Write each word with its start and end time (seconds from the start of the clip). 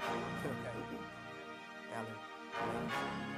Phil 0.00 0.54
K. 0.62 0.68
Alan. 1.96 3.37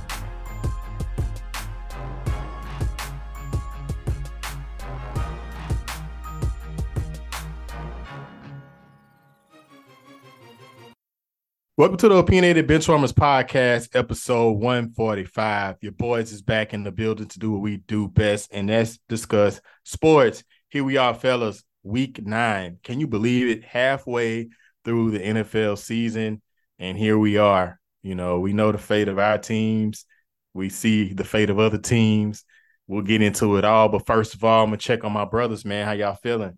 Welcome 11.77 11.95
to 11.99 12.09
the 12.09 12.15
Opinionated 12.15 12.67
Benchwarmers 12.67 13.13
Podcast, 13.13 13.95
episode 13.95 14.57
145. 14.57 15.77
Your 15.79 15.93
boys 15.93 16.33
is 16.33 16.41
back 16.41 16.73
in 16.73 16.83
the 16.83 16.91
building 16.91 17.29
to 17.29 17.39
do 17.39 17.49
what 17.53 17.61
we 17.61 17.77
do 17.77 18.09
best, 18.09 18.49
and 18.51 18.67
that's 18.67 18.99
discuss 19.07 19.61
sports. 19.85 20.43
Here 20.67 20.83
we 20.83 20.97
are, 20.97 21.13
fellas, 21.13 21.63
week 21.81 22.21
nine. 22.25 22.79
Can 22.83 22.99
you 22.99 23.07
believe 23.07 23.47
it? 23.47 23.63
Halfway 23.63 24.49
through 24.83 25.11
the 25.11 25.19
NFL 25.19 25.77
season, 25.77 26.41
and 26.77 26.97
here 26.97 27.17
we 27.17 27.37
are. 27.37 27.79
You 28.03 28.15
know, 28.15 28.41
we 28.41 28.51
know 28.51 28.73
the 28.73 28.77
fate 28.77 29.07
of 29.07 29.17
our 29.17 29.37
teams, 29.37 30.05
we 30.53 30.67
see 30.67 31.13
the 31.13 31.23
fate 31.23 31.49
of 31.49 31.57
other 31.57 31.77
teams. 31.77 32.43
We'll 32.85 33.03
get 33.03 33.21
into 33.21 33.55
it 33.55 33.63
all, 33.63 33.87
but 33.87 34.05
first 34.05 34.33
of 34.33 34.43
all, 34.43 34.63
I'm 34.63 34.71
gonna 34.71 34.77
check 34.77 35.05
on 35.05 35.13
my 35.13 35.23
brothers, 35.23 35.63
man. 35.63 35.85
How 35.85 35.93
y'all 35.93 36.15
feeling? 36.15 36.57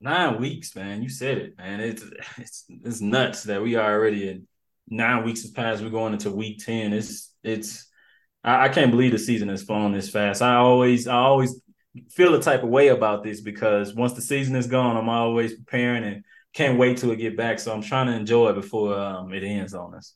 Nine 0.00 0.40
weeks, 0.40 0.74
man. 0.74 1.02
You 1.02 1.08
said 1.08 1.38
it, 1.38 1.58
man. 1.58 1.80
It's 1.80 2.04
it's 2.38 2.64
it's 2.68 3.00
nuts 3.00 3.44
that 3.44 3.62
we 3.62 3.76
are 3.76 3.92
already 3.92 4.28
in 4.28 4.46
nine 4.88 5.24
weeks 5.24 5.42
has 5.42 5.50
passed. 5.50 5.82
We're 5.82 5.90
going 5.90 6.12
into 6.12 6.30
week 6.30 6.64
ten. 6.64 6.92
It's 6.92 7.32
it's 7.42 7.88
I, 8.42 8.66
I 8.66 8.68
can't 8.68 8.90
believe 8.90 9.12
the 9.12 9.18
season 9.18 9.48
has 9.48 9.62
flown 9.62 9.92
this 9.92 10.10
fast. 10.10 10.42
I 10.42 10.56
always 10.56 11.08
I 11.08 11.16
always 11.16 11.60
feel 12.10 12.34
a 12.34 12.42
type 12.42 12.62
of 12.62 12.68
way 12.68 12.88
about 12.88 13.22
this 13.22 13.40
because 13.40 13.94
once 13.94 14.12
the 14.12 14.22
season 14.22 14.56
is 14.56 14.66
gone, 14.66 14.96
I'm 14.96 15.08
always 15.08 15.54
preparing 15.54 16.04
and 16.04 16.24
can't 16.52 16.78
wait 16.78 16.98
till 16.98 17.10
it 17.10 17.16
get 17.16 17.36
back. 17.36 17.58
So 17.58 17.72
I'm 17.72 17.82
trying 17.82 18.06
to 18.06 18.14
enjoy 18.14 18.50
it 18.50 18.54
before 18.54 18.98
um, 18.98 19.32
it 19.32 19.42
ends 19.42 19.74
on 19.74 19.94
us. 19.94 20.14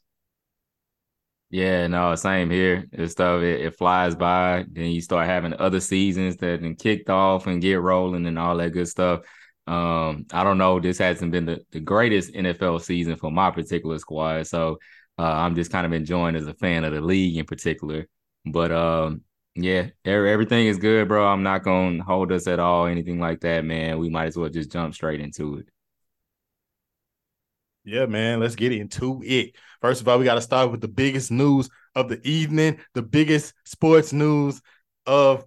Yeah, 1.50 1.86
no, 1.86 2.14
same 2.14 2.50
here. 2.50 2.84
This 2.92 3.12
stuff 3.12 3.42
it, 3.42 3.60
it, 3.60 3.74
flies 3.76 4.14
by. 4.14 4.66
Then 4.70 4.90
you 4.90 5.00
start 5.00 5.26
having 5.26 5.54
other 5.54 5.80
seasons 5.80 6.36
that 6.36 6.60
then 6.60 6.74
kicked 6.74 7.08
off 7.08 7.46
and 7.46 7.62
get 7.62 7.80
rolling 7.80 8.26
and 8.26 8.38
all 8.38 8.58
that 8.58 8.72
good 8.72 8.88
stuff. 8.88 9.20
Um, 9.68 10.26
I 10.32 10.44
don't 10.44 10.58
know. 10.58 10.80
This 10.80 10.98
hasn't 10.98 11.30
been 11.30 11.44
the, 11.44 11.60
the 11.72 11.80
greatest 11.80 12.32
NFL 12.32 12.80
season 12.80 13.16
for 13.16 13.30
my 13.30 13.50
particular 13.50 13.98
squad. 13.98 14.46
So 14.46 14.78
uh, 15.18 15.22
I'm 15.22 15.54
just 15.54 15.70
kind 15.70 15.84
of 15.84 15.92
enjoying 15.92 16.36
as 16.36 16.46
a 16.46 16.54
fan 16.54 16.84
of 16.84 16.94
the 16.94 17.00
league 17.00 17.36
in 17.36 17.44
particular. 17.44 18.06
But 18.46 18.72
um, 18.72 19.22
yeah, 19.54 19.88
everything 20.04 20.66
is 20.66 20.78
good, 20.78 21.08
bro. 21.08 21.26
I'm 21.26 21.42
not 21.42 21.64
gonna 21.64 22.02
hold 22.02 22.32
us 22.32 22.46
at 22.46 22.60
all, 22.60 22.86
anything 22.86 23.20
like 23.20 23.40
that, 23.40 23.64
man. 23.64 23.98
We 23.98 24.08
might 24.08 24.26
as 24.26 24.36
well 24.36 24.48
just 24.48 24.72
jump 24.72 24.94
straight 24.94 25.20
into 25.20 25.58
it. 25.58 25.68
Yeah, 27.84 28.06
man, 28.06 28.40
let's 28.40 28.54
get 28.54 28.72
into 28.72 29.22
it. 29.24 29.54
First 29.80 30.00
of 30.00 30.08
all, 30.08 30.18
we 30.18 30.24
got 30.24 30.34
to 30.34 30.42
start 30.42 30.70
with 30.70 30.80
the 30.80 30.88
biggest 30.88 31.30
news 31.30 31.70
of 31.94 32.08
the 32.08 32.20
evening, 32.26 32.80
the 32.94 33.02
biggest 33.02 33.54
sports 33.64 34.12
news 34.12 34.60
of 35.06 35.44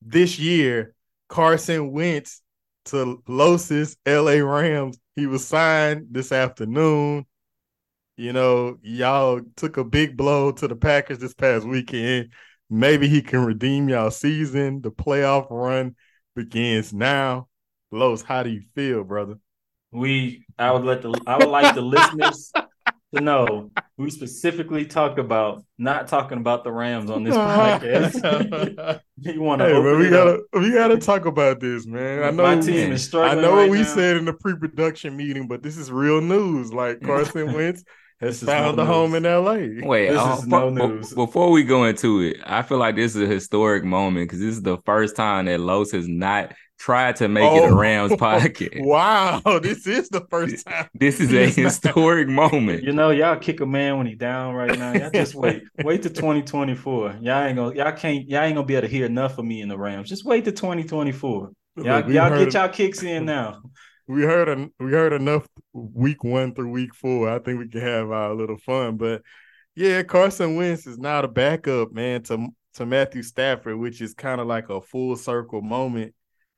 this 0.00 0.38
year. 0.38 0.94
Carson 1.28 1.90
Wentz 1.90 2.40
to 2.86 3.22
Los's 3.26 3.96
LA 4.06 4.38
Rams. 4.38 4.98
He 5.16 5.26
was 5.26 5.46
signed 5.46 6.08
this 6.10 6.32
afternoon. 6.32 7.26
You 8.16 8.32
know, 8.32 8.78
y'all 8.82 9.40
took 9.56 9.76
a 9.76 9.84
big 9.84 10.16
blow 10.16 10.52
to 10.52 10.68
the 10.68 10.76
Packers 10.76 11.18
this 11.18 11.34
past 11.34 11.66
weekend. 11.66 12.32
Maybe 12.70 13.08
he 13.08 13.22
can 13.22 13.44
redeem 13.44 13.88
y'all 13.88 14.10
season. 14.10 14.80
The 14.80 14.90
playoff 14.90 15.48
run 15.50 15.96
begins 16.34 16.92
now. 16.92 17.48
Los, 17.90 18.22
how 18.22 18.42
do 18.42 18.50
you 18.50 18.62
feel, 18.74 19.04
brother? 19.04 19.38
We 19.90 20.44
I 20.58 20.72
would 20.72 20.84
let 20.84 21.02
the 21.02 21.20
I 21.26 21.38
would 21.38 21.48
like 21.48 21.74
the 21.74 21.82
listeners 21.82 22.52
to 23.14 23.20
know 23.20 23.70
we 23.96 24.10
specifically 24.10 24.84
talked 24.84 25.18
about 25.18 25.64
not 25.78 26.08
talking 26.08 26.38
about 26.38 26.64
the 26.64 26.72
Rams 26.72 27.10
on 27.10 27.22
this 27.24 27.34
podcast. 27.36 29.00
you 29.18 29.40
want 29.40 29.60
to? 29.60 29.66
Hey, 29.66 29.72
man, 29.72 29.98
we 29.98 30.10
gotta 30.10 30.34
up. 30.34 30.40
we 30.54 30.72
gotta 30.72 30.98
talk 30.98 31.26
about 31.26 31.60
this, 31.60 31.86
man. 31.86 32.22
I 32.22 32.30
know 32.30 32.42
my 32.42 32.60
team 32.60 32.92
is 32.92 33.04
struggling. 33.04 33.38
I 33.38 33.42
know 33.42 33.56
right 33.56 33.62
what 33.62 33.70
we 33.70 33.78
now. 33.78 33.84
said 33.84 34.16
in 34.16 34.24
the 34.24 34.32
pre-production 34.32 35.16
meeting, 35.16 35.46
but 35.46 35.62
this 35.62 35.76
is 35.76 35.92
real 35.92 36.20
news. 36.20 36.72
Like 36.72 37.00
Carson 37.04 37.52
Wentz 37.52 37.84
has 38.20 38.42
found 38.42 38.76
no 38.76 38.82
a 38.82 38.86
home 38.86 39.14
in 39.14 39.22
LA. 39.22 39.86
Wait, 39.86 40.10
this 40.10 40.18
uh, 40.18 40.36
is 40.38 40.46
no 40.46 40.70
news. 40.70 41.14
Before 41.14 41.50
we 41.50 41.62
go 41.62 41.84
into 41.84 42.20
it, 42.20 42.38
I 42.44 42.62
feel 42.62 42.78
like 42.78 42.96
this 42.96 43.14
is 43.14 43.22
a 43.22 43.26
historic 43.26 43.84
moment 43.84 44.28
because 44.28 44.40
this 44.40 44.56
is 44.56 44.62
the 44.62 44.78
first 44.84 45.14
time 45.14 45.46
that 45.46 45.60
Los 45.60 45.92
has 45.92 46.08
not 46.08 46.52
tried 46.78 47.16
to 47.16 47.28
make 47.28 47.44
oh, 47.44 47.64
it 47.64 47.72
a 47.72 47.74
Rams 47.74 48.12
podcast. 48.12 48.84
Wow, 48.84 49.40
this 49.62 49.86
is 49.86 50.08
the 50.08 50.20
first 50.30 50.66
time. 50.66 50.88
This 50.94 51.20
is 51.20 51.32
a 51.32 51.48
historic 51.48 52.28
moment. 52.28 52.82
You 52.82 52.92
know, 52.92 53.10
y'all 53.10 53.36
kick 53.36 53.60
a 53.60 53.66
man 53.66 53.98
when 53.98 54.06
he 54.06 54.14
down 54.14 54.54
right 54.54 54.78
now. 54.78 54.92
Y'all 54.92 55.10
just 55.10 55.34
wait. 55.34 55.62
wait 55.82 56.02
to 56.02 56.10
2024. 56.10 57.18
Y'all 57.20 57.44
ain't 57.44 57.56
gonna 57.56 57.74
y'all 57.74 57.92
can't 57.92 58.28
y'all 58.28 58.42
ain't 58.42 58.54
gonna 58.54 58.66
be 58.66 58.74
able 58.74 58.88
to 58.88 58.92
hear 58.92 59.06
enough 59.06 59.38
of 59.38 59.44
me 59.44 59.60
in 59.60 59.68
the 59.68 59.78
Rams. 59.78 60.08
Just 60.08 60.24
wait 60.24 60.44
to 60.44 60.52
2024. 60.52 61.50
Y'all, 61.76 61.96
Look, 61.96 62.08
y'all 62.08 62.38
get 62.38 62.54
y'all 62.54 62.68
kicks 62.68 63.02
in 63.02 63.24
now. 63.24 63.62
We 64.06 64.22
heard 64.22 64.48
a, 64.48 64.68
we 64.78 64.92
heard 64.92 65.14
enough 65.14 65.46
week 65.72 66.22
one 66.22 66.54
through 66.54 66.70
week 66.70 66.94
four. 66.94 67.30
I 67.30 67.38
think 67.38 67.58
we 67.58 67.68
can 67.68 67.80
have 67.80 68.10
our 68.10 68.34
little 68.34 68.58
fun. 68.58 68.96
But 68.96 69.22
yeah, 69.74 70.02
Carson 70.02 70.56
Wentz 70.56 70.86
is 70.86 70.98
now 70.98 71.22
the 71.22 71.28
backup, 71.28 71.92
man, 71.92 72.22
to 72.24 72.48
to 72.74 72.86
Matthew 72.86 73.22
Stafford, 73.22 73.78
which 73.78 74.00
is 74.00 74.14
kind 74.14 74.40
of 74.40 74.46
like 74.46 74.68
a 74.68 74.80
full 74.80 75.16
circle 75.16 75.62
moment 75.62 76.14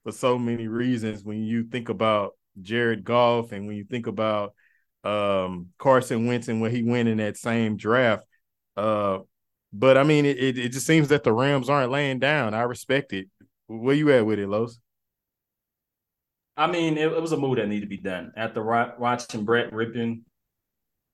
for 0.07 0.13
so 0.13 0.39
many 0.39 0.69
reasons 0.69 1.25
when 1.25 1.43
you 1.43 1.65
think 1.65 1.89
about 1.89 2.37
Jared 2.63 3.03
Goff 3.03 3.51
and 3.51 3.67
when 3.67 3.75
you 3.75 3.83
think 3.83 4.07
about 4.07 4.55
um, 5.03 5.71
Carson 5.79 6.27
Wentz 6.27 6.47
and 6.47 6.61
when 6.61 6.71
he 6.71 6.85
went 6.85 7.09
in 7.09 7.19
that 7.19 7.37
same 7.37 7.77
draft. 7.77 8.23
Uh, 8.77 9.19
but 9.73 9.99
I 9.99 10.05
mean, 10.05 10.25
it, 10.25 10.39
it, 10.39 10.69
just 10.69 10.87
seems 10.87 11.09
that 11.09 11.25
the 11.25 11.33
Rams 11.33 11.69
aren't 11.69 11.91
laying 11.91 12.21
down. 12.21 12.55
I 12.55 12.63
respect 12.63 13.13
it. 13.15 13.27
Where 13.67 13.97
you 13.97 14.13
at 14.13 14.25
with 14.25 14.39
it, 14.39 14.49
Los? 14.49 14.79
I 16.57 16.69
mean, 16.69 16.97
it, 16.99 17.11
it 17.11 17.21
was 17.21 17.33
a 17.33 17.37
move 17.37 17.57
that 17.57 17.67
needed 17.67 17.87
to 17.87 17.89
be 17.89 17.97
done. 17.97 18.31
After 18.37 18.63
watching 19.01 19.45
Brett 19.45 19.73
Rypien 19.73 20.21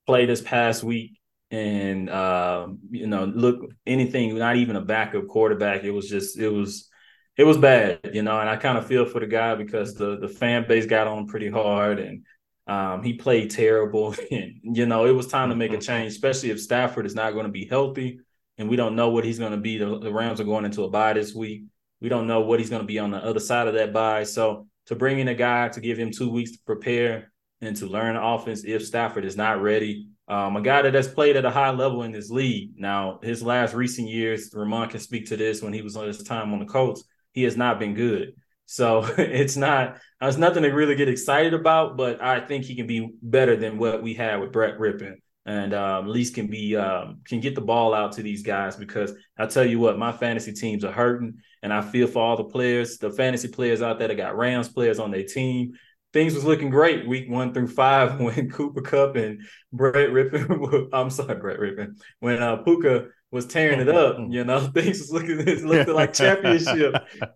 play 0.05 0.27
this 0.27 0.43
past 0.43 0.85
week, 0.85 1.19
and 1.51 2.11
uh, 2.11 2.69
you 2.91 3.07
know, 3.07 3.25
look 3.25 3.71
anything, 3.87 4.37
not 4.37 4.57
even 4.57 4.77
a 4.77 4.83
backup 4.83 5.29
quarterback. 5.29 5.83
It 5.83 5.93
was 5.93 6.11
just, 6.11 6.39
it 6.39 6.51
was 6.51 6.91
it 7.37 7.45
was 7.45 7.57
bad, 7.57 8.01
you 8.13 8.23
know, 8.23 8.39
and 8.39 8.49
I 8.49 8.57
kind 8.57 8.77
of 8.77 8.87
feel 8.87 9.07
for 9.07 9.21
the 9.21 9.27
guy 9.27 9.55
because 9.55 9.95
the 9.95 10.19
the 10.19 10.29
fan 10.29 10.67
base 10.69 10.87
got 10.87 11.07
on 11.07 11.19
him 11.19 11.27
pretty 11.27 11.51
hard 11.51 11.99
and 11.99 12.27
um, 12.67 13.03
he 13.03 13.15
played 13.15 13.51
terrible. 13.51 14.15
and, 14.31 14.61
you 14.63 14.87
know, 14.87 15.07
it 15.07 15.13
was 15.13 15.27
time 15.27 15.49
to 15.49 15.57
make 15.57 15.73
a 15.73 15.79
change, 15.79 16.13
especially 16.13 16.51
if 16.51 16.61
Stafford 16.61 17.07
is 17.07 17.15
not 17.15 17.33
going 17.33 17.47
to 17.47 17.53
be 17.53 17.65
healthy 17.65 18.21
and 18.59 18.69
we 18.69 18.77
don't 18.77 18.97
know 18.97 19.11
what 19.11 19.25
he's 19.25 19.39
going 19.39 19.53
to 19.53 19.59
be. 19.59 19.79
The, 19.79 19.99
the, 19.99 20.13
Rams 20.13 20.41
are 20.41 20.45
going 20.45 20.65
into 20.65 20.85
a 20.85 20.91
bye 20.91 21.15
this 21.15 21.35
week. 21.35 21.65
We 22.01 22.09
don't 22.09 22.27
know 22.27 22.41
what 22.41 22.59
he's 22.59 22.71
going 22.71 22.83
to 22.83 22.87
be 22.87 22.99
on 22.99 23.11
the 23.11 23.19
other 23.19 23.41
side 23.41 23.67
of 23.67 23.75
that 23.75 23.93
bye. 23.93 24.25
So 24.25 24.67
to 24.87 24.95
bring 24.95 25.19
in 25.19 25.29
a 25.29 25.35
guy 25.35 25.69
to 25.71 25.81
give 25.81 25.99
him 25.99 26.11
two 26.11 26.31
weeks 26.31 26.53
to 26.53 26.59
prepare 26.67 27.33
and 27.61 27.77
to 27.77 27.87
learn 27.87 28.17
offense 28.17 28.65
if 28.65 28.85
Stafford 28.85 29.25
is 29.25 29.37
not 29.37 29.63
ready. 29.63 30.09
Um, 30.29 30.57
a 30.57 30.63
guy 30.63 30.83
that 30.83 30.95
has 30.95 31.09
played 31.09 31.37
at 31.37 31.45
a 31.45 31.51
high 31.51 31.71
level 31.71 32.03
in 32.03 32.13
this 32.13 32.31
league. 32.31 32.73
Now, 32.77 33.21
his 33.23 33.43
last 33.43 33.75
recent 33.75 34.09
years, 34.09 34.51
Ramon 34.53 34.89
can 34.89 35.01
speak 35.01 35.27
to 35.27 35.37
this 35.37 35.63
when 35.63 35.73
he 35.73 35.83
was 35.83 35.97
on 35.97 36.07
his 36.07 36.23
time 36.23 36.53
on 36.53 36.59
the 36.59 36.65
Colts 36.65 37.05
he 37.33 37.43
has 37.45 37.57
not 37.57 37.79
been 37.79 37.95
good. 37.95 38.35
So 38.67 39.05
it's 39.19 39.57
not 39.57 39.99
it's 40.21 40.37
nothing 40.37 40.63
to 40.63 40.71
really 40.71 40.95
get 40.95 41.09
excited 41.09 41.55
about, 41.55 41.97
but 41.97 42.23
I 42.23 42.41
think 42.41 42.65
he 42.65 42.77
can 42.77 42.87
be 42.87 43.15
better 43.23 43.57
than 43.57 43.79
what 43.79 44.03
we 44.03 44.15
had 44.15 44.41
with 44.41 44.53
Brett 44.53 44.79
Rypien. 44.79 45.17
and 45.45 45.75
um, 45.75 46.05
at 46.07 46.11
least 46.11 46.35
can 46.35 46.47
be 46.47 46.77
um, 46.77 47.21
can 47.27 47.41
get 47.41 47.55
the 47.55 47.61
ball 47.61 47.93
out 47.93 48.13
to 48.13 48.23
these 48.23 48.43
guys 48.43 48.77
because 48.77 49.13
I 49.37 49.47
tell 49.47 49.65
you 49.65 49.79
what, 49.79 49.99
my 49.99 50.13
fantasy 50.13 50.53
teams 50.53 50.85
are 50.85 50.93
hurting, 50.93 51.35
and 51.63 51.73
I 51.73 51.83
feel 51.83 52.07
for 52.07 52.23
all 52.23 52.37
the 52.37 52.45
players, 52.45 52.99
the 52.99 53.11
fantasy 53.11 53.49
players 53.49 53.83
out 53.83 53.99
there 53.99 54.09
that 54.09 54.17
got 54.17 54.37
Rams 54.37 54.69
players 54.69 54.99
on 54.99 55.11
their 55.11 55.25
team. 55.25 55.73
Things 56.13 56.35
was 56.35 56.45
looking 56.45 56.69
great 56.69 57.09
week 57.09 57.29
one 57.31 57.53
through 57.55 57.69
five 57.69 58.21
when 58.21 58.51
Cooper 58.51 58.83
Kupp 58.83 59.17
and 59.17 59.41
Brett 59.73 60.11
Rypien. 60.11 60.89
I'm 60.93 61.11
sorry, 61.11 61.35
Brett 61.35 61.59
Rypien. 61.59 61.99
When 62.21 62.41
uh, 62.43 62.57
Puka 62.57 63.09
was 63.33 63.47
tearing 63.47 63.81
it 63.81 63.89
up, 63.89 64.19
mm-hmm. 64.19 64.31
you 64.31 64.45
know, 64.45 64.61
things 64.75 65.01
was 65.01 65.11
looking 65.11 65.41
it 65.41 65.65
looked 65.65 65.89
like 65.89 66.13
championship. 66.13 66.95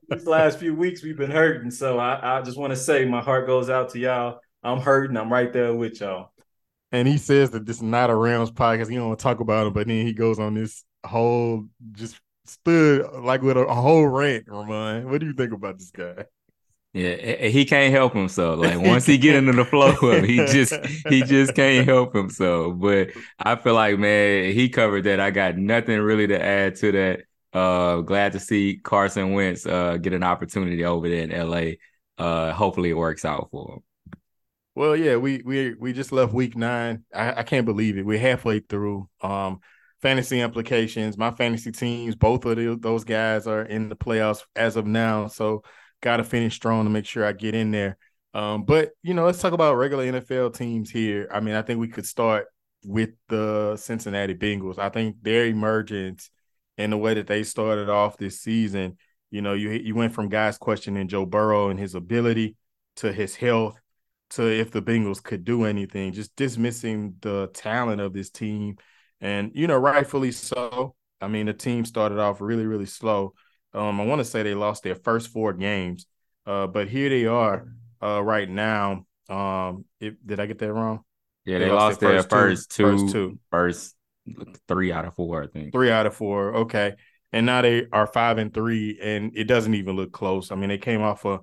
These 0.08 0.26
last 0.26 0.60
few 0.60 0.76
weeks 0.76 1.02
we've 1.02 1.16
been 1.16 1.32
hurting, 1.32 1.72
so 1.72 1.98
I, 1.98 2.38
I 2.38 2.42
just 2.42 2.56
want 2.56 2.70
to 2.70 2.76
say 2.76 3.04
my 3.04 3.20
heart 3.20 3.48
goes 3.48 3.68
out 3.68 3.88
to 3.90 3.98
y'all. 3.98 4.38
I'm 4.62 4.80
hurting. 4.80 5.16
I'm 5.16 5.32
right 5.32 5.52
there 5.52 5.74
with 5.74 6.00
y'all 6.00 6.30
and 6.92 7.08
he 7.08 7.18
says 7.18 7.50
that 7.50 7.66
this 7.66 7.76
is 7.76 7.82
not 7.82 8.10
a 8.10 8.14
Rams 8.14 8.50
podcast. 8.50 8.88
He 8.88 8.96
don't 8.96 9.08
want 9.08 9.18
to 9.18 9.22
talk 9.22 9.40
about 9.40 9.66
him, 9.66 9.72
but 9.72 9.86
then 9.86 10.06
he 10.06 10.12
goes 10.12 10.38
on 10.38 10.54
this 10.54 10.84
whole 11.04 11.66
just 11.92 12.20
stood 12.44 13.06
like 13.20 13.42
with 13.42 13.56
a, 13.56 13.60
a 13.60 13.74
whole 13.74 14.06
rant. 14.06 14.44
Ramon, 14.48 15.10
what 15.10 15.20
do 15.20 15.26
you 15.26 15.32
think 15.32 15.52
about 15.52 15.78
this 15.78 15.90
guy? 15.90 16.24
Yeah, 16.96 17.48
he 17.48 17.66
can't 17.66 17.92
help 17.92 18.14
himself. 18.14 18.58
Like 18.58 18.80
once 18.80 19.04
he 19.04 19.18
get 19.18 19.36
into 19.36 19.52
the 19.52 19.66
flow 19.66 19.90
of 19.90 20.24
he 20.24 20.36
just 20.46 20.74
he 21.10 21.24
just 21.24 21.54
can't 21.54 21.86
help 21.86 22.14
himself. 22.14 22.78
But 22.78 23.10
I 23.38 23.56
feel 23.56 23.74
like 23.74 23.98
man, 23.98 24.54
he 24.54 24.70
covered 24.70 25.04
that. 25.04 25.20
I 25.20 25.30
got 25.30 25.58
nothing 25.58 26.00
really 26.00 26.26
to 26.28 26.42
add 26.42 26.76
to 26.76 26.92
that. 26.92 27.20
Uh 27.52 28.00
glad 28.00 28.32
to 28.32 28.40
see 28.40 28.80
Carson 28.82 29.34
Wentz 29.34 29.66
uh 29.66 29.98
get 29.98 30.14
an 30.14 30.22
opportunity 30.22 30.86
over 30.86 31.06
there 31.06 31.24
in 31.24 31.30
LA. 31.50 31.72
Uh 32.16 32.54
hopefully 32.54 32.88
it 32.88 32.96
works 32.96 33.26
out 33.26 33.50
for 33.50 33.74
him. 33.74 33.80
Well, 34.74 34.96
yeah, 34.96 35.16
we 35.16 35.42
we 35.44 35.74
we 35.74 35.92
just 35.92 36.12
left 36.12 36.32
week 36.32 36.56
nine. 36.56 37.04
I, 37.14 37.40
I 37.40 37.42
can't 37.42 37.66
believe 37.66 37.98
it. 37.98 38.06
We're 38.06 38.18
halfway 38.18 38.60
through. 38.60 39.08
Um, 39.20 39.60
fantasy 40.00 40.40
implications. 40.40 41.18
My 41.18 41.30
fantasy 41.30 41.72
teams, 41.72 42.14
both 42.14 42.44
of 42.46 42.56
the, 42.56 42.76
those 42.80 43.04
guys 43.04 43.46
are 43.46 43.62
in 43.62 43.88
the 43.90 43.96
playoffs 43.96 44.42
as 44.54 44.76
of 44.76 44.86
now. 44.86 45.26
So 45.28 45.62
got 46.06 46.18
to 46.18 46.24
finish 46.24 46.54
strong 46.54 46.84
to 46.84 46.90
make 46.90 47.04
sure 47.04 47.24
I 47.24 47.32
get 47.32 47.56
in 47.56 47.72
there. 47.72 47.98
Um, 48.32 48.62
but 48.62 48.92
you 49.02 49.12
know, 49.12 49.24
let's 49.24 49.40
talk 49.40 49.52
about 49.52 49.76
regular 49.76 50.04
NFL 50.04 50.54
teams 50.54 50.88
here. 50.88 51.28
I 51.32 51.40
mean, 51.40 51.56
I 51.56 51.62
think 51.62 51.80
we 51.80 51.88
could 51.88 52.06
start 52.06 52.46
with 52.84 53.10
the 53.28 53.76
Cincinnati 53.76 54.34
Bengals. 54.34 54.78
I 54.78 54.88
think 54.88 55.16
their 55.22 55.46
emergence 55.46 56.30
and 56.78 56.92
the 56.92 56.96
way 56.96 57.14
that 57.14 57.26
they 57.26 57.42
started 57.42 57.88
off 57.88 58.18
this 58.18 58.40
season. 58.40 58.98
You 59.32 59.42
know, 59.42 59.54
you 59.54 59.70
you 59.70 59.96
went 59.96 60.14
from 60.14 60.28
guys 60.28 60.58
questioning 60.58 61.08
Joe 61.08 61.26
Burrow 61.26 61.70
and 61.70 61.80
his 61.80 61.96
ability 61.96 62.54
to 62.96 63.12
his 63.12 63.34
health 63.34 63.76
to 64.30 64.46
if 64.46 64.70
the 64.70 64.82
Bengals 64.82 65.22
could 65.22 65.44
do 65.44 65.64
anything, 65.64 66.12
just 66.12 66.34
dismissing 66.36 67.16
the 67.20 67.48
talent 67.52 68.00
of 68.00 68.12
this 68.12 68.30
team. 68.30 68.76
And, 69.20 69.50
you 69.54 69.66
know, 69.66 69.76
rightfully 69.76 70.30
so. 70.30 70.94
I 71.20 71.26
mean, 71.26 71.46
the 71.46 71.54
team 71.54 71.84
started 71.84 72.18
off 72.18 72.40
really, 72.40 72.66
really 72.66 72.86
slow. 72.86 73.34
Um, 73.76 74.00
I 74.00 74.04
want 74.04 74.20
to 74.20 74.24
say 74.24 74.42
they 74.42 74.54
lost 74.54 74.82
their 74.82 74.94
first 74.94 75.28
four 75.28 75.52
games, 75.52 76.06
uh, 76.46 76.66
but 76.66 76.88
here 76.88 77.08
they 77.08 77.26
are 77.26 77.68
uh, 78.02 78.22
right 78.22 78.48
now. 78.48 79.06
Um, 79.28 79.84
if, 80.00 80.14
did 80.24 80.40
I 80.40 80.46
get 80.46 80.58
that 80.58 80.72
wrong? 80.72 81.00
Yeah, 81.44 81.58
they, 81.58 81.66
they 81.66 81.70
lost, 81.70 81.84
lost, 81.84 82.00
their, 82.00 82.22
first, 82.22 82.30
first 82.30 82.70
two, 82.70 82.84
two, 82.84 82.98
first 82.98 83.12
two, 83.12 83.38
first 83.50 84.58
three 84.66 84.92
out 84.92 85.04
of 85.04 85.14
four, 85.14 85.42
I 85.42 85.46
think. 85.46 85.72
Three 85.72 85.90
out 85.90 86.06
of 86.06 86.14
four. 86.14 86.56
Okay, 86.56 86.94
and 87.32 87.46
now 87.46 87.62
they 87.62 87.86
are 87.92 88.06
five 88.06 88.38
and 88.38 88.52
three, 88.52 88.98
and 89.00 89.32
it 89.36 89.44
doesn't 89.44 89.74
even 89.74 89.94
look 89.94 90.12
close. 90.12 90.50
I 90.50 90.54
mean, 90.54 90.70
they 90.70 90.78
came 90.78 91.02
off 91.02 91.24
a 91.24 91.40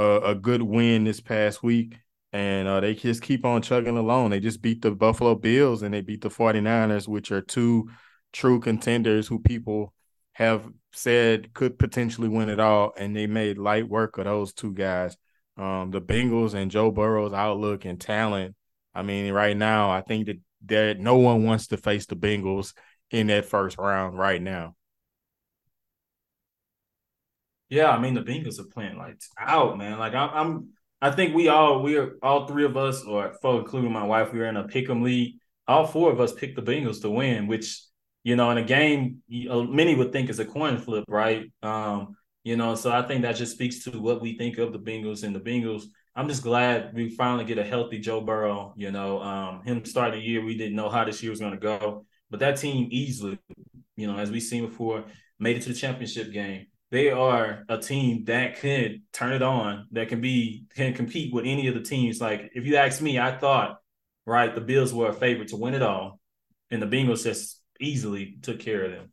a, 0.00 0.30
a 0.30 0.34
good 0.34 0.62
win 0.62 1.04
this 1.04 1.20
past 1.20 1.62
week 1.62 1.96
and 2.32 2.66
uh, 2.66 2.80
they 2.80 2.94
just 2.94 3.22
keep 3.22 3.44
on 3.44 3.62
chugging 3.62 3.98
along. 3.98 4.30
They 4.30 4.40
just 4.40 4.62
beat 4.62 4.82
the 4.82 4.92
Buffalo 4.92 5.34
Bills 5.34 5.82
and 5.82 5.92
they 5.92 6.00
beat 6.00 6.22
the 6.22 6.30
49ers, 6.30 7.06
which 7.06 7.30
are 7.30 7.42
two 7.42 7.90
true 8.32 8.60
contenders 8.60 9.28
who 9.28 9.40
people 9.40 9.92
have 10.32 10.66
said 10.92 11.52
could 11.54 11.78
potentially 11.78 12.28
win 12.28 12.48
it 12.48 12.60
all. 12.60 12.92
And 12.96 13.14
they 13.14 13.26
made 13.26 13.58
light 13.58 13.88
work 13.88 14.18
of 14.18 14.24
those 14.24 14.52
two 14.52 14.72
guys. 14.72 15.16
Um, 15.56 15.90
the 15.90 16.00
Bengals 16.00 16.54
and 16.54 16.70
Joe 16.70 16.90
Burrow's 16.90 17.32
outlook 17.32 17.84
and 17.84 18.00
talent. 18.00 18.54
I 18.94 19.02
mean, 19.02 19.32
right 19.32 19.56
now, 19.56 19.90
I 19.90 20.00
think 20.00 20.26
that 20.26 20.38
there 20.62 20.94
no 20.94 21.16
one 21.16 21.44
wants 21.44 21.68
to 21.68 21.76
face 21.76 22.06
the 22.06 22.16
Bengals 22.16 22.74
in 23.10 23.28
that 23.28 23.46
first 23.46 23.78
round 23.78 24.18
right 24.18 24.40
now. 24.40 24.74
Yeah, 27.68 27.90
I 27.90 28.00
mean 28.00 28.14
the 28.14 28.22
Bengals 28.22 28.58
are 28.58 28.64
playing 28.64 28.98
like 28.98 29.20
out, 29.38 29.78
man. 29.78 29.98
Like 29.98 30.14
I'm, 30.14 30.30
I'm 30.32 30.68
I 31.00 31.10
think 31.10 31.34
we 31.34 31.48
all 31.48 31.82
we 31.82 31.96
are 31.96 32.16
all 32.22 32.46
three 32.46 32.64
of 32.64 32.76
us, 32.76 33.04
or 33.04 33.32
including 33.44 33.92
my 33.92 34.04
wife, 34.04 34.32
we 34.32 34.40
were 34.40 34.46
in 34.46 34.56
a 34.56 34.64
pick'em 34.64 35.02
league. 35.02 35.34
All 35.68 35.86
four 35.86 36.10
of 36.10 36.20
us 36.20 36.32
picked 36.32 36.56
the 36.56 36.62
Bengals 36.62 37.00
to 37.02 37.10
win, 37.10 37.46
which 37.46 37.80
you 38.22 38.36
know 38.36 38.50
in 38.50 38.58
a 38.58 38.64
game 38.64 39.22
uh, 39.48 39.62
many 39.62 39.94
would 39.94 40.12
think 40.12 40.30
is 40.30 40.38
a 40.38 40.44
coin 40.44 40.78
flip, 40.78 41.04
right? 41.08 41.50
Um, 41.62 42.16
you 42.42 42.56
know, 42.56 42.74
so 42.74 42.90
I 42.90 43.02
think 43.02 43.22
that 43.22 43.36
just 43.36 43.52
speaks 43.52 43.84
to 43.84 44.00
what 44.00 44.22
we 44.22 44.38
think 44.38 44.58
of 44.58 44.72
the 44.72 44.78
Bengals 44.78 45.24
and 45.24 45.34
the 45.34 45.40
Bengals. 45.40 45.84
I'm 46.16 46.28
just 46.28 46.42
glad 46.42 46.94
we 46.94 47.10
finally 47.10 47.44
get 47.44 47.58
a 47.58 47.64
healthy 47.64 47.98
Joe 47.98 48.20
Burrow. 48.20 48.74
You 48.76 48.90
know, 48.90 49.20
um, 49.20 49.62
him 49.62 49.84
starting 49.84 50.20
the 50.20 50.26
year, 50.26 50.44
we 50.44 50.56
didn't 50.56 50.76
know 50.76 50.88
how 50.88 51.04
this 51.04 51.22
year 51.22 51.30
was 51.30 51.40
going 51.40 51.52
to 51.52 51.58
go, 51.58 52.06
but 52.30 52.40
that 52.40 52.56
team 52.56 52.88
easily, 52.90 53.38
you 53.96 54.06
know, 54.06 54.16
as 54.16 54.30
we've 54.30 54.42
seen 54.42 54.66
before, 54.66 55.04
made 55.38 55.56
it 55.56 55.62
to 55.62 55.68
the 55.68 55.74
championship 55.74 56.32
game 56.32 56.66
they 56.90 57.10
are 57.10 57.64
a 57.68 57.78
team 57.78 58.24
that 58.24 58.58
could 58.58 59.02
turn 59.12 59.32
it 59.32 59.42
on, 59.42 59.86
that 59.92 60.08
can 60.08 60.20
be 60.20 60.64
can 60.74 60.92
compete 60.92 61.32
with 61.32 61.46
any 61.46 61.68
of 61.68 61.74
the 61.74 61.82
teams. 61.82 62.20
Like 62.20 62.50
if 62.54 62.66
you 62.66 62.76
ask 62.76 63.00
me, 63.00 63.18
I 63.18 63.36
thought 63.36 63.78
right 64.26 64.54
the 64.54 64.60
Bills 64.60 64.92
were 64.92 65.08
a 65.08 65.12
favorite 65.12 65.48
to 65.48 65.56
win 65.56 65.74
it 65.74 65.82
all, 65.82 66.18
and 66.70 66.82
the 66.82 66.86
Bengals 66.86 67.22
just 67.22 67.59
easily 67.80 68.36
took 68.42 68.60
care 68.60 68.84
of 68.84 68.92
them. 68.92 69.12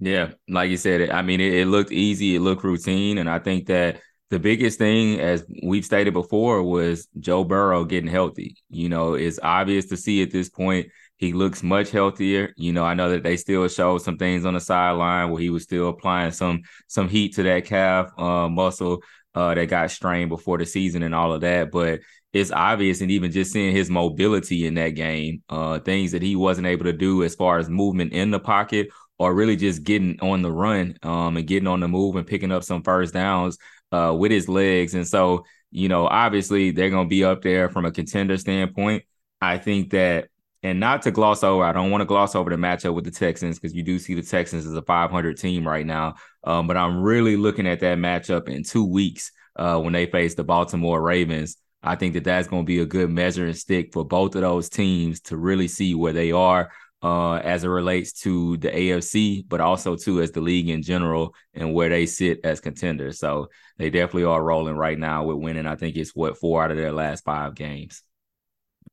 Yeah, 0.00 0.32
like 0.48 0.70
you 0.70 0.76
said, 0.76 1.10
I 1.10 1.22
mean, 1.22 1.40
it, 1.40 1.54
it 1.54 1.66
looked 1.66 1.90
easy, 1.90 2.36
it 2.36 2.40
looked 2.40 2.62
routine, 2.62 3.18
and 3.18 3.28
I 3.28 3.40
think 3.40 3.66
that 3.66 4.00
the 4.30 4.38
biggest 4.38 4.78
thing, 4.78 5.18
as 5.20 5.44
we've 5.62 5.84
stated 5.84 6.12
before, 6.12 6.62
was 6.62 7.08
Joe 7.18 7.44
Burrow 7.44 7.84
getting 7.84 8.10
healthy. 8.10 8.56
You 8.68 8.88
know, 8.88 9.14
it's 9.14 9.40
obvious 9.42 9.86
to 9.86 9.96
see 9.96 10.22
at 10.22 10.30
this 10.30 10.50
point 10.50 10.88
he 11.16 11.32
looks 11.32 11.62
much 11.62 11.90
healthier. 11.90 12.52
You 12.56 12.72
know, 12.72 12.84
I 12.84 12.94
know 12.94 13.10
that 13.10 13.22
they 13.22 13.36
still 13.36 13.66
showed 13.68 14.02
some 14.02 14.18
things 14.18 14.44
on 14.44 14.54
the 14.54 14.60
sideline 14.60 15.30
where 15.30 15.40
he 15.40 15.50
was 15.50 15.64
still 15.64 15.88
applying 15.88 16.32
some 16.32 16.62
some 16.86 17.08
heat 17.08 17.34
to 17.34 17.42
that 17.44 17.64
calf 17.64 18.10
uh, 18.18 18.48
muscle 18.48 19.02
uh, 19.34 19.54
that 19.54 19.66
got 19.66 19.90
strained 19.90 20.28
before 20.28 20.58
the 20.58 20.66
season 20.66 21.02
and 21.02 21.14
all 21.14 21.32
of 21.32 21.40
that. 21.40 21.70
But 21.70 22.00
it's 22.32 22.50
obvious, 22.50 23.00
and 23.00 23.10
even 23.10 23.32
just 23.32 23.52
seeing 23.52 23.74
his 23.74 23.90
mobility 23.90 24.66
in 24.66 24.74
that 24.74 24.90
game, 24.90 25.42
uh, 25.48 25.78
things 25.80 26.12
that 26.12 26.22
he 26.22 26.36
wasn't 26.36 26.66
able 26.66 26.84
to 26.84 26.92
do 26.92 27.24
as 27.24 27.34
far 27.34 27.58
as 27.58 27.68
movement 27.70 28.12
in 28.12 28.30
the 28.30 28.40
pocket 28.40 28.88
or 29.18 29.34
really 29.34 29.56
just 29.56 29.82
getting 29.82 30.18
on 30.20 30.42
the 30.42 30.52
run 30.52 30.96
um, 31.02 31.36
and 31.36 31.46
getting 31.46 31.66
on 31.66 31.80
the 31.80 31.88
move 31.88 32.16
and 32.16 32.26
picking 32.26 32.52
up 32.52 32.62
some 32.62 32.82
first 32.82 33.14
downs 33.14 33.58
uh, 33.92 34.14
with 34.16 34.30
his 34.30 34.48
legs. 34.48 34.94
And 34.94 35.06
so, 35.06 35.44
you 35.70 35.88
know, 35.88 36.06
obviously 36.06 36.70
they're 36.70 36.90
going 36.90 37.06
to 37.06 37.10
be 37.10 37.24
up 37.24 37.42
there 37.42 37.68
from 37.68 37.84
a 37.84 37.90
contender 37.90 38.36
standpoint. 38.36 39.04
I 39.40 39.58
think 39.58 39.90
that 39.90 40.28
and 40.62 40.80
not 40.80 41.02
to 41.02 41.12
gloss 41.12 41.44
over, 41.44 41.62
I 41.62 41.72
don't 41.72 41.90
want 41.90 42.00
to 42.00 42.06
gloss 42.06 42.34
over 42.34 42.50
the 42.50 42.56
matchup 42.56 42.94
with 42.94 43.04
the 43.04 43.12
Texans 43.12 43.58
because 43.58 43.76
you 43.76 43.84
do 43.84 43.98
see 43.98 44.14
the 44.14 44.22
Texans 44.22 44.66
as 44.66 44.74
a 44.74 44.82
500 44.82 45.36
team 45.38 45.66
right 45.66 45.86
now. 45.86 46.14
Um, 46.42 46.66
but 46.66 46.76
I'm 46.76 47.00
really 47.00 47.36
looking 47.36 47.66
at 47.66 47.80
that 47.80 47.98
matchup 47.98 48.48
in 48.48 48.64
two 48.64 48.84
weeks 48.84 49.30
uh, 49.54 49.78
when 49.78 49.92
they 49.92 50.06
face 50.06 50.34
the 50.34 50.42
Baltimore 50.42 51.00
Ravens. 51.00 51.56
I 51.82 51.94
think 51.94 52.14
that 52.14 52.24
that's 52.24 52.48
going 52.48 52.62
to 52.62 52.66
be 52.66 52.80
a 52.80 52.86
good 52.86 53.10
measuring 53.10 53.54
stick 53.54 53.92
for 53.92 54.04
both 54.04 54.34
of 54.34 54.42
those 54.42 54.68
teams 54.68 55.20
to 55.22 55.36
really 55.36 55.68
see 55.68 55.94
where 55.94 56.12
they 56.12 56.32
are 56.32 56.70
uh, 57.02 57.34
as 57.34 57.62
it 57.62 57.68
relates 57.68 58.12
to 58.12 58.56
the 58.56 58.68
AFC, 58.68 59.44
but 59.46 59.60
also 59.60 59.94
too 59.94 60.20
as 60.20 60.32
the 60.32 60.40
league 60.40 60.68
in 60.68 60.82
general 60.82 61.34
and 61.54 61.72
where 61.72 61.88
they 61.88 62.06
sit 62.06 62.40
as 62.42 62.60
contenders. 62.60 63.18
So 63.20 63.48
they 63.76 63.90
definitely 63.90 64.24
are 64.24 64.42
rolling 64.42 64.76
right 64.76 64.98
now 64.98 65.24
with 65.24 65.36
winning. 65.36 65.66
I 65.66 65.76
think 65.76 65.96
it's 65.96 66.14
what 66.14 66.38
four 66.38 66.64
out 66.64 66.72
of 66.72 66.76
their 66.76 66.92
last 66.92 67.24
five 67.24 67.54
games. 67.54 68.02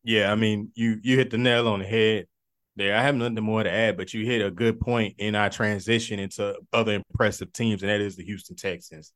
Yeah, 0.03 0.31
I 0.31 0.35
mean, 0.35 0.71
you 0.75 0.99
you 1.01 1.17
hit 1.17 1.31
the 1.31 1.39
nail 1.39 1.67
on 1.67 1.79
the 1.79 1.85
head 1.85 2.27
there. 2.75 2.95
I 2.95 3.01
have 3.01 3.15
nothing 3.15 3.43
more 3.43 3.63
to 3.63 3.71
add, 3.71 3.97
but 3.97 4.13
you 4.13 4.23
hit 4.23 4.45
a 4.45 4.51
good 4.51 4.79
point 4.79 5.15
in 5.17 5.33
our 5.33 5.49
transition 5.49 6.19
into 6.19 6.55
other 6.71 6.93
impressive 6.93 7.51
teams, 7.51 7.81
and 7.81 7.89
that 7.89 8.01
is 8.01 8.15
the 8.15 8.23
Houston 8.23 8.55
Texans 8.55 9.11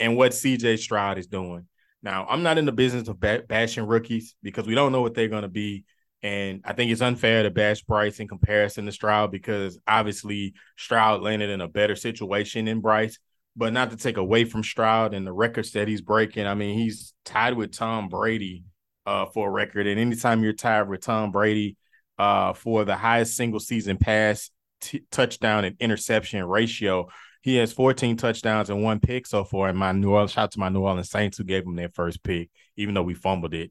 and 0.00 0.16
what 0.16 0.32
CJ 0.32 0.78
Stroud 0.78 1.18
is 1.18 1.28
doing. 1.28 1.68
Now, 2.06 2.24
I'm 2.30 2.44
not 2.44 2.56
in 2.56 2.66
the 2.66 2.72
business 2.72 3.08
of 3.08 3.18
bashing 3.18 3.84
rookies 3.84 4.36
because 4.40 4.64
we 4.64 4.76
don't 4.76 4.92
know 4.92 5.02
what 5.02 5.14
they're 5.14 5.26
going 5.26 5.42
to 5.42 5.48
be. 5.48 5.84
And 6.22 6.62
I 6.64 6.72
think 6.72 6.92
it's 6.92 7.00
unfair 7.00 7.42
to 7.42 7.50
bash 7.50 7.82
Bryce 7.82 8.20
in 8.20 8.28
comparison 8.28 8.86
to 8.86 8.92
Stroud 8.92 9.32
because 9.32 9.80
obviously 9.88 10.54
Stroud 10.76 11.20
landed 11.20 11.50
in 11.50 11.60
a 11.60 11.66
better 11.66 11.96
situation 11.96 12.66
than 12.66 12.80
Bryce. 12.80 13.18
But 13.56 13.72
not 13.72 13.90
to 13.90 13.96
take 13.96 14.18
away 14.18 14.44
from 14.44 14.62
Stroud 14.62 15.14
and 15.14 15.26
the 15.26 15.32
records 15.32 15.72
that 15.72 15.88
he's 15.88 16.00
breaking. 16.00 16.46
I 16.46 16.54
mean, 16.54 16.78
he's 16.78 17.12
tied 17.24 17.54
with 17.54 17.72
Tom 17.72 18.08
Brady 18.08 18.62
uh, 19.04 19.26
for 19.26 19.48
a 19.48 19.50
record. 19.50 19.88
And 19.88 19.98
anytime 19.98 20.44
you're 20.44 20.52
tied 20.52 20.88
with 20.88 21.00
Tom 21.00 21.32
Brady 21.32 21.76
uh, 22.20 22.52
for 22.52 22.84
the 22.84 22.94
highest 22.94 23.36
single 23.36 23.58
season 23.58 23.96
pass, 23.96 24.52
t- 24.80 25.02
touchdown, 25.10 25.64
and 25.64 25.74
interception 25.80 26.44
ratio, 26.44 27.08
he 27.46 27.54
has 27.58 27.72
14 27.72 28.16
touchdowns 28.16 28.70
and 28.70 28.82
one 28.82 28.98
pick 28.98 29.24
so 29.24 29.44
far. 29.44 29.68
And 29.68 29.78
my 29.78 29.92
New 29.92 30.10
Orleans, 30.10 30.32
shout 30.32 30.42
out 30.42 30.50
to 30.50 30.58
my 30.58 30.68
New 30.68 30.80
Orleans 30.80 31.08
Saints 31.08 31.38
who 31.38 31.44
gave 31.44 31.64
him 31.64 31.76
their 31.76 31.90
first 31.90 32.24
pick, 32.24 32.50
even 32.76 32.92
though 32.92 33.04
we 33.04 33.14
fumbled 33.14 33.54
it. 33.54 33.70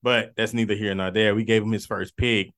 But 0.00 0.34
that's 0.36 0.54
neither 0.54 0.76
here 0.76 0.94
nor 0.94 1.10
there. 1.10 1.34
We 1.34 1.42
gave 1.42 1.64
him 1.64 1.72
his 1.72 1.86
first 1.86 2.16
pick. 2.16 2.52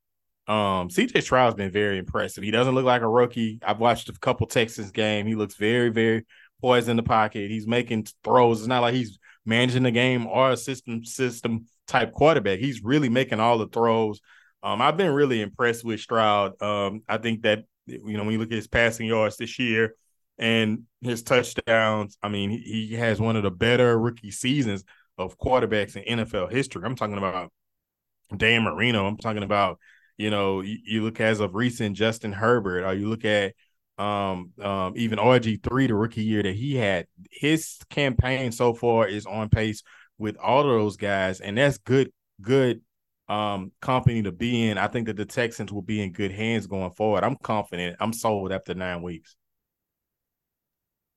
Um, 0.47 0.91
CJ 0.91 1.23
Stroud's 1.23 1.57
been 1.57 1.71
very 1.71 1.97
impressive. 1.97 2.45
He 2.45 2.51
doesn't 2.51 2.75
look 2.75 2.85
like 2.85 3.01
a 3.01 3.09
rookie. 3.09 3.59
I've 3.67 3.79
watched 3.79 4.11
a 4.11 4.13
couple 4.13 4.47
Texans 4.47 4.91
game. 4.91 5.27
He 5.27 5.35
looks 5.35 5.55
very, 5.55 5.89
very 5.89 6.27
poised 6.61 6.91
in 6.91 6.99
the 6.99 7.03
pocket. 7.03 7.51
He's 7.51 7.67
making 7.67 8.07
throws. 8.23 8.59
It's 8.59 8.69
not 8.69 8.83
like 8.83 8.93
he's 8.93 9.19
managing 9.47 9.85
the 9.85 9.91
game 9.91 10.27
or 10.27 10.51
a 10.51 10.57
system 10.59 11.03
system 11.03 11.65
type 11.87 12.13
quarterback. 12.13 12.59
He's 12.59 12.85
really 12.85 13.09
making 13.09 13.41
all 13.41 13.57
the 13.57 13.69
throws. 13.69 14.21
Um, 14.63 14.83
I've 14.83 14.99
been 14.99 15.13
really 15.13 15.41
impressed 15.41 15.83
with 15.83 16.01
Stroud. 16.01 16.61
Um, 16.61 17.05
I 17.09 17.17
think 17.17 17.41
that 17.45 17.65
you 17.87 18.19
know 18.19 18.25
when 18.25 18.33
you 18.33 18.39
look 18.39 18.53
at 18.53 18.57
his 18.57 18.69
passing 18.69 19.07
yards 19.07 19.39
this 19.39 19.59
year 19.59 19.95
and 20.39 20.85
his 21.01 21.23
touchdowns, 21.23 22.17
I 22.23 22.29
mean 22.29 22.51
he, 22.51 22.95
has 22.95 23.21
one 23.21 23.37
of 23.37 23.43
the 23.43 23.51
better 23.51 23.99
rookie 23.99 24.31
seasons 24.31 24.85
of 25.17 25.39
quarterbacks 25.39 25.97
in 25.97 26.19
NFL 26.19 26.51
history. 26.51 26.83
I'm 26.85 26.97
talking 26.97 27.19
about 27.19 27.53
Dan 28.37 28.63
Marino. 28.63 29.07
I'm 29.07 29.17
talking 29.17 29.43
about 29.43 29.79
you 30.19 30.31
know, 30.31 30.61
you, 30.61 30.79
you, 30.85 31.03
look 31.05 31.21
as 31.21 31.39
of 31.39 31.55
recent 31.55 31.97
Justin 31.97 32.33
Herbert, 32.33 32.85
or 32.85 32.93
you 32.93 33.09
look 33.09 33.25
at 33.25 33.55
um, 33.99 34.51
um, 34.61 34.95
even 34.97 35.19
RG 35.19 35.63
three, 35.63 35.87
the 35.87 35.95
rookie 35.95 36.25
year 36.25 36.43
that 36.43 36.55
he 36.55 36.75
had. 36.75 37.07
His 37.31 37.79
campaign 37.89 38.53
so 38.53 38.75
far 38.75 39.07
is 39.07 39.27
on 39.27 39.49
pace 39.49 39.83
with 40.19 40.37
all 40.37 40.61
of 40.61 40.67
those 40.67 40.97
guys, 40.97 41.41
and 41.41 41.57
that's 41.57 41.79
good, 41.79 42.13
good 42.43 42.83
um 43.29 43.71
company 43.81 44.23
to 44.23 44.33
be 44.33 44.69
in. 44.69 44.79
I 44.79 44.89
think 44.89 45.07
that 45.07 45.17
the 45.17 45.25
Texans 45.27 45.71
will 45.71 45.83
be 45.83 46.03
in 46.03 46.13
good 46.13 46.33
hands 46.33 46.67
going 46.67 46.91
forward. 46.93 47.25
I'm 47.25 47.37
confident. 47.37 47.97
I'm 48.01 48.13
sold 48.13 48.53
after 48.53 48.75
nine 48.75 49.03
weeks. 49.03 49.37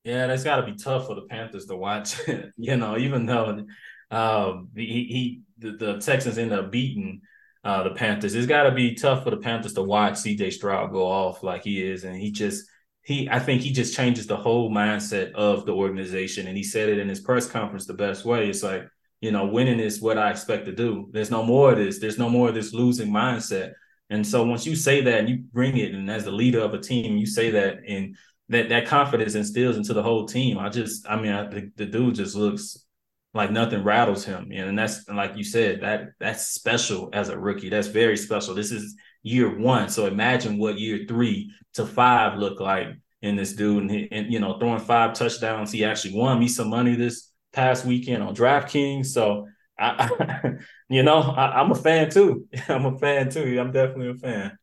Yeah, 0.03 0.27
that's 0.27 0.43
got 0.43 0.58
to 0.58 0.72
be 0.72 0.75
tough 0.75 1.08
for 1.08 1.15
the 1.15 1.22
Panthers 1.22 1.65
to 1.67 1.75
watch. 1.75 2.15
you 2.58 2.75
know, 2.75 2.98
even 2.98 3.25
though 3.25 3.65
um, 4.10 4.70
he, 4.75 4.86
he 4.86 5.41
the, 5.60 5.72
the 5.77 6.00
Texans 6.00 6.38
end 6.38 6.53
up 6.53 6.72
beating 6.72 7.22
uh, 7.63 7.84
the 7.84 7.91
Panthers. 7.91 8.34
It's 8.34 8.48
got 8.48 8.63
to 8.63 8.72
be 8.72 8.96
tough 8.96 9.24
for 9.24 9.29
the 9.29 9.38
Panthers 9.38 9.74
to 9.74 9.84
watch 9.84 10.13
CJ 10.13 10.53
Stroud 10.53 10.91
go 10.91 11.05
off 11.05 11.43
like 11.43 11.63
he 11.63 11.81
is, 11.81 12.03
and 12.03 12.15
he 12.15 12.31
just 12.31 12.65
he 13.03 13.29
I 13.29 13.39
think 13.39 13.62
he 13.62 13.72
just 13.72 13.96
changes 13.96 14.27
the 14.27 14.38
whole 14.38 14.72
mindset 14.72 15.31
of 15.34 15.65
the 15.65 15.74
organization. 15.74 16.48
And 16.48 16.58
he 16.58 16.63
said 16.63 16.89
it 16.89 17.00
in 17.00 17.08
his 17.08 17.20
press 17.20 17.48
conference 17.48 17.86
the 17.86 17.93
best 17.93 18.25
way. 18.25 18.50
It's 18.50 18.63
like 18.63 18.88
you 19.22 19.31
know, 19.31 19.46
winning 19.46 19.79
is 19.79 20.01
what 20.01 20.17
I 20.17 20.31
expect 20.31 20.65
to 20.65 20.72
do. 20.72 21.08
There's 21.12 21.29
no 21.29 21.43
more 21.43 21.72
of 21.72 21.77
this. 21.77 22.00
There's 22.00 22.17
no 22.17 22.29
more 22.29 22.50
of 22.50 22.55
this 22.55 22.74
losing 22.74 23.12
mindset. 23.12 23.74
And 24.10 24.25
so 24.25 24.43
once 24.43 24.65
you 24.65 24.75
say 24.75 25.01
that 25.01 25.20
and 25.20 25.29
you 25.29 25.43
bring 25.53 25.77
it, 25.77 25.93
and 25.93 26.10
as 26.10 26.25
the 26.25 26.31
leader 26.31 26.60
of 26.60 26.74
a 26.74 26.79
team, 26.79 27.17
you 27.17 27.27
say 27.27 27.51
that, 27.51 27.77
and 27.88 28.17
that 28.51 28.70
that 28.70 28.86
confidence 28.88 29.36
instills 29.36 29.77
into 29.77 29.93
the 29.93 30.03
whole 30.03 30.25
team. 30.25 30.60
I 30.60 30.70
just, 30.70 31.08
I 31.10 31.20
mean, 31.20 31.31
I, 31.31 31.48
the, 31.48 31.72
the 31.75 31.86
dude 31.86 32.15
just 32.15 32.36
looks 32.36 32.86
like 33.34 33.51
nothing 33.51 33.84
rattles 33.84 34.25
him. 34.25 34.51
And 34.53 34.77
that's 34.77 35.08
like 35.08 35.38
you 35.38 35.43
said, 35.43 35.81
that 35.81 36.10
that's 36.20 36.48
special 36.48 37.10
as 37.13 37.29
a 37.29 37.39
rookie. 37.39 37.70
That's 37.70 37.88
very 37.88 38.17
special. 38.17 38.53
This 38.53 38.72
is 38.72 38.96
year 39.24 39.58
one. 39.58 39.89
So 39.89 40.05
imagine 40.05 40.58
what 40.58 40.79
year 40.79 41.05
three 41.08 41.51
to 41.75 41.86
five 41.86 42.38
look 42.38 42.60
like 42.60 42.88
in 43.22 43.36
this 43.36 43.53
dude. 43.53 43.89
And, 43.89 44.08
and 44.12 44.34
you 44.34 44.39
know, 44.39 44.60
throwing 44.60 44.79
five 44.79 45.13
touchdowns. 45.13 45.72
He 45.72 45.86
actually 45.86 46.15
won 46.15 46.39
me 46.39 46.48
some 46.48 46.70
money 46.70 46.96
this 46.96 47.31
past 47.53 47.86
weekend 47.86 48.22
on 48.24 48.36
DraftKings. 48.36 49.08
So 49.08 49.48
I, 49.79 50.10
I 50.43 50.51
you 50.89 51.03
know, 51.03 51.20
I, 51.22 51.62
I'm 51.62 51.72
a 51.72 51.75
fan 51.75 52.10
too. 52.10 52.48
I'm 52.67 52.86
a 52.86 52.98
fan 53.00 53.29
too. 53.29 53.60
I'm 53.60 53.72
definitely 53.72 54.10
a 54.10 54.15
fan. 54.15 54.58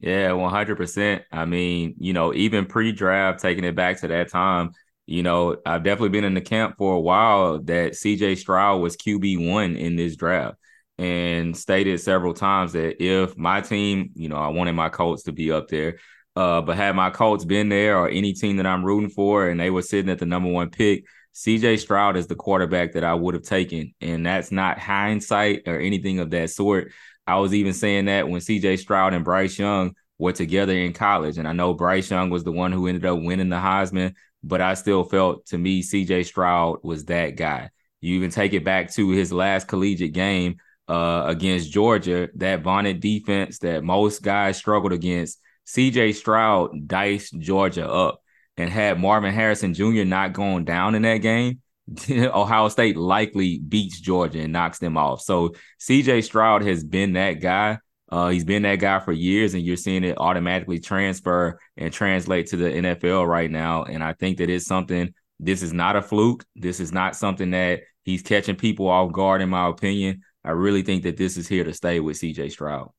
Yeah, 0.00 0.32
100%. 0.32 1.22
I 1.32 1.44
mean, 1.46 1.94
you 1.98 2.12
know, 2.12 2.34
even 2.34 2.66
pre 2.66 2.92
draft, 2.92 3.40
taking 3.40 3.64
it 3.64 3.74
back 3.74 4.00
to 4.00 4.08
that 4.08 4.30
time, 4.30 4.72
you 5.06 5.22
know, 5.22 5.56
I've 5.64 5.82
definitely 5.82 6.10
been 6.10 6.24
in 6.24 6.34
the 6.34 6.40
camp 6.40 6.76
for 6.78 6.94
a 6.94 7.00
while 7.00 7.60
that 7.62 7.94
CJ 7.96 8.34
Stroud 8.34 8.80
was 8.82 8.96
QB1 8.96 9.76
in 9.76 9.96
this 9.96 10.16
draft 10.16 10.56
and 10.98 11.56
stated 11.56 12.00
several 12.00 12.34
times 12.34 12.72
that 12.72 13.02
if 13.02 13.36
my 13.36 13.60
team, 13.60 14.10
you 14.14 14.28
know, 14.28 14.36
I 14.36 14.48
wanted 14.48 14.72
my 14.72 14.88
Colts 14.88 15.24
to 15.24 15.32
be 15.32 15.50
up 15.52 15.68
there, 15.68 15.98
uh, 16.36 16.60
but 16.60 16.76
had 16.76 16.96
my 16.96 17.10
Colts 17.10 17.44
been 17.44 17.68
there 17.68 17.98
or 17.98 18.08
any 18.08 18.32
team 18.32 18.56
that 18.58 18.66
I'm 18.66 18.84
rooting 18.84 19.10
for 19.10 19.48
and 19.48 19.58
they 19.58 19.70
were 19.70 19.82
sitting 19.82 20.10
at 20.10 20.18
the 20.18 20.26
number 20.26 20.50
one 20.50 20.70
pick, 20.70 21.04
CJ 21.32 21.78
Stroud 21.78 22.16
is 22.16 22.26
the 22.26 22.36
quarterback 22.36 22.92
that 22.92 23.04
I 23.04 23.14
would 23.14 23.34
have 23.34 23.42
taken. 23.42 23.94
And 24.00 24.24
that's 24.24 24.52
not 24.52 24.78
hindsight 24.78 25.62
or 25.66 25.78
anything 25.80 26.18
of 26.20 26.30
that 26.30 26.50
sort. 26.50 26.92
I 27.26 27.38
was 27.38 27.54
even 27.54 27.72
saying 27.72 28.06
that 28.06 28.28
when 28.28 28.40
CJ 28.40 28.78
Stroud 28.78 29.14
and 29.14 29.24
Bryce 29.24 29.58
Young 29.58 29.94
were 30.18 30.32
together 30.32 30.72
in 30.72 30.92
college. 30.92 31.38
And 31.38 31.48
I 31.48 31.52
know 31.52 31.74
Bryce 31.74 32.10
Young 32.10 32.30
was 32.30 32.44
the 32.44 32.52
one 32.52 32.72
who 32.72 32.86
ended 32.86 33.06
up 33.06 33.20
winning 33.20 33.48
the 33.48 33.56
Heisman, 33.56 34.14
but 34.42 34.60
I 34.60 34.74
still 34.74 35.04
felt 35.04 35.46
to 35.46 35.58
me 35.58 35.82
CJ 35.82 36.26
Stroud 36.26 36.78
was 36.82 37.06
that 37.06 37.36
guy. 37.36 37.70
You 38.00 38.16
even 38.16 38.30
take 38.30 38.52
it 38.52 38.64
back 38.64 38.92
to 38.94 39.10
his 39.10 39.32
last 39.32 39.66
collegiate 39.66 40.12
game 40.12 40.56
uh, 40.88 41.24
against 41.26 41.72
Georgia, 41.72 42.28
that 42.36 42.62
vaunted 42.62 43.00
defense 43.00 43.58
that 43.60 43.82
most 43.82 44.22
guys 44.22 44.56
struggled 44.56 44.92
against. 44.92 45.40
CJ 45.66 46.14
Stroud 46.14 46.86
diced 46.86 47.38
Georgia 47.38 47.88
up 47.90 48.20
and 48.58 48.68
had 48.68 49.00
Marvin 49.00 49.32
Harrison 49.32 49.72
Jr. 49.72 50.04
not 50.04 50.34
going 50.34 50.64
down 50.64 50.94
in 50.94 51.02
that 51.02 51.18
game. 51.18 51.60
Ohio 52.10 52.68
State 52.68 52.96
likely 52.96 53.58
beats 53.58 54.00
Georgia 54.00 54.40
and 54.40 54.52
knocks 54.52 54.78
them 54.78 54.96
off. 54.96 55.20
So 55.20 55.52
CJ 55.80 56.24
Stroud 56.24 56.62
has 56.62 56.84
been 56.84 57.14
that 57.14 57.34
guy. 57.34 57.78
Uh, 58.08 58.28
he's 58.28 58.44
been 58.44 58.62
that 58.62 58.76
guy 58.76 59.00
for 59.00 59.12
years, 59.12 59.54
and 59.54 59.62
you're 59.62 59.76
seeing 59.76 60.04
it 60.04 60.18
automatically 60.18 60.78
transfer 60.78 61.58
and 61.76 61.92
translate 61.92 62.46
to 62.48 62.56
the 62.56 62.70
NFL 62.70 63.26
right 63.26 63.50
now. 63.50 63.84
And 63.84 64.04
I 64.04 64.12
think 64.12 64.38
that 64.38 64.50
it's 64.50 64.66
something. 64.66 65.12
This 65.40 65.62
is 65.62 65.72
not 65.72 65.96
a 65.96 66.02
fluke. 66.02 66.44
This 66.54 66.80
is 66.80 66.92
not 66.92 67.16
something 67.16 67.50
that 67.50 67.80
he's 68.04 68.22
catching 68.22 68.56
people 68.56 68.88
off 68.88 69.12
guard. 69.12 69.42
In 69.42 69.48
my 69.48 69.68
opinion, 69.68 70.22
I 70.44 70.50
really 70.50 70.82
think 70.82 71.02
that 71.02 71.16
this 71.16 71.36
is 71.36 71.48
here 71.48 71.64
to 71.64 71.72
stay 71.72 71.98
with 72.00 72.18
CJ 72.18 72.52
Stroud. 72.52 72.90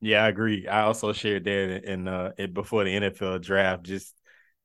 Yeah, 0.00 0.24
I 0.24 0.28
agree. 0.28 0.66
I 0.66 0.82
also 0.82 1.12
shared 1.12 1.44
that 1.44 1.84
in 1.84 2.08
uh 2.08 2.32
before 2.52 2.84
the 2.84 2.90
NFL 2.90 3.40
draft, 3.40 3.84
just 3.84 4.14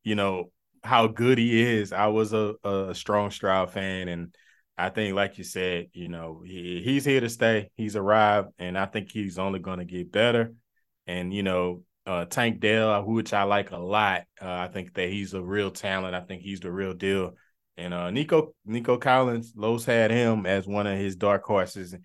you 0.03 0.15
know 0.15 0.51
how 0.83 1.07
good 1.07 1.37
he 1.37 1.61
is. 1.61 1.93
I 1.93 2.07
was 2.07 2.33
a, 2.33 2.55
a 2.63 2.95
strong 2.95 3.31
Stroud 3.31 3.71
fan, 3.71 4.07
and 4.07 4.35
I 4.77 4.89
think, 4.89 5.15
like 5.15 5.37
you 5.37 5.43
said, 5.43 5.87
you 5.93 6.07
know, 6.07 6.41
he, 6.45 6.81
he's 6.83 7.05
here 7.05 7.19
to 7.21 7.29
stay. 7.29 7.69
He's 7.75 7.95
arrived, 7.95 8.49
and 8.59 8.77
I 8.77 8.85
think 8.85 9.11
he's 9.11 9.39
only 9.39 9.59
going 9.59 9.79
to 9.79 9.85
get 9.85 10.11
better. 10.11 10.53
And 11.07 11.33
you 11.33 11.43
know, 11.43 11.83
uh, 12.05 12.25
Tank 12.25 12.59
Dell, 12.59 13.03
which 13.05 13.33
I 13.33 13.43
like 13.43 13.71
a 13.71 13.77
lot, 13.77 14.23
uh, 14.41 14.49
I 14.49 14.67
think 14.67 14.93
that 14.93 15.09
he's 15.09 15.33
a 15.33 15.41
real 15.41 15.71
talent. 15.71 16.15
I 16.15 16.21
think 16.21 16.41
he's 16.41 16.59
the 16.59 16.71
real 16.71 16.93
deal. 16.93 17.33
And 17.75 17.93
uh, 17.93 18.11
Nico 18.11 18.55
Nico 18.65 18.97
Collins, 18.97 19.53
Los 19.55 19.85
had 19.85 20.11
him 20.11 20.45
as 20.45 20.67
one 20.67 20.87
of 20.87 20.97
his 20.97 21.15
dark 21.15 21.43
horses 21.43 21.95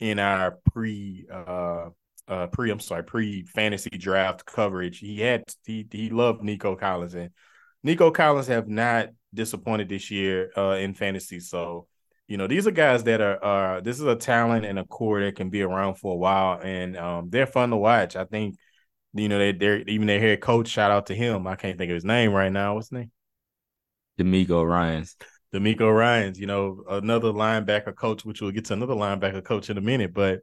in 0.00 0.18
our 0.18 0.58
pre 0.72 1.26
uh, 1.32 1.90
uh 2.28 2.46
pre 2.48 2.70
I'm 2.70 2.80
sorry 2.80 3.04
pre 3.04 3.44
fantasy 3.44 3.90
draft 3.90 4.44
coverage. 4.44 4.98
He 4.98 5.20
had 5.20 5.44
he 5.64 5.86
he 5.90 6.10
loved 6.10 6.42
Nico 6.42 6.74
Collins 6.74 7.14
and 7.14 7.30
Nico 7.82 8.10
Collins 8.10 8.46
have 8.46 8.68
not 8.68 9.08
disappointed 9.34 9.88
this 9.88 10.10
year 10.10 10.50
uh 10.56 10.76
in 10.78 10.94
fantasy. 10.94 11.40
So 11.40 11.86
you 12.28 12.36
know, 12.36 12.46
these 12.46 12.66
are 12.66 12.70
guys 12.70 13.04
that 13.04 13.20
are 13.20 13.44
uh 13.44 13.80
this 13.80 13.98
is 13.98 14.06
a 14.06 14.16
talent 14.16 14.64
and 14.64 14.78
a 14.78 14.84
core 14.84 15.20
that 15.20 15.36
can 15.36 15.50
be 15.50 15.62
around 15.62 15.96
for 15.96 16.12
a 16.14 16.16
while 16.16 16.60
and 16.62 16.96
um 16.96 17.30
they're 17.30 17.46
fun 17.46 17.70
to 17.70 17.76
watch. 17.76 18.16
I 18.16 18.24
think 18.24 18.56
you 19.14 19.28
know 19.28 19.38
they 19.38 19.52
they're 19.52 19.80
even 19.88 20.06
their 20.06 20.20
head 20.20 20.40
coach, 20.40 20.68
shout 20.68 20.90
out 20.90 21.06
to 21.06 21.14
him. 21.14 21.46
I 21.46 21.56
can't 21.56 21.78
think 21.78 21.90
of 21.90 21.94
his 21.94 22.04
name 22.04 22.32
right 22.32 22.52
now. 22.52 22.74
What's 22.74 22.88
his 22.88 22.92
name? 22.92 23.10
DeMeco 24.18 24.66
Ryans. 24.66 25.16
DeMeco 25.54 25.94
Ryans, 25.94 26.38
you 26.38 26.46
know, 26.46 26.84
another 26.88 27.32
linebacker 27.32 27.94
coach, 27.94 28.24
which 28.24 28.40
we'll 28.40 28.52
get 28.52 28.66
to 28.66 28.72
another 28.72 28.94
linebacker 28.94 29.44
coach 29.44 29.68
in 29.68 29.76
a 29.76 29.82
minute, 29.82 30.14
but 30.14 30.40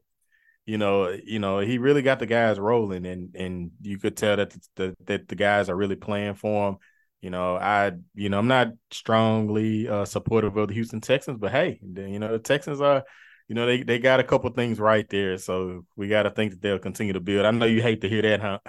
you 0.66 0.78
know, 0.78 1.10
you 1.10 1.40
know, 1.40 1.60
he 1.60 1.80
really 1.80 2.04
got 2.04 2.20
the 2.20 2.28
guys 2.28 2.60
rolling, 2.60 3.06
and 3.08 3.36
and 3.36 3.72
you 3.82 3.98
could 3.98 4.16
tell 4.16 4.38
that 4.38 4.56
the 4.76 4.96
that 5.06 5.28
the 5.28 5.36
guys 5.36 5.68
are 5.68 5.76
really 5.76 5.96
playing 5.96 6.36
for 6.36 6.70
him. 6.70 6.78
You 7.22 7.30
know, 7.30 7.58
I, 7.58 7.92
you 8.16 8.30
know, 8.30 8.40
I'm 8.40 8.48
not 8.48 8.70
strongly 8.92 9.88
uh, 9.88 10.06
supportive 10.06 10.56
of 10.56 10.70
the 10.70 10.74
Houston 10.74 11.02
Texans, 11.02 11.38
but 11.38 11.52
hey, 11.52 11.80
you 11.82 12.20
know, 12.20 12.32
the 12.32 12.40
Texans 12.40 12.80
are, 12.80 13.04
you 13.48 13.56
know, 13.56 13.66
they 13.66 13.84
they 13.84 14.00
got 14.00 14.20
a 14.20 14.24
couple 14.24 14.50
things 14.52 14.80
right 14.80 15.08
there, 15.10 15.38
so 15.38 15.86
we 15.96 16.08
got 16.08 16.24
to 16.24 16.32
think 16.32 16.52
that 16.52 16.62
they'll 16.62 16.80
continue 16.80 17.14
to 17.14 17.20
build. 17.20 17.46
I 17.46 17.52
know 17.52 17.66
you 17.66 17.82
hate 17.82 18.02
to 18.02 18.10
hear 18.10 18.22
that, 18.22 18.40
huh? 18.40 18.60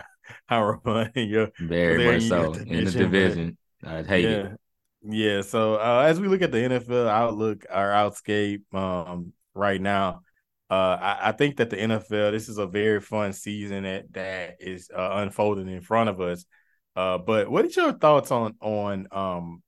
How 0.46 0.80
you're 1.14 1.50
very 1.58 2.12
much 2.12 2.28
so 2.28 2.52
in 2.52 2.84
the 2.84 2.90
division. 2.90 3.56
I 3.84 4.02
hate 4.02 4.24
yeah. 4.24 4.30
it. 4.30 4.60
Yeah. 5.02 5.42
So 5.42 5.74
uh, 5.74 6.04
as 6.06 6.20
we 6.20 6.28
look 6.28 6.42
at 6.42 6.52
the 6.52 6.58
NFL 6.58 7.08
outlook, 7.08 7.66
our 7.70 7.90
outscape 7.90 8.62
um, 8.74 9.32
right 9.54 9.80
now, 9.80 10.22
uh, 10.70 10.98
I, 11.00 11.18
I, 11.28 11.32
think 11.32 11.56
that 11.56 11.70
the 11.70 11.76
NFL, 11.76 12.30
this 12.30 12.48
is 12.48 12.58
a 12.58 12.66
very 12.66 13.00
fun 13.00 13.32
season 13.32 13.82
that 13.82 14.12
that 14.12 14.56
is 14.60 14.88
uh, 14.94 15.10
unfolding 15.14 15.68
in 15.68 15.80
front 15.80 16.10
of 16.10 16.20
us. 16.20 16.44
Uh, 17.00 17.16
but 17.16 17.50
what 17.50 17.64
is 17.64 17.74
your 17.76 17.92
thoughts 17.94 18.30
on 18.30 18.54
on 18.60 19.08
um 19.10 19.62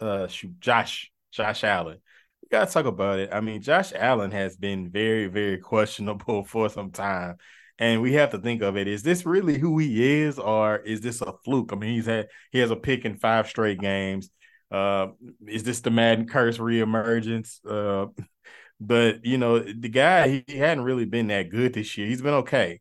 uh 0.00 0.28
shoot, 0.28 0.60
Josh 0.60 1.10
Josh 1.32 1.64
Allen? 1.64 1.98
We 2.42 2.48
gotta 2.50 2.70
talk 2.70 2.86
about 2.86 3.18
it. 3.18 3.30
I 3.32 3.40
mean, 3.40 3.62
Josh 3.62 3.92
Allen 3.92 4.30
has 4.30 4.56
been 4.56 4.88
very 4.88 5.26
very 5.26 5.58
questionable 5.72 6.44
for 6.44 6.68
some 6.68 6.92
time, 6.92 7.36
and 7.80 8.00
we 8.00 8.12
have 8.12 8.30
to 8.30 8.38
think 8.38 8.62
of 8.62 8.76
it: 8.76 8.86
is 8.86 9.02
this 9.02 9.26
really 9.26 9.58
who 9.58 9.76
he 9.78 10.22
is, 10.22 10.38
or 10.38 10.76
is 10.76 11.00
this 11.00 11.20
a 11.20 11.32
fluke? 11.44 11.72
I 11.72 11.76
mean, 11.76 11.94
he's 11.94 12.06
had 12.06 12.28
he 12.52 12.60
has 12.60 12.70
a 12.70 12.76
pick 12.76 13.04
in 13.04 13.16
five 13.16 13.48
straight 13.48 13.80
games. 13.80 14.30
Uh, 14.70 15.08
is 15.48 15.64
this 15.64 15.80
the 15.80 15.90
Madden 15.90 16.28
curse 16.28 16.58
reemergence? 16.58 17.58
Uh, 17.68 18.06
but 18.80 19.24
you 19.24 19.38
know, 19.38 19.58
the 19.58 19.88
guy 19.88 20.28
he, 20.28 20.44
he 20.46 20.58
hadn't 20.58 20.84
really 20.84 21.06
been 21.06 21.26
that 21.28 21.50
good 21.50 21.74
this 21.74 21.98
year. 21.98 22.06
He's 22.06 22.22
been 22.22 22.34
okay. 22.34 22.80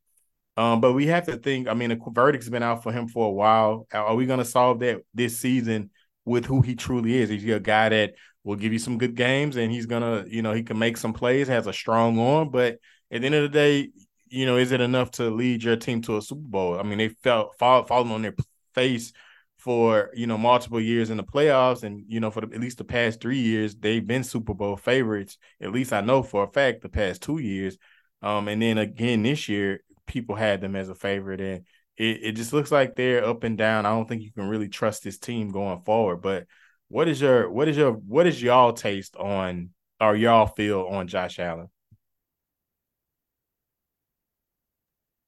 Um, 0.58 0.82
but 0.82 0.94
we 0.94 1.08
have 1.08 1.26
to 1.28 1.38
think. 1.38 1.68
I 1.68 1.74
mean, 1.74 1.90
the 1.90 2.00
verdict's 2.10 2.50
been 2.50 2.64
out 2.64 2.84
for 2.84 2.92
him 2.92 3.08
for 3.08 3.28
a 3.28 3.32
while. 3.32 3.88
Are 3.94 4.16
we 4.16 4.26
going 4.26 4.40
to 4.40 4.46
solve 4.46 4.80
that 4.80 5.02
this 5.14 5.38
season 5.38 5.92
with 6.26 6.46
who 6.46 6.62
he 6.62 6.76
truly 6.76 7.16
is? 7.18 7.30
Is 7.30 7.44
he 7.44 7.52
a 7.52 7.60
guy 7.60 7.90
that 7.90 8.14
will 8.44 8.56
give 8.56 8.74
you 8.74 8.80
some 8.80 8.98
good 8.98 9.16
games 9.16 9.56
and 9.56 9.72
he's 9.72 9.86
gonna, 9.86 10.26
you 10.28 10.42
know, 10.42 10.54
he 10.54 10.64
can 10.64 10.80
make 10.80 10.98
some 10.98 11.14
plays, 11.14 11.48
has 11.48 11.68
a 11.68 11.74
strong 11.74 12.18
arm, 12.18 12.50
but 12.50 12.80
at 13.12 13.22
the 13.22 13.26
end 13.26 13.36
of 13.36 13.44
the 13.44 13.50
day, 13.50 13.90
you 14.30 14.46
know, 14.46 14.58
is 14.58 14.72
it 14.72 14.82
enough 14.82 15.12
to 15.12 15.30
lead 15.30 15.64
your 15.64 15.76
team 15.76 16.02
to 16.04 16.18
a 16.18 16.22
Super 16.22 16.48
Bowl? 16.48 16.80
I 16.80 16.84
mean, 16.84 16.98
they 16.98 17.10
felt 17.10 17.58
fall, 17.58 17.84
falling 17.86 18.12
on 18.12 18.22
their 18.22 18.36
face 18.74 19.14
for 19.58 20.12
you 20.14 20.28
know 20.28 20.38
multiple 20.38 20.80
years 20.80 21.10
in 21.10 21.18
the 21.18 21.24
playoffs, 21.24 21.84
and 21.84 22.06
you 22.08 22.20
know 22.20 22.32
for 22.32 22.42
the, 22.42 22.56
at 22.56 22.62
least 22.62 22.78
the 22.78 22.84
past 22.84 23.20
three 23.20 23.40
years 23.40 23.76
they've 23.76 24.06
been 24.06 24.24
Super 24.24 24.54
Bowl 24.54 24.78
favorites. 24.78 25.38
At 25.60 25.72
least 25.72 25.92
I 25.92 26.02
know 26.02 26.24
for 26.24 26.44
a 26.44 26.48
fact 26.48 26.82
the 26.82 26.90
past 26.90 27.22
two 27.22 27.40
years. 27.40 27.78
Um, 28.22 28.48
and 28.48 28.62
then 28.62 28.78
again 28.78 29.24
this 29.24 29.50
year, 29.50 29.82
people 30.08 30.36
had 30.36 30.62
them 30.62 30.76
as 30.76 30.90
a 30.90 30.96
favorite, 30.96 31.42
and 31.42 31.66
it, 31.98 32.20
it 32.24 32.32
just 32.34 32.54
looks 32.54 32.72
like 32.72 32.96
they're 32.96 33.26
up 33.26 33.44
and 33.44 33.58
down. 33.58 33.86
I 33.86 33.90
don't 33.90 34.08
think 34.08 34.24
you 34.24 34.32
can 34.32 34.48
really 34.48 34.70
trust 34.70 35.04
this 35.04 35.20
team 35.20 35.52
going 35.52 35.82
forward. 35.82 36.18
But 36.18 36.48
what 36.90 37.08
is 37.08 37.22
your 37.22 37.50
what 37.50 37.68
is 37.68 37.78
your 37.78 37.92
what 37.92 38.28
is 38.28 38.42
y'all 38.42 38.74
taste 38.74 39.16
on 39.16 39.72
or 40.00 40.16
y'all 40.16 40.48
feel 40.48 40.88
on 40.88 41.08
Josh 41.08 41.40
Allen? 41.40 41.70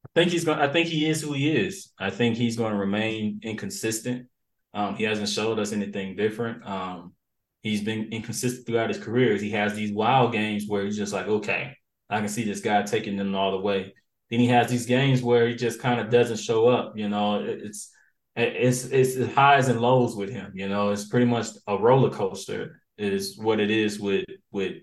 I 0.06 0.22
think 0.22 0.32
he's 0.32 0.46
going. 0.46 0.60
I 0.60 0.72
think 0.72 0.88
he 0.88 1.08
is 1.08 1.22
who 1.22 1.34
he 1.34 1.52
is. 1.52 1.92
I 2.00 2.10
think 2.10 2.36
he's 2.36 2.58
going 2.58 2.74
to 2.74 2.80
remain 2.80 3.42
inconsistent. 3.44 4.28
Um, 4.74 4.96
he 4.96 5.04
hasn't 5.04 5.30
showed 5.30 5.60
us 5.60 5.72
anything 5.72 6.16
different. 6.16 6.66
Um, 6.66 7.14
he's 7.62 7.82
been 7.82 8.10
inconsistent 8.12 8.66
throughout 8.66 8.90
his 8.90 9.00
career. 9.00 9.36
He 9.36 9.52
has 9.52 9.74
these 9.74 9.92
wild 9.92 10.32
games 10.32 10.66
where 10.68 10.84
he's 10.84 10.98
just 10.98 11.14
like, 11.14 11.28
okay, 11.28 11.76
I 12.10 12.20
can 12.20 12.30
see 12.30 12.44
this 12.44 12.62
guy 12.62 12.82
taking 12.84 13.18
them 13.18 13.36
all 13.36 13.52
the 13.52 13.60
way. 13.60 13.94
Then 14.30 14.40
he 14.40 14.48
has 14.48 14.70
these 14.70 14.86
games 14.86 15.22
where 15.22 15.48
he 15.48 15.56
just 15.56 15.80
kind 15.80 16.00
of 16.00 16.10
doesn't 16.10 16.38
show 16.38 16.68
up. 16.68 16.98
You 16.98 17.10
know, 17.10 17.44
it's 17.44 17.92
it's 18.36 18.86
it's 18.86 19.34
highs 19.34 19.68
and 19.68 19.82
lows 19.82 20.16
with 20.16 20.30
him. 20.30 20.52
You 20.56 20.70
know, 20.70 20.92
it's 20.92 21.06
pretty 21.06 21.26
much 21.26 21.48
a 21.68 21.78
roller 21.78 22.10
coaster 22.10 22.82
is 22.98 23.38
what 23.38 23.60
it 23.60 23.72
is 23.72 24.00
with 24.00 24.26
with 24.52 24.78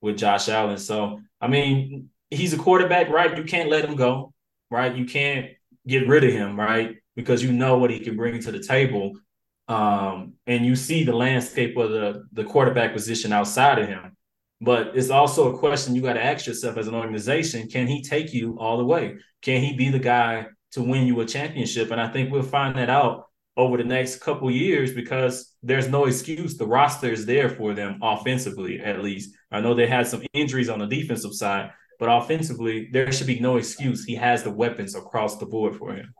with 0.00 0.18
Josh 0.18 0.48
Allen. 0.48 0.78
So 0.78 1.20
I 1.40 1.48
mean, 1.48 2.10
he's 2.30 2.52
a 2.52 2.58
quarterback, 2.58 3.08
right? 3.08 3.36
You 3.36 3.44
can't 3.44 3.70
let 3.70 3.84
him 3.84 3.96
go 3.96 4.32
right? 4.70 4.94
You 4.94 5.04
can't 5.04 5.50
get 5.86 6.08
rid 6.08 6.24
of 6.24 6.32
him, 6.32 6.58
right? 6.58 6.96
Because 7.14 7.42
you 7.42 7.52
know 7.52 7.78
what 7.78 7.90
he 7.90 8.00
can 8.00 8.16
bring 8.16 8.40
to 8.40 8.52
the 8.52 8.60
table. 8.60 9.12
Um, 9.68 10.34
and 10.46 10.64
you 10.64 10.76
see 10.76 11.04
the 11.04 11.14
landscape 11.14 11.76
of 11.76 11.90
the, 11.90 12.24
the 12.32 12.44
quarterback 12.44 12.92
position 12.92 13.32
outside 13.32 13.78
of 13.78 13.88
him. 13.88 14.16
But 14.60 14.96
it's 14.96 15.10
also 15.10 15.54
a 15.54 15.58
question 15.58 15.94
you 15.94 16.02
got 16.02 16.14
to 16.14 16.24
ask 16.24 16.46
yourself 16.46 16.78
as 16.78 16.88
an 16.88 16.94
organization 16.94 17.68
can 17.68 17.86
he 17.86 18.02
take 18.02 18.32
you 18.32 18.56
all 18.58 18.78
the 18.78 18.84
way? 18.84 19.16
Can 19.42 19.60
he 19.62 19.76
be 19.76 19.90
the 19.90 19.98
guy 19.98 20.46
to 20.72 20.82
win 20.82 21.06
you 21.06 21.20
a 21.20 21.26
championship? 21.26 21.90
And 21.90 22.00
I 22.00 22.08
think 22.08 22.32
we'll 22.32 22.42
find 22.42 22.76
that 22.76 22.90
out 22.90 23.26
over 23.56 23.76
the 23.76 23.84
next 23.84 24.20
couple 24.20 24.50
years 24.50 24.92
because 24.92 25.54
there's 25.62 25.88
no 25.88 26.06
excuse. 26.06 26.56
The 26.56 26.66
roster 26.66 27.10
is 27.10 27.26
there 27.26 27.48
for 27.48 27.74
them 27.74 27.98
offensively, 28.02 28.80
at 28.80 29.02
least. 29.02 29.34
I 29.50 29.60
know 29.60 29.74
they 29.74 29.86
had 29.86 30.06
some 30.06 30.22
injuries 30.32 30.68
on 30.68 30.78
the 30.78 30.86
defensive 30.86 31.34
side, 31.34 31.70
but 31.98 32.06
offensively, 32.06 32.88
there 32.92 33.10
should 33.12 33.26
be 33.26 33.40
no 33.40 33.56
excuse. 33.56 34.04
He 34.04 34.14
has 34.14 34.42
the 34.42 34.50
weapons 34.50 34.94
across 34.94 35.38
the 35.38 35.46
board 35.46 35.76
for 35.76 35.94
him. 35.94 36.12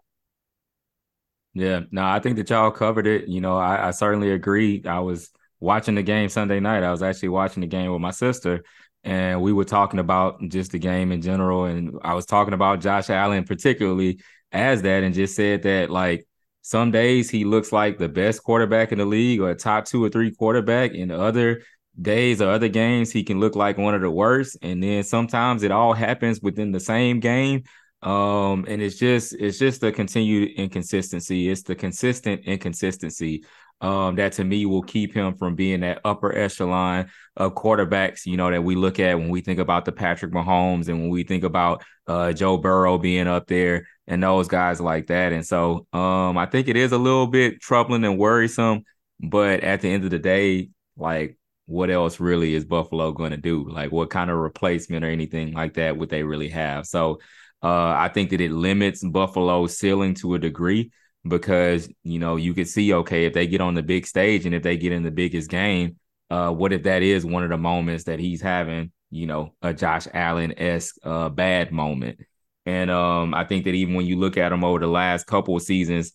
Yeah, 1.52 1.80
no, 1.90 2.04
I 2.04 2.20
think 2.20 2.36
that 2.36 2.50
y'all 2.50 2.70
covered 2.70 3.06
it. 3.06 3.28
You 3.28 3.40
know, 3.40 3.56
I, 3.56 3.88
I 3.88 3.90
certainly 3.90 4.30
agree. 4.30 4.82
I 4.86 5.00
was 5.00 5.30
watching 5.60 5.94
the 5.94 6.02
game 6.02 6.28
Sunday 6.28 6.60
night. 6.60 6.82
I 6.82 6.90
was 6.90 7.02
actually 7.02 7.30
watching 7.30 7.60
the 7.60 7.66
game 7.66 7.92
with 7.92 8.00
my 8.00 8.10
sister, 8.10 8.64
and 9.04 9.40
we 9.40 9.52
were 9.52 9.64
talking 9.64 10.00
about 10.00 10.40
just 10.48 10.72
the 10.72 10.78
game 10.78 11.12
in 11.12 11.22
general. 11.22 11.64
And 11.64 11.98
I 12.02 12.14
was 12.14 12.26
talking 12.26 12.54
about 12.54 12.80
Josh 12.80 13.10
Allen 13.10 13.44
particularly 13.44 14.20
as 14.52 14.82
that, 14.82 15.02
and 15.02 15.14
just 15.14 15.36
said 15.36 15.62
that 15.62 15.90
like 15.90 16.26
some 16.62 16.90
days 16.90 17.30
he 17.30 17.44
looks 17.44 17.72
like 17.72 17.98
the 17.98 18.08
best 18.08 18.42
quarterback 18.42 18.92
in 18.92 18.98
the 18.98 19.04
league 19.04 19.40
or 19.40 19.50
a 19.50 19.54
top 19.54 19.84
two 19.84 20.04
or 20.04 20.08
three 20.08 20.34
quarterback, 20.34 20.94
and 20.94 21.12
other 21.12 21.62
days 22.00 22.42
or 22.42 22.50
other 22.50 22.68
games 22.68 23.10
he 23.10 23.24
can 23.24 23.40
look 23.40 23.56
like 23.56 23.78
one 23.78 23.94
of 23.94 24.02
the 24.02 24.10
worst 24.10 24.58
and 24.60 24.82
then 24.82 25.02
sometimes 25.02 25.62
it 25.62 25.70
all 25.70 25.94
happens 25.94 26.40
within 26.42 26.70
the 26.70 26.80
same 26.80 27.20
game 27.20 27.62
um 28.02 28.66
and 28.68 28.82
it's 28.82 28.98
just 28.98 29.34
it's 29.34 29.58
just 29.58 29.80
the 29.80 29.90
continued 29.90 30.50
inconsistency 30.56 31.48
it's 31.48 31.62
the 31.62 31.74
consistent 31.74 32.42
inconsistency 32.44 33.42
um 33.80 34.16
that 34.16 34.32
to 34.32 34.44
me 34.44 34.64
will 34.64 34.82
keep 34.82 35.12
him 35.12 35.34
from 35.34 35.54
being 35.54 35.80
that 35.80 36.00
upper 36.04 36.34
echelon 36.34 37.06
of 37.36 37.54
quarterbacks 37.54 38.24
you 38.24 38.36
know 38.36 38.50
that 38.50 38.64
we 38.64 38.74
look 38.74 38.98
at 38.98 39.18
when 39.18 39.28
we 39.28 39.40
think 39.40 39.58
about 39.58 39.84
the 39.84 39.92
Patrick 39.92 40.32
Mahomes 40.32 40.88
and 40.88 41.00
when 41.00 41.10
we 41.10 41.24
think 41.24 41.44
about 41.44 41.84
uh 42.06 42.32
Joe 42.32 42.56
Burrow 42.56 42.96
being 42.98 43.26
up 43.26 43.46
there 43.46 43.86
and 44.06 44.22
those 44.22 44.48
guys 44.48 44.80
like 44.80 45.08
that 45.08 45.32
and 45.32 45.46
so 45.46 45.86
um 45.92 46.38
I 46.38 46.46
think 46.46 46.68
it 46.68 46.76
is 46.76 46.92
a 46.92 46.98
little 46.98 47.26
bit 47.26 47.60
troubling 47.60 48.04
and 48.04 48.18
worrisome 48.18 48.84
but 49.20 49.60
at 49.60 49.82
the 49.82 49.90
end 49.90 50.04
of 50.04 50.10
the 50.10 50.18
day 50.18 50.70
like 50.96 51.36
what 51.66 51.90
else 51.90 52.20
really 52.20 52.54
is 52.54 52.64
Buffalo 52.64 53.12
going 53.12 53.32
to 53.32 53.36
do? 53.36 53.68
Like, 53.68 53.90
what 53.92 54.08
kind 54.08 54.30
of 54.30 54.38
replacement 54.38 55.04
or 55.04 55.08
anything 55.10 55.52
like 55.52 55.74
that 55.74 55.96
would 55.96 56.08
they 56.08 56.22
really 56.22 56.48
have? 56.50 56.86
So, 56.86 57.18
uh, 57.62 57.88
I 57.88 58.08
think 58.12 58.30
that 58.30 58.40
it 58.40 58.52
limits 58.52 59.02
Buffalo's 59.02 59.76
ceiling 59.76 60.14
to 60.16 60.34
a 60.34 60.38
degree 60.38 60.92
because 61.28 61.88
you 62.02 62.18
know 62.18 62.36
you 62.36 62.54
could 62.54 62.68
see 62.68 62.92
okay 62.92 63.24
if 63.24 63.32
they 63.32 63.46
get 63.46 63.60
on 63.60 63.74
the 63.74 63.82
big 63.82 64.06
stage 64.06 64.46
and 64.46 64.54
if 64.54 64.62
they 64.62 64.76
get 64.76 64.92
in 64.92 65.02
the 65.02 65.10
biggest 65.10 65.50
game, 65.50 65.96
uh, 66.30 66.50
what 66.50 66.72
if 66.72 66.84
that 66.84 67.02
is 67.02 67.24
one 67.24 67.42
of 67.42 67.50
the 67.50 67.56
moments 67.58 68.04
that 68.04 68.18
he's 68.18 68.40
having? 68.40 68.92
You 69.10 69.26
know, 69.26 69.54
a 69.62 69.72
Josh 69.72 70.06
Allen 70.12 70.54
esque 70.58 70.96
uh, 71.02 71.28
bad 71.28 71.72
moment. 71.72 72.20
And 72.66 72.90
um, 72.90 73.32
I 73.32 73.44
think 73.44 73.64
that 73.64 73.74
even 73.74 73.94
when 73.94 74.06
you 74.06 74.18
look 74.18 74.36
at 74.36 74.52
him 74.52 74.64
over 74.64 74.80
the 74.80 74.88
last 74.88 75.26
couple 75.26 75.54
of 75.54 75.62
seasons, 75.62 76.12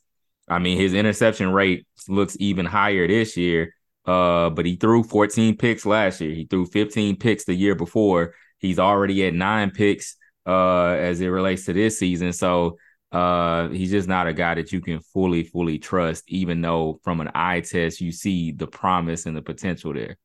I 0.49 0.59
mean, 0.59 0.77
his 0.77 0.93
interception 0.93 1.53
rate 1.53 1.87
looks 2.09 2.35
even 2.39 2.65
higher 2.65 3.07
this 3.07 3.37
year 3.37 3.73
uh, 4.05 4.49
but 4.49 4.65
he 4.65 4.75
threw 4.75 5.03
14 5.03 5.57
picks 5.57 5.85
last 5.85 6.21
year. 6.21 6.33
He 6.33 6.45
threw 6.45 6.65
15 6.65 7.17
picks 7.17 7.45
the 7.45 7.53
year 7.53 7.75
before. 7.75 8.33
He's 8.57 8.79
already 8.79 9.25
at 9.25 9.33
nine 9.33 9.71
picks 9.71 10.17
uh 10.47 10.95
as 10.97 11.21
it 11.21 11.27
relates 11.27 11.65
to 11.65 11.73
this 11.73 11.99
season. 11.99 12.33
So 12.33 12.79
uh 13.11 13.69
he's 13.69 13.91
just 13.91 14.07
not 14.07 14.27
a 14.27 14.33
guy 14.33 14.55
that 14.55 14.71
you 14.71 14.81
can 14.81 14.99
fully, 14.99 15.43
fully 15.43 15.79
trust, 15.79 16.23
even 16.27 16.61
though 16.61 16.99
from 17.03 17.21
an 17.21 17.31
eye 17.35 17.61
test 17.61 18.01
you 18.01 18.11
see 18.11 18.51
the 18.51 18.67
promise 18.67 19.25
and 19.25 19.35
the 19.35 19.41
potential 19.41 19.93
there. 19.93 20.17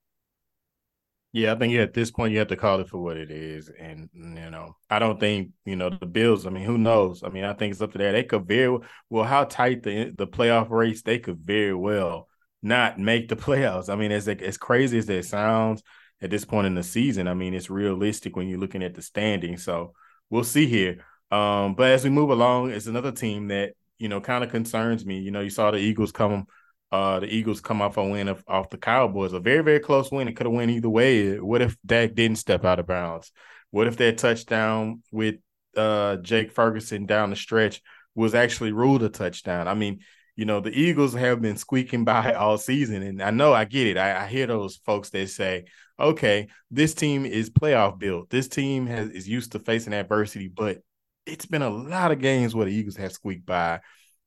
Yeah, 1.32 1.52
I 1.52 1.58
think 1.58 1.74
at 1.74 1.92
this 1.92 2.10
point 2.10 2.32
you 2.32 2.38
have 2.38 2.48
to 2.48 2.56
call 2.56 2.80
it 2.80 2.88
for 2.88 2.98
what 2.98 3.16
it 3.18 3.30
is. 3.30 3.68
And 3.68 4.08
you 4.14 4.50
know, 4.50 4.76
I 4.88 4.98
don't 4.98 5.20
think, 5.20 5.50
you 5.66 5.76
know, 5.76 5.90
the 5.90 6.06
Bills, 6.06 6.46
I 6.46 6.50
mean, 6.50 6.64
who 6.64 6.78
knows? 6.78 7.22
I 7.22 7.28
mean, 7.28 7.44
I 7.44 7.52
think 7.52 7.72
it's 7.72 7.82
up 7.82 7.92
to 7.92 7.98
that. 7.98 8.12
They 8.12 8.24
could 8.24 8.46
very 8.46 8.78
well 9.10 9.24
how 9.24 9.44
tight 9.44 9.82
the 9.82 10.12
the 10.16 10.26
playoff 10.26 10.70
race, 10.70 11.02
they 11.02 11.18
could 11.18 11.38
very 11.38 11.74
well 11.74 12.28
not 12.62 12.98
make 12.98 13.28
the 13.28 13.36
playoffs. 13.36 13.90
I 13.90 13.96
mean, 13.96 14.12
as 14.12 14.28
as 14.28 14.56
crazy 14.56 14.98
as 14.98 15.06
that 15.06 15.24
sounds 15.26 15.82
at 16.22 16.30
this 16.30 16.46
point 16.46 16.66
in 16.68 16.74
the 16.74 16.82
season, 16.82 17.28
I 17.28 17.34
mean, 17.34 17.52
it's 17.54 17.68
realistic 17.70 18.34
when 18.36 18.48
you're 18.48 18.58
looking 18.60 18.82
at 18.82 18.94
the 18.94 19.02
standing. 19.02 19.58
So 19.58 19.92
we'll 20.30 20.44
see 20.44 20.66
here. 20.66 21.04
Um, 21.30 21.74
but 21.74 21.90
as 21.90 22.04
we 22.04 22.10
move 22.10 22.30
along, 22.30 22.70
it's 22.70 22.86
another 22.86 23.12
team 23.12 23.48
that 23.48 23.72
you 23.98 24.08
know 24.08 24.20
kind 24.20 24.44
of 24.44 24.50
concerns 24.50 25.04
me. 25.04 25.18
You 25.18 25.30
know, 25.30 25.40
you 25.40 25.50
saw 25.50 25.70
the 25.70 25.78
Eagles 25.78 26.12
come, 26.12 26.46
uh, 26.92 27.20
the 27.20 27.26
Eagles 27.26 27.60
come 27.60 27.82
off 27.82 27.96
a 27.96 28.04
win 28.04 28.28
of, 28.28 28.44
off 28.46 28.70
the 28.70 28.78
Cowboys, 28.78 29.32
a 29.32 29.40
very 29.40 29.62
very 29.62 29.80
close 29.80 30.10
win. 30.10 30.28
It 30.28 30.36
could 30.36 30.46
have 30.46 30.54
went 30.54 30.70
either 30.70 30.90
way. 30.90 31.38
What 31.40 31.62
if 31.62 31.76
Dak 31.84 32.14
didn't 32.14 32.38
step 32.38 32.64
out 32.64 32.78
of 32.78 32.86
bounds? 32.86 33.32
What 33.70 33.86
if 33.86 33.96
that 33.96 34.18
touchdown 34.18 35.02
with 35.10 35.36
uh 35.76 36.16
Jake 36.16 36.52
Ferguson 36.52 37.06
down 37.06 37.30
the 37.30 37.36
stretch 37.36 37.82
was 38.14 38.34
actually 38.34 38.72
ruled 38.72 39.02
a 39.02 39.08
touchdown? 39.08 39.68
I 39.68 39.74
mean, 39.74 40.00
you 40.36 40.44
know, 40.44 40.60
the 40.60 40.70
Eagles 40.70 41.14
have 41.14 41.40
been 41.40 41.56
squeaking 41.56 42.04
by 42.04 42.34
all 42.34 42.58
season. 42.58 43.02
And 43.02 43.22
I 43.22 43.30
know 43.30 43.52
I 43.52 43.64
get 43.64 43.86
it. 43.88 43.96
I, 43.96 44.24
I, 44.24 44.28
hear 44.28 44.46
those 44.46 44.76
folks 44.76 45.10
that 45.10 45.28
say, 45.30 45.64
okay, 45.98 46.48
this 46.70 46.94
team 46.94 47.26
is 47.26 47.50
playoff 47.50 47.98
built. 47.98 48.30
This 48.30 48.48
team 48.48 48.86
has 48.86 49.08
is 49.10 49.28
used 49.28 49.52
to 49.52 49.58
facing 49.58 49.94
adversity, 49.94 50.48
but 50.48 50.78
it's 51.26 51.46
been 51.46 51.62
a 51.62 51.70
lot 51.70 52.12
of 52.12 52.20
games 52.20 52.54
where 52.54 52.66
the 52.66 52.72
Eagles 52.72 52.96
have 52.96 53.12
squeaked 53.12 53.46
by. 53.46 53.80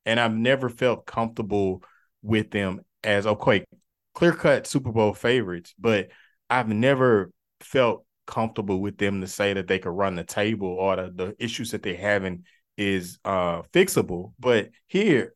And 0.06 0.20
I've 0.20 0.36
never 0.36 0.70
felt 0.70 1.06
comfortable 1.06 1.84
with 2.22 2.52
them 2.52 2.82
as 3.04 3.26
okay, 3.26 3.66
clear 4.14 4.34
cut 4.34 4.68
Super 4.68 4.92
Bowl 4.92 5.14
favorites, 5.14 5.74
but 5.80 6.10
I've 6.50 6.68
never 6.68 7.32
felt 7.62 8.06
comfortable 8.28 8.80
with 8.80 8.98
them 8.98 9.22
to 9.22 9.28
say 9.28 9.54
that 9.54 9.68
they 9.68 9.80
could 9.80 9.92
run 9.92 10.16
the 10.16 10.24
table 10.24 10.68
or 10.68 10.96
the, 10.96 11.12
the 11.12 11.36
issues 11.44 11.72
that 11.72 11.82
they're 11.82 11.98
having 11.98 12.44
is 12.78 13.20
uh 13.26 13.62
fixable. 13.74 14.34
But 14.40 14.70
here 14.88 15.34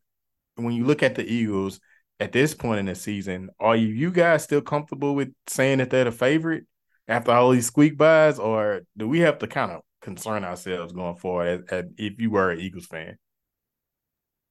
when 0.56 0.74
you 0.74 0.84
look 0.84 1.02
at 1.02 1.14
the 1.14 1.24
Eagles 1.24 1.80
at 2.20 2.32
this 2.32 2.54
point 2.54 2.80
in 2.80 2.86
the 2.86 2.94
season, 2.94 3.50
are 3.58 3.76
you, 3.76 4.10
guys 4.10 4.44
still 4.44 4.60
comfortable 4.60 5.14
with 5.14 5.32
saying 5.48 5.78
that 5.78 5.90
they're 5.90 6.04
the 6.04 6.12
favorite 6.12 6.64
after 7.08 7.32
all 7.32 7.50
these 7.50 7.66
squeak 7.66 7.98
buys, 7.98 8.38
or 8.38 8.82
do 8.96 9.08
we 9.08 9.20
have 9.20 9.38
to 9.38 9.46
kind 9.46 9.72
of 9.72 9.82
concern 10.04 10.44
ourselves 10.44 10.92
going 10.92 11.16
forward 11.16 11.64
if 11.96 12.20
you 12.20 12.30
were 12.30 12.50
an 12.50 12.60
Eagles 12.60 12.86
fan? 12.86 13.16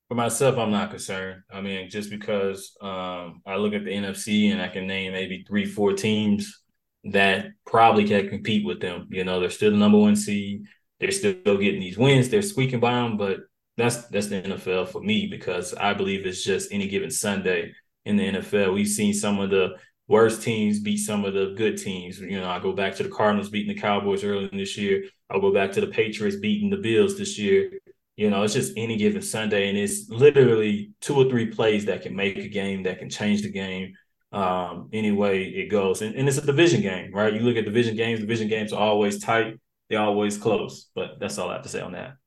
For 0.10 0.16
myself, 0.16 0.58
I'm 0.58 0.72
not 0.72 0.90
concerned. 0.90 1.44
I 1.52 1.62
mean, 1.62 1.90
just 1.90 2.10
because 2.10 2.76
um, 2.82 3.42
I 3.46 3.56
look 3.56 3.74
at 3.74 3.86
the 3.86 3.92
NFC 3.92 4.52
and 4.52 4.62
I 4.62 4.68
can 4.68 4.86
name 4.86 5.14
maybe 5.14 5.46
three, 5.48 5.66
four 5.66 5.94
teams 5.94 6.62
that 7.06 7.48
probably 7.66 8.06
can 8.06 8.30
compete 8.30 8.66
with 8.66 8.82
them. 8.82 9.08
You 9.12 9.24
know, 9.24 9.40
they're 9.40 9.50
still 9.50 9.72
the 9.72 9.78
number 9.78 9.98
one 9.98 10.16
seed. 10.16 10.66
they're 11.00 11.12
still 11.12 11.58
getting 11.58 11.80
these 11.80 11.98
wins. 11.98 12.30
They're 12.30 12.42
squeaking 12.42 12.80
by 12.80 12.94
them, 12.94 13.18
but 13.18 13.40
that's 13.78 14.08
that's 14.08 14.28
the 14.28 14.42
NFL 14.42 14.90
for 14.90 15.02
me 15.02 15.28
because 15.28 15.74
I 15.74 15.94
believe 15.94 16.26
it's 16.26 16.44
just 16.44 16.72
any 16.72 16.88
given 16.88 17.10
Sunday 17.10 17.74
in 18.06 18.18
the 18.18 18.24
NFL. 18.24 18.74
We've 18.74 18.88
seen 18.88 19.14
some 19.14 19.40
of 19.40 19.50
the 19.50 19.76
worst 20.14 20.44
teams 20.44 20.80
beat 20.80 20.98
some 20.98 21.26
of 21.26 21.34
the 21.34 21.56
good 21.58 21.76
teams. 21.76 22.20
You 22.20 22.40
know, 22.40 22.48
I 22.48 22.60
go 22.60 22.72
back 22.72 22.94
to 22.98 23.04
the 23.04 23.10
Cardinals 23.10 23.50
beating 23.50 23.74
the 23.74 23.82
Cowboys 23.82 24.24
earlier 24.24 24.48
this 24.54 24.78
year. 24.78 25.06
I'll 25.32 25.42
go 25.42 25.52
back 25.52 25.72
to 25.72 25.82
the 25.82 25.88
Patriots 25.88 26.38
beating 26.38 26.70
the 26.70 26.78
Bills 26.78 27.18
this 27.18 27.40
year. 27.40 27.72
You 28.16 28.30
know, 28.30 28.44
it's 28.44 28.54
just 28.54 28.74
any 28.78 28.96
given 28.96 29.24
Sunday, 29.24 29.70
and 29.70 29.78
it's 29.78 30.08
literally 30.10 30.92
two 31.02 31.16
or 31.16 31.26
three 31.30 31.48
plays 31.48 31.86
that 31.86 32.04
can 32.04 32.16
make 32.16 32.38
a 32.38 32.48
game, 32.48 32.84
that 32.84 33.00
can 33.00 33.10
change 33.10 33.42
the 33.42 33.50
game. 33.50 33.96
Um, 34.32 34.90
any 34.94 35.12
way 35.12 35.44
it 35.46 35.70
goes, 35.70 36.02
and, 36.04 36.16
and 36.16 36.28
it's 36.28 36.38
a 36.38 36.46
division 36.46 36.82
game, 36.82 37.12
right? 37.14 37.34
You 37.34 37.42
look 37.42 37.58
at 37.58 37.66
division 37.66 37.96
games; 37.96 38.20
division 38.20 38.48
games 38.48 38.72
are 38.74 38.82
always 38.82 39.20
tight, 39.20 39.60
they're 39.90 40.00
always 40.00 40.38
close. 40.38 40.90
But 40.96 41.20
that's 41.20 41.38
all 41.40 41.50
I 41.50 41.54
have 41.54 41.64
to 41.64 41.70
say 41.70 41.82
on 41.82 41.92
that. 41.94 42.18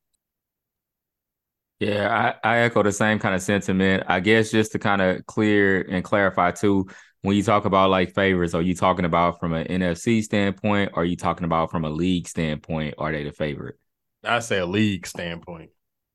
Yeah, 1.79 2.35
I, 2.43 2.49
I 2.49 2.59
echo 2.61 2.83
the 2.83 2.93
same 2.93 3.19
kind 3.19 3.35
of 3.35 3.43
sentiment. 3.43 4.05
I 4.09 4.21
guess 4.21 4.51
just 4.51 4.73
to 4.73 4.79
kind 4.79 5.03
of 5.03 5.27
clear 5.27 5.83
and 5.83 6.03
clarify 6.03 6.53
too, 6.53 6.87
when 7.27 7.35
you 7.35 7.43
talk 7.43 7.65
about 7.65 7.91
like 7.91 8.15
favorites, 8.15 8.55
are 8.55 8.63
you 8.63 8.73
talking 8.73 9.05
about 9.05 9.41
from 9.41 9.53
an 9.53 9.67
NFC 9.67 10.23
standpoint 10.23 10.93
or 10.95 11.03
are 11.03 11.05
you 11.05 11.17
talking 11.17 11.45
about 11.45 11.73
from 11.73 11.85
a 11.85 11.91
league 11.91 12.29
standpoint? 12.29 12.95
Are 12.99 13.11
they 13.11 13.25
the 13.25 13.33
favorite? 13.33 13.75
I 14.23 14.39
say 14.39 14.59
a 14.59 14.67
league 14.67 15.09
standpoint. 15.09 15.71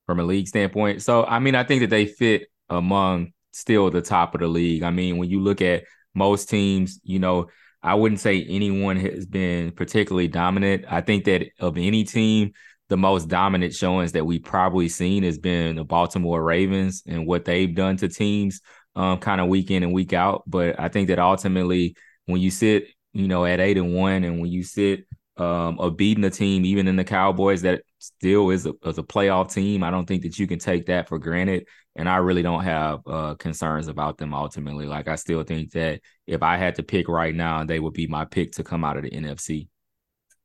From 0.06 0.21
a 0.21 0.24
league 0.24 0.47
standpoint. 0.47 1.02
So 1.02 1.26
I 1.26 1.39
mean, 1.39 1.54
I 1.54 1.65
think 1.65 1.82
that 1.82 1.89
they 1.89 2.06
fit 2.06 2.47
among 2.69 3.34
still 3.52 3.91
the 3.91 4.02
top 4.02 4.36
of 4.36 4.39
the 4.39 4.47
league. 4.47 4.84
I 4.84 4.89
mean, 4.89 5.17
when 5.17 5.30
you 5.30 5.41
look 5.41 5.62
at 5.62 5.84
most 6.15 6.47
teams, 6.47 7.02
you 7.04 7.19
know, 7.19 7.47
I 7.84 7.95
wouldn't 7.95 8.21
say 8.21 8.45
anyone 8.45 8.95
has 8.95 9.26
been 9.26 9.74
particularly 9.74 10.30
dominant. 10.30 10.86
I 10.88 11.02
think 11.02 11.26
that 11.26 11.45
of 11.60 11.78
any 11.78 12.06
team, 12.06 12.54
the 12.88 12.95
most 12.95 13.28
dominant 13.28 13.74
showings 13.74 14.13
that 14.13 14.26
we've 14.26 14.43
probably 14.43 14.88
seen 14.88 15.24
has 15.24 15.38
been 15.38 15.76
the 15.76 15.84
Baltimore 15.84 16.41
Ravens 16.41 17.04
and 17.06 17.28
what 17.28 17.43
they've 17.43 17.76
done 17.76 17.97
to 17.97 18.08
teams 18.08 18.62
um, 18.95 19.19
kind 19.19 19.41
of 19.41 19.47
week 19.47 19.71
in 19.71 19.84
and 19.84 19.93
week 19.93 20.13
out. 20.13 20.43
But 20.47 20.80
I 20.80 20.89
think 20.89 21.08
that 21.08 21.19
ultimately, 21.19 21.95
when 22.25 22.41
you 22.41 22.51
sit, 22.51 22.88
you 23.13 23.27
know, 23.27 23.45
at 23.45 23.60
eight 23.60 23.77
and 23.77 23.93
one, 23.93 24.23
and 24.23 24.41
when 24.41 24.51
you 24.51 24.63
sit 24.63 25.06
um, 25.38 25.80
of 25.80 25.97
beating 25.97 26.23
a 26.23 26.30
team, 26.30 26.65
even 26.65 26.88
in 26.88 26.95
the 26.95 27.04
Cowboys, 27.04 27.62
that 27.63 27.84
still 27.99 28.49
is 28.49 28.65
a, 28.65 28.73
is 28.86 28.97
a 28.97 29.04
playoff 29.04 29.54
team. 29.54 29.84
I 29.84 29.91
don't 29.91 30.06
think 30.06 30.23
that 30.23 30.38
you 30.38 30.47
can 30.47 30.60
take 30.60 30.88
that 30.88 31.08
for 31.08 31.19
granted. 31.19 31.67
And 31.95 32.08
I 32.08 32.17
really 32.17 32.41
don't 32.41 32.63
have 32.63 33.01
uh, 33.06 33.36
concerns 33.36 33.88
about 33.88 34.17
them 34.17 34.34
ultimately. 34.34 34.86
Like, 34.86 35.08
I 35.08 35.15
still 35.15 35.43
think 35.43 35.71
that 35.71 35.99
if 36.25 36.41
I 36.41 36.58
had 36.58 36.75
to 36.75 36.84
pick 36.84 37.08
right 37.08 37.36
now, 37.36 37.65
they 37.65 37.80
would 37.80 37.93
be 37.93 38.08
my 38.08 38.25
pick 38.25 38.54
to 38.54 38.63
come 38.63 38.84
out 38.84 38.97
of 38.97 39.04
the 39.04 39.12
NFC. 39.12 39.67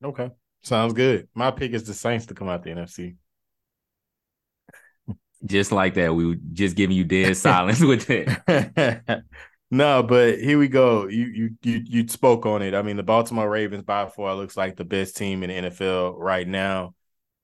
Okay. 0.02 0.30
Sounds 0.62 0.92
good. 0.92 1.28
My 1.34 1.52
pick 1.52 1.72
is 1.72 1.84
the 1.84 1.94
Saints 1.94 2.26
to 2.26 2.34
come 2.34 2.48
out 2.48 2.64
the 2.64 2.70
NFC. 2.70 3.16
Just 5.44 5.70
like 5.70 5.94
that, 5.94 6.14
we 6.14 6.26
were 6.26 6.36
just 6.52 6.76
giving 6.76 6.96
you 6.96 7.04
dead 7.04 7.36
silence 7.36 7.80
with 7.80 8.08
it. 8.10 8.28
no, 9.70 10.02
but 10.02 10.38
here 10.38 10.58
we 10.58 10.68
go. 10.68 11.06
You 11.08 11.26
you 11.26 11.50
you 11.62 11.82
you 11.84 12.08
spoke 12.08 12.46
on 12.46 12.62
it. 12.62 12.74
I 12.74 12.82
mean, 12.82 12.96
the 12.96 13.02
Baltimore 13.02 13.48
Ravens 13.48 13.84
by 13.84 14.08
far 14.08 14.34
looks 14.34 14.56
like 14.56 14.76
the 14.76 14.84
best 14.84 15.16
team 15.16 15.42
in 15.42 15.64
the 15.64 15.70
NFL 15.70 16.14
right 16.18 16.46
now. 16.46 16.94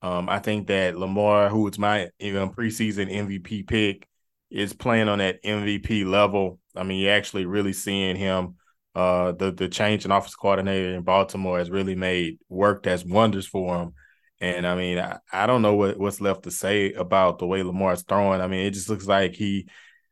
Um, 0.02 0.28
I 0.28 0.40
think 0.40 0.66
that 0.66 0.96
Lamar, 0.96 1.48
who 1.48 1.68
is 1.68 1.78
my 1.78 2.09
even 2.18 2.50
preseason 2.50 3.11
MVP 3.11 3.68
pick, 3.68 4.09
is 4.50 4.72
playing 4.72 5.09
on 5.09 5.18
that 5.18 5.42
MVP 5.42 6.05
level. 6.05 6.59
I 6.76 6.83
mean, 6.83 7.00
you're 7.00 7.14
actually 7.14 7.46
really 7.46 7.72
seeing 7.72 8.16
him. 8.16 8.57
Uh, 8.94 9.33
the 9.33 9.50
the 9.50 9.68
change 9.68 10.05
in 10.05 10.12
office 10.12 10.35
coordinator 10.35 10.94
in 10.94 11.02
Baltimore 11.02 11.59
has 11.59 11.70
really 11.70 11.94
made 11.94 12.38
worked 12.48 12.87
as 12.87 13.05
wonders 13.05 13.46
for 13.46 13.76
him. 13.78 13.94
And 14.42 14.66
I 14.66 14.74
mean, 14.74 14.98
I, 14.98 15.20
I 15.33 15.46
don't 15.46 15.62
know 15.62 15.74
what, 15.74 15.98
what's 16.00 16.20
left 16.20 16.42
to 16.42 16.50
say 16.50 16.92
about 16.94 17.38
the 17.38 17.46
way 17.46 17.62
Lamar's 17.62 18.02
throwing. 18.02 18.40
I 18.40 18.48
mean, 18.48 18.66
it 18.66 18.72
just 18.72 18.88
looks 18.88 19.07
like 19.07 19.35
he 19.35 19.68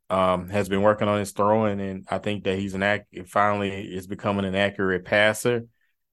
um, 0.08 0.48
has 0.50 0.68
been 0.68 0.82
working 0.82 1.08
on 1.08 1.18
his 1.18 1.32
throwing, 1.32 1.80
and 1.80 2.06
I 2.08 2.18
think 2.18 2.44
that 2.44 2.56
he's 2.56 2.74
an 2.74 2.84
act 2.84 3.08
finally 3.26 3.70
is 3.70 4.06
becoming 4.06 4.44
an 4.44 4.54
accurate 4.54 5.04
passer. 5.04 5.66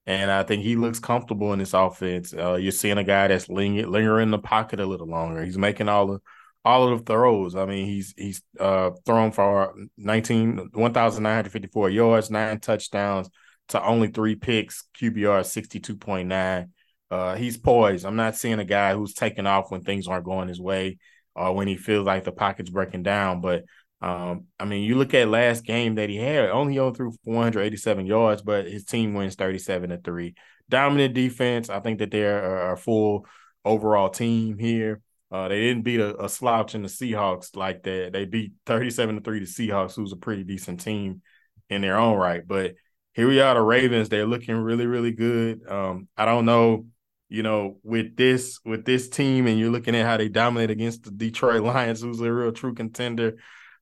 And 0.04 0.32
I 0.32 0.42
think 0.42 0.64
he 0.64 0.74
looks 0.74 0.98
comfortable 0.98 1.52
in 1.52 1.60
this 1.60 1.74
offense. 1.74 2.34
Uh, 2.34 2.54
you're 2.54 2.72
seeing 2.72 2.98
a 2.98 3.04
guy 3.04 3.28
that's 3.28 3.48
linger, 3.48 3.86
lingering 3.86 4.24
in 4.24 4.30
the 4.32 4.38
pocket 4.38 4.80
a 4.80 4.86
little 4.86 5.06
longer. 5.06 5.44
He's 5.44 5.58
making 5.58 5.88
all 5.88 6.08
the 6.08 6.18
all 6.64 6.92
of 6.92 7.04
the 7.04 7.12
throws. 7.12 7.54
I 7.54 7.66
mean, 7.66 7.86
he's 7.86 8.14
he's 8.16 8.42
uh, 8.58 8.90
thrown 9.06 9.30
for 9.30 9.74
19 9.96 10.70
1,954 10.72 11.90
yards, 11.90 12.30
nine 12.32 12.58
touchdowns 12.58 13.30
to 13.68 13.84
only 13.84 14.08
three 14.08 14.34
picks, 14.34 14.88
QBR 15.00 15.42
62.9 15.42 16.68
uh, 17.10 17.36
he's 17.36 17.56
poised. 17.56 18.04
I'm 18.04 18.16
not 18.16 18.36
seeing 18.36 18.58
a 18.58 18.64
guy 18.64 18.94
who's 18.94 19.14
taking 19.14 19.46
off 19.46 19.70
when 19.70 19.82
things 19.82 20.06
aren't 20.06 20.24
going 20.24 20.48
his 20.48 20.60
way 20.60 20.98
or 21.34 21.54
when 21.54 21.68
he 21.68 21.76
feels 21.76 22.06
like 22.06 22.24
the 22.24 22.32
pocket's 22.32 22.70
breaking 22.70 23.02
down. 23.02 23.40
But 23.40 23.64
um, 24.00 24.46
I 24.60 24.64
mean, 24.64 24.84
you 24.84 24.96
look 24.96 25.14
at 25.14 25.28
last 25.28 25.64
game 25.64 25.96
that 25.96 26.10
he 26.10 26.16
had, 26.16 26.50
only 26.50 26.78
on 26.78 26.94
through 26.94 27.14
487 27.24 28.06
yards, 28.06 28.42
but 28.42 28.66
his 28.66 28.84
team 28.84 29.14
wins 29.14 29.34
37 29.36 29.90
to 29.90 29.98
three. 29.98 30.34
Dominant 30.68 31.14
defense. 31.14 31.70
I 31.70 31.80
think 31.80 32.00
that 32.00 32.10
they're 32.10 32.72
a, 32.72 32.76
full 32.76 33.26
overall 33.64 34.10
team 34.10 34.58
here. 34.58 35.00
Uh, 35.30 35.48
they 35.48 35.60
didn't 35.60 35.82
beat 35.82 36.00
a, 36.00 36.24
a, 36.24 36.28
slouch 36.28 36.74
in 36.74 36.82
the 36.82 36.88
Seahawks 36.88 37.56
like 37.56 37.82
that. 37.84 38.12
They 38.12 38.24
beat 38.24 38.52
37 38.66 39.16
to 39.16 39.20
3 39.22 39.40
to 39.40 39.46
Seahawks, 39.46 39.94
who's 39.94 40.12
a 40.12 40.16
pretty 40.16 40.44
decent 40.44 40.80
team 40.80 41.22
in 41.68 41.82
their 41.82 41.98
own 41.98 42.16
right. 42.16 42.46
But 42.46 42.74
here 43.12 43.28
we 43.28 43.40
are, 43.40 43.54
the 43.54 43.60
Ravens. 43.60 44.08
They're 44.08 44.26
looking 44.26 44.56
really, 44.56 44.86
really 44.86 45.12
good. 45.12 45.66
Um, 45.68 46.08
I 46.16 46.24
don't 46.24 46.46
know 46.46 46.86
you 47.28 47.42
know, 47.42 47.78
with 47.82 48.16
this 48.16 48.60
with 48.64 48.84
this 48.84 49.08
team, 49.08 49.46
and 49.46 49.58
you're 49.58 49.70
looking 49.70 49.94
at 49.96 50.06
how 50.06 50.16
they 50.16 50.28
dominate 50.28 50.70
against 50.70 51.04
the 51.04 51.10
Detroit 51.10 51.62
Lions, 51.64 52.02
who's 52.02 52.20
a 52.20 52.32
real 52.32 52.52
true 52.52 52.74
contender, 52.74 53.36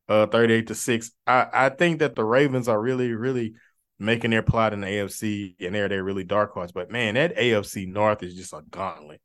uh, 0.09 0.27
38 0.27 0.67
to 0.69 0.75
six. 0.75 1.11
I 1.27 1.47
I 1.53 1.69
think 1.71 2.01
that 2.01 2.15
the 2.17 2.25
Ravens 2.25 2.69
are 2.69 2.81
really 2.81 3.13
really 3.13 3.55
making 3.99 4.31
their 4.31 4.43
plot 4.43 4.73
in 4.73 4.81
the 4.81 4.87
AFC, 4.89 5.57
and 5.61 5.75
they're 5.75 5.89
they're 5.89 6.05
really 6.05 6.25
dark 6.25 6.53
horse. 6.53 6.73
But 6.73 6.91
man, 6.91 7.15
that 7.15 7.37
AFC 7.37 7.87
North 7.87 8.23
is 8.23 8.35
just 8.35 8.53
a 8.53 8.63
gauntlet. 8.71 9.21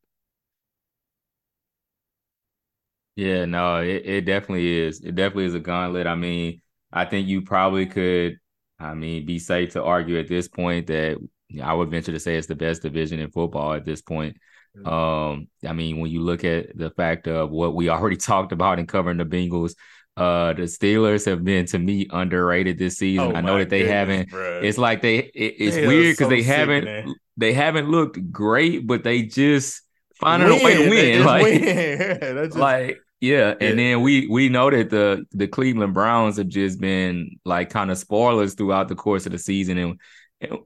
Yeah, 3.16 3.46
no, 3.46 3.82
it, 3.82 4.06
it 4.06 4.22
definitely 4.22 4.80
is. 4.80 5.02
It 5.02 5.16
definitely 5.16 5.46
is 5.46 5.56
a 5.56 5.60
gauntlet. 5.60 6.08
I 6.08 6.16
mean, 6.16 6.62
I 6.92 7.06
think 7.06 7.28
you 7.28 7.42
probably 7.42 7.86
could, 7.86 8.38
I 8.80 8.94
mean, 8.94 9.26
be 9.26 9.38
safe 9.40 9.74
to 9.74 9.84
argue 9.84 10.18
at 10.20 10.28
this 10.28 10.48
point 10.48 10.88
that 10.88 11.18
I 11.62 11.74
would 11.74 11.90
venture 11.90 12.12
to 12.12 12.20
say 12.20 12.38
it's 12.38 12.48
the 12.48 12.56
best 12.56 12.82
division 12.82 13.20
in 13.20 13.32
football 13.32 13.74
at 13.74 13.86
this 13.86 14.02
point. 14.02 14.38
Um, 14.86 15.48
I 15.68 15.74
mean, 15.74 16.00
when 16.00 16.12
you 16.12 16.22
look 16.22 16.44
at 16.44 16.78
the 16.78 16.92
fact 16.92 17.28
of 17.28 17.52
what 17.52 17.76
we 17.76 17.90
already 17.90 18.18
talked 18.18 18.52
about 18.52 18.80
in 18.80 18.88
covering 18.88 19.18
the 19.18 19.26
Bengals, 19.26 19.76
uh, 20.18 20.54
the 20.54 20.64
Steelers 20.64 21.26
have 21.26 21.44
been 21.44 21.66
to 21.68 21.80
me 21.80 22.08
underrated 22.10 22.78
this 22.78 22.98
season. 22.98 23.32
Oh 23.32 23.36
I 23.36 23.42
know 23.42 23.58
that 23.58 23.70
they 23.70 23.80
goodness, 23.80 23.94
haven't. 23.94 24.30
Bro. 24.30 24.62
It's 24.64 24.78
like 24.78 25.02
they. 25.02 25.18
It, 25.20 25.56
it's 25.58 25.76
they 25.76 25.88
weird 25.88 26.14
because 26.14 26.26
so 26.26 26.30
they 26.30 26.44
haven't. 26.44 26.86
Man. 26.86 27.16
They 27.38 27.54
haven't 27.54 27.90
looked 27.90 28.32
great, 28.32 28.86
but 28.86 29.04
they 29.04 29.24
just 29.24 29.82
finding 30.20 30.50
win. 30.50 30.62
a 30.62 30.64
way 30.64 30.76
to 30.76 30.90
win. 30.90 31.26
Like, 31.26 31.44
win. 31.44 32.20
just, 32.22 32.58
like 32.58 33.00
yeah, 33.22 33.54
and 33.62 33.78
then 33.78 34.02
we 34.02 34.28
we 34.28 34.50
know 34.50 34.70
that 34.70 34.90
the 34.90 35.26
the 35.32 35.48
Cleveland 35.48 35.94
Browns 35.94 36.38
have 36.38 36.48
just 36.48 36.80
been 36.82 37.38
like 37.46 37.70
kind 37.70 37.92
of 37.92 37.98
spoilers 37.98 38.56
throughout 38.56 38.88
the 38.88 38.96
course 38.96 39.28
of 39.28 39.32
the 39.32 39.38
season, 39.38 39.78
and, 39.78 40.00
and 40.42 40.60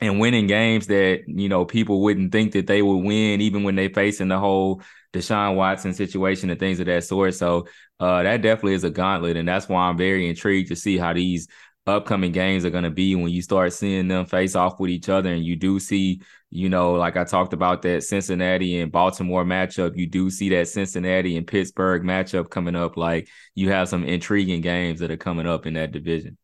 and 0.00 0.18
winning 0.18 0.46
games 0.46 0.86
that 0.86 1.24
you 1.26 1.48
know 1.48 1.64
people 1.64 2.02
wouldn't 2.02 2.32
think 2.32 2.52
that 2.52 2.66
they 2.66 2.82
would 2.82 3.04
win, 3.04 3.40
even 3.40 3.62
when 3.62 3.76
they 3.76 3.88
facing 3.88 4.28
the 4.28 4.38
whole 4.38 4.82
Deshaun 5.12 5.56
Watson 5.56 5.92
situation 5.92 6.50
and 6.50 6.58
things 6.58 6.80
of 6.80 6.86
that 6.86 7.04
sort. 7.04 7.34
So 7.34 7.66
uh, 7.98 8.22
that 8.22 8.42
definitely 8.42 8.74
is 8.74 8.84
a 8.84 8.90
gauntlet, 8.90 9.36
and 9.36 9.48
that's 9.48 9.68
why 9.68 9.82
I'm 9.88 9.98
very 9.98 10.28
intrigued 10.28 10.68
to 10.68 10.76
see 10.76 10.96
how 10.98 11.12
these 11.12 11.48
upcoming 11.86 12.32
games 12.32 12.64
are 12.64 12.70
going 12.70 12.84
to 12.84 12.90
be 12.90 13.14
when 13.14 13.28
you 13.28 13.42
start 13.42 13.72
seeing 13.72 14.08
them 14.08 14.24
face 14.26 14.54
off 14.54 14.78
with 14.78 14.90
each 14.90 15.08
other 15.08 15.32
and 15.32 15.44
you 15.44 15.56
do 15.56 15.80
see 15.80 16.20
you 16.50 16.68
know 16.68 16.92
like 16.92 17.16
i 17.16 17.24
talked 17.24 17.52
about 17.52 17.82
that 17.82 18.02
cincinnati 18.02 18.80
and 18.80 18.92
baltimore 18.92 19.44
matchup 19.44 19.96
you 19.96 20.06
do 20.06 20.30
see 20.30 20.50
that 20.50 20.68
cincinnati 20.68 21.36
and 21.36 21.46
pittsburgh 21.46 22.02
matchup 22.02 22.50
coming 22.50 22.76
up 22.76 22.96
like 22.96 23.28
you 23.54 23.70
have 23.70 23.88
some 23.88 24.04
intriguing 24.04 24.60
games 24.60 25.00
that 25.00 25.10
are 25.10 25.16
coming 25.16 25.46
up 25.46 25.66
in 25.66 25.74
that 25.74 25.90
division 25.90 26.36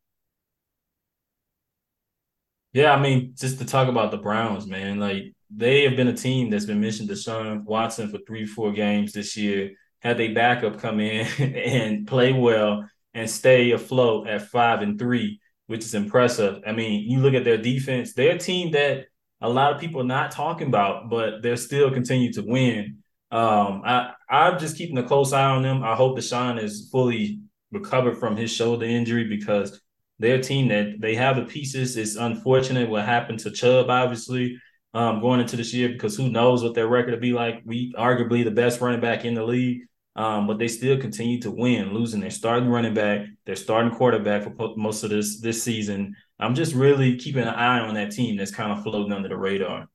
yeah, 2.73 2.93
I 2.93 2.99
mean, 3.01 3.33
just 3.35 3.59
to 3.59 3.65
talk 3.65 3.87
about 3.87 4.11
the 4.11 4.17
Browns, 4.17 4.67
man, 4.67 4.99
like 4.99 5.33
they 5.49 5.83
have 5.83 5.95
been 5.95 6.07
a 6.07 6.13
team 6.13 6.49
that's 6.49 6.65
been 6.65 6.81
missing 6.81 7.07
Deshaun 7.07 7.63
Watson 7.63 8.09
for 8.09 8.19
three, 8.27 8.45
four 8.45 8.71
games 8.71 9.13
this 9.13 9.37
year. 9.37 9.71
Had 9.99 10.17
they 10.17 10.29
backup 10.29 10.79
come 10.79 10.99
in 10.99 11.25
and 11.55 12.07
play 12.07 12.33
well 12.33 12.87
and 13.13 13.29
stay 13.29 13.71
afloat 13.71 14.27
at 14.27 14.43
five 14.49 14.81
and 14.81 14.99
three, 14.99 15.39
which 15.67 15.83
is 15.83 15.95
impressive. 15.95 16.61
I 16.67 16.71
mean, 16.71 17.09
you 17.09 17.19
look 17.19 17.33
at 17.33 17.43
their 17.43 17.57
defense, 17.57 18.13
they're 18.13 18.35
a 18.35 18.39
team 18.39 18.71
that 18.71 19.05
a 19.41 19.49
lot 19.49 19.73
of 19.73 19.81
people 19.81 20.01
are 20.01 20.05
not 20.05 20.31
talking 20.31 20.67
about, 20.67 21.09
but 21.09 21.41
they're 21.41 21.57
still 21.57 21.91
continue 21.91 22.31
to 22.33 22.43
win. 22.43 22.99
Um, 23.31 23.81
I 23.85 24.13
I'm 24.29 24.59
just 24.59 24.77
keeping 24.77 24.97
a 24.97 25.03
close 25.03 25.33
eye 25.33 25.43
on 25.43 25.63
them. 25.63 25.83
I 25.83 25.95
hope 25.95 26.17
Deshaun 26.17 26.61
is 26.61 26.89
fully 26.91 27.41
recovered 27.71 28.17
from 28.17 28.37
his 28.37 28.51
shoulder 28.51 28.85
injury 28.85 29.25
because 29.25 29.81
their 30.19 30.41
team 30.41 30.69
that 30.69 30.99
they 30.99 31.15
have 31.15 31.35
the 31.35 31.43
pieces. 31.43 31.97
It's 31.97 32.15
unfortunate 32.15 32.89
what 32.89 33.05
happened 33.05 33.39
to 33.39 33.51
Chubb, 33.51 33.89
obviously, 33.89 34.59
um, 34.93 35.21
going 35.21 35.39
into 35.39 35.55
this 35.55 35.73
year 35.73 35.89
because 35.89 36.17
who 36.17 36.29
knows 36.29 36.63
what 36.63 36.73
their 36.73 36.87
record 36.87 37.13
will 37.13 37.19
be 37.19 37.33
like. 37.33 37.61
We 37.65 37.93
arguably 37.97 38.43
the 38.43 38.51
best 38.51 38.81
running 38.81 39.01
back 39.01 39.25
in 39.25 39.35
the 39.35 39.43
league, 39.43 39.81
um, 40.15 40.47
but 40.47 40.57
they 40.57 40.67
still 40.67 40.97
continue 40.99 41.39
to 41.41 41.51
win, 41.51 41.93
losing 41.93 42.19
their 42.19 42.31
starting 42.31 42.69
running 42.69 42.93
back, 42.93 43.27
their 43.45 43.55
starting 43.55 43.91
quarterback 43.91 44.43
for 44.43 44.73
most 44.75 45.03
of 45.03 45.09
this 45.09 45.39
this 45.39 45.61
season. 45.61 46.15
I'm 46.39 46.55
just 46.55 46.73
really 46.73 47.17
keeping 47.17 47.43
an 47.43 47.49
eye 47.49 47.79
on 47.79 47.95
that 47.95 48.11
team 48.11 48.37
that's 48.37 48.51
kind 48.51 48.71
of 48.71 48.83
floating 48.83 49.13
under 49.13 49.29
the 49.29 49.37
radar. 49.37 49.87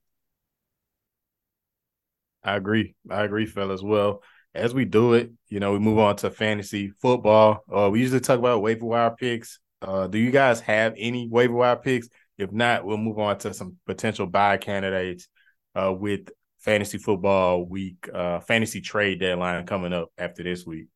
I 2.44 2.56
agree. 2.56 2.94
I 3.08 3.22
agree, 3.22 3.46
fellas. 3.46 3.82
Well, 3.82 4.22
as 4.54 4.74
we 4.74 4.84
do 4.84 5.14
it, 5.14 5.30
you 5.48 5.60
know, 5.60 5.72
we 5.72 5.78
move 5.78 5.98
on 5.98 6.16
to 6.16 6.30
fantasy 6.30 6.90
football. 7.00 7.62
Uh, 7.72 7.88
we 7.90 8.00
usually 8.00 8.20
talk 8.20 8.38
about 8.38 8.62
waiver 8.62 8.84
wire 8.84 9.14
picks. 9.18 9.60
Uh, 9.82 10.06
do 10.06 10.18
you 10.18 10.30
guys 10.30 10.60
have 10.60 10.94
any 10.96 11.28
waiver 11.28 11.54
wire 11.54 11.76
picks? 11.76 12.08
If 12.38 12.52
not, 12.52 12.84
we'll 12.84 12.96
move 12.96 13.18
on 13.18 13.38
to 13.38 13.52
some 13.52 13.76
potential 13.86 14.26
buy 14.26 14.56
candidates 14.56 15.28
uh, 15.74 15.92
with 15.92 16.30
fantasy 16.60 16.98
football 16.98 17.64
week, 17.64 18.08
uh, 18.12 18.40
fantasy 18.40 18.80
trade 18.80 19.20
deadline 19.20 19.66
coming 19.66 19.92
up 19.92 20.10
after 20.16 20.42
this 20.42 20.64
week. 20.64 20.86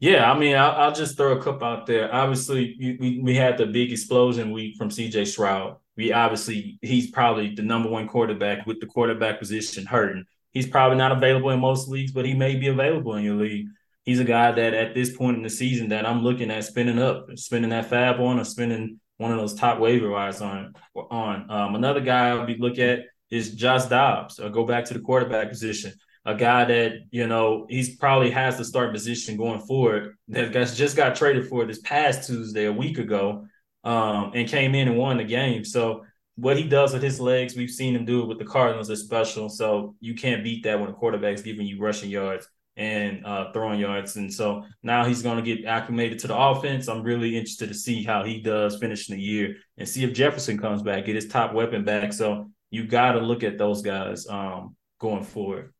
Yeah, 0.00 0.30
I 0.30 0.38
mean, 0.38 0.56
I'll, 0.56 0.72
I'll 0.72 0.92
just 0.92 1.16
throw 1.16 1.38
a 1.38 1.42
couple 1.42 1.66
out 1.66 1.86
there. 1.86 2.12
Obviously, 2.12 2.76
we, 3.00 3.20
we 3.22 3.34
had 3.34 3.56
the 3.56 3.66
big 3.66 3.92
explosion 3.92 4.50
week 4.50 4.76
from 4.76 4.90
CJ 4.90 5.26
Stroud. 5.26 5.76
We 5.96 6.12
obviously 6.12 6.78
he's 6.82 7.10
probably 7.10 7.54
the 7.54 7.62
number 7.62 7.88
one 7.88 8.08
quarterback 8.08 8.66
with 8.66 8.80
the 8.80 8.86
quarterback 8.86 9.38
position 9.38 9.86
hurting. 9.86 10.24
He's 10.50 10.66
probably 10.66 10.98
not 10.98 11.12
available 11.12 11.50
in 11.50 11.60
most 11.60 11.88
leagues, 11.88 12.12
but 12.12 12.26
he 12.26 12.34
may 12.34 12.56
be 12.56 12.66
available 12.66 13.14
in 13.14 13.24
your 13.24 13.36
league. 13.36 13.68
He's 14.04 14.20
a 14.20 14.24
guy 14.24 14.52
that 14.52 14.74
at 14.74 14.94
this 14.94 15.16
point 15.16 15.38
in 15.38 15.42
the 15.42 15.50
season 15.50 15.88
that 15.88 16.06
I'm 16.06 16.22
looking 16.22 16.50
at 16.50 16.64
spinning 16.64 16.98
up, 16.98 17.26
spending 17.36 17.70
that 17.70 17.88
fab 17.88 18.20
on, 18.20 18.38
or 18.38 18.44
spending 18.44 19.00
one 19.16 19.32
of 19.32 19.38
those 19.38 19.54
top 19.54 19.78
waiver 19.78 20.10
wires 20.10 20.42
on. 20.42 20.74
On 20.94 21.50
um, 21.50 21.74
another 21.74 22.00
guy 22.00 22.28
I'll 22.28 22.46
be 22.46 22.56
look 22.58 22.78
at 22.78 23.00
is 23.30 23.54
Josh 23.54 23.86
Dobbs. 23.86 24.38
Or 24.38 24.50
go 24.50 24.66
back 24.66 24.84
to 24.86 24.94
the 24.94 25.00
quarterback 25.00 25.48
position. 25.48 25.92
A 26.26 26.34
guy 26.34 26.64
that 26.64 26.92
you 27.10 27.26
know 27.26 27.66
he's 27.68 27.96
probably 27.96 28.30
has 28.30 28.58
the 28.58 28.64
start 28.64 28.92
position 28.92 29.36
going 29.38 29.60
forward. 29.60 30.16
That 30.28 30.52
just 30.52 30.96
got 30.96 31.16
traded 31.16 31.48
for 31.48 31.64
this 31.64 31.80
past 31.80 32.26
Tuesday 32.26 32.66
a 32.66 32.72
week 32.72 32.98
ago, 32.98 33.46
um, 33.84 34.32
and 34.34 34.48
came 34.48 34.74
in 34.74 34.88
and 34.88 34.98
won 34.98 35.16
the 35.16 35.24
game. 35.24 35.64
So 35.64 36.04
what 36.36 36.58
he 36.58 36.64
does 36.64 36.92
with 36.92 37.02
his 37.02 37.20
legs, 37.20 37.56
we've 37.56 37.70
seen 37.70 37.94
him 37.94 38.04
do 38.04 38.22
it 38.22 38.26
with 38.26 38.38
the 38.38 38.44
Cardinals 38.44 38.90
is 38.90 39.04
special. 39.04 39.48
So 39.48 39.94
you 40.00 40.14
can't 40.14 40.42
beat 40.44 40.64
that 40.64 40.78
when 40.78 40.90
a 40.90 40.94
quarterback's 40.94 41.42
giving 41.42 41.66
you 41.66 41.78
rushing 41.78 42.10
yards 42.10 42.48
and 42.76 43.24
uh, 43.24 43.52
throwing 43.52 43.78
yards. 43.78 44.16
And 44.16 44.32
so 44.32 44.64
now 44.82 45.04
he's 45.04 45.22
going 45.22 45.42
to 45.42 45.42
get 45.42 45.64
acclimated 45.64 46.18
to 46.20 46.28
the 46.28 46.36
offense. 46.36 46.88
I'm 46.88 47.02
really 47.02 47.36
interested 47.36 47.68
to 47.68 47.74
see 47.74 48.02
how 48.02 48.24
he 48.24 48.40
does 48.40 48.78
finishing 48.78 49.16
the 49.16 49.22
year 49.22 49.56
and 49.78 49.88
see 49.88 50.04
if 50.04 50.12
Jefferson 50.12 50.58
comes 50.58 50.82
back, 50.82 51.06
get 51.06 51.14
his 51.14 51.28
top 51.28 51.52
weapon 51.52 51.84
back. 51.84 52.12
So 52.12 52.50
you 52.70 52.86
got 52.86 53.12
to 53.12 53.20
look 53.20 53.42
at 53.44 53.58
those 53.58 53.82
guys 53.82 54.26
um, 54.28 54.76
going 54.98 55.24
forward. 55.24 55.72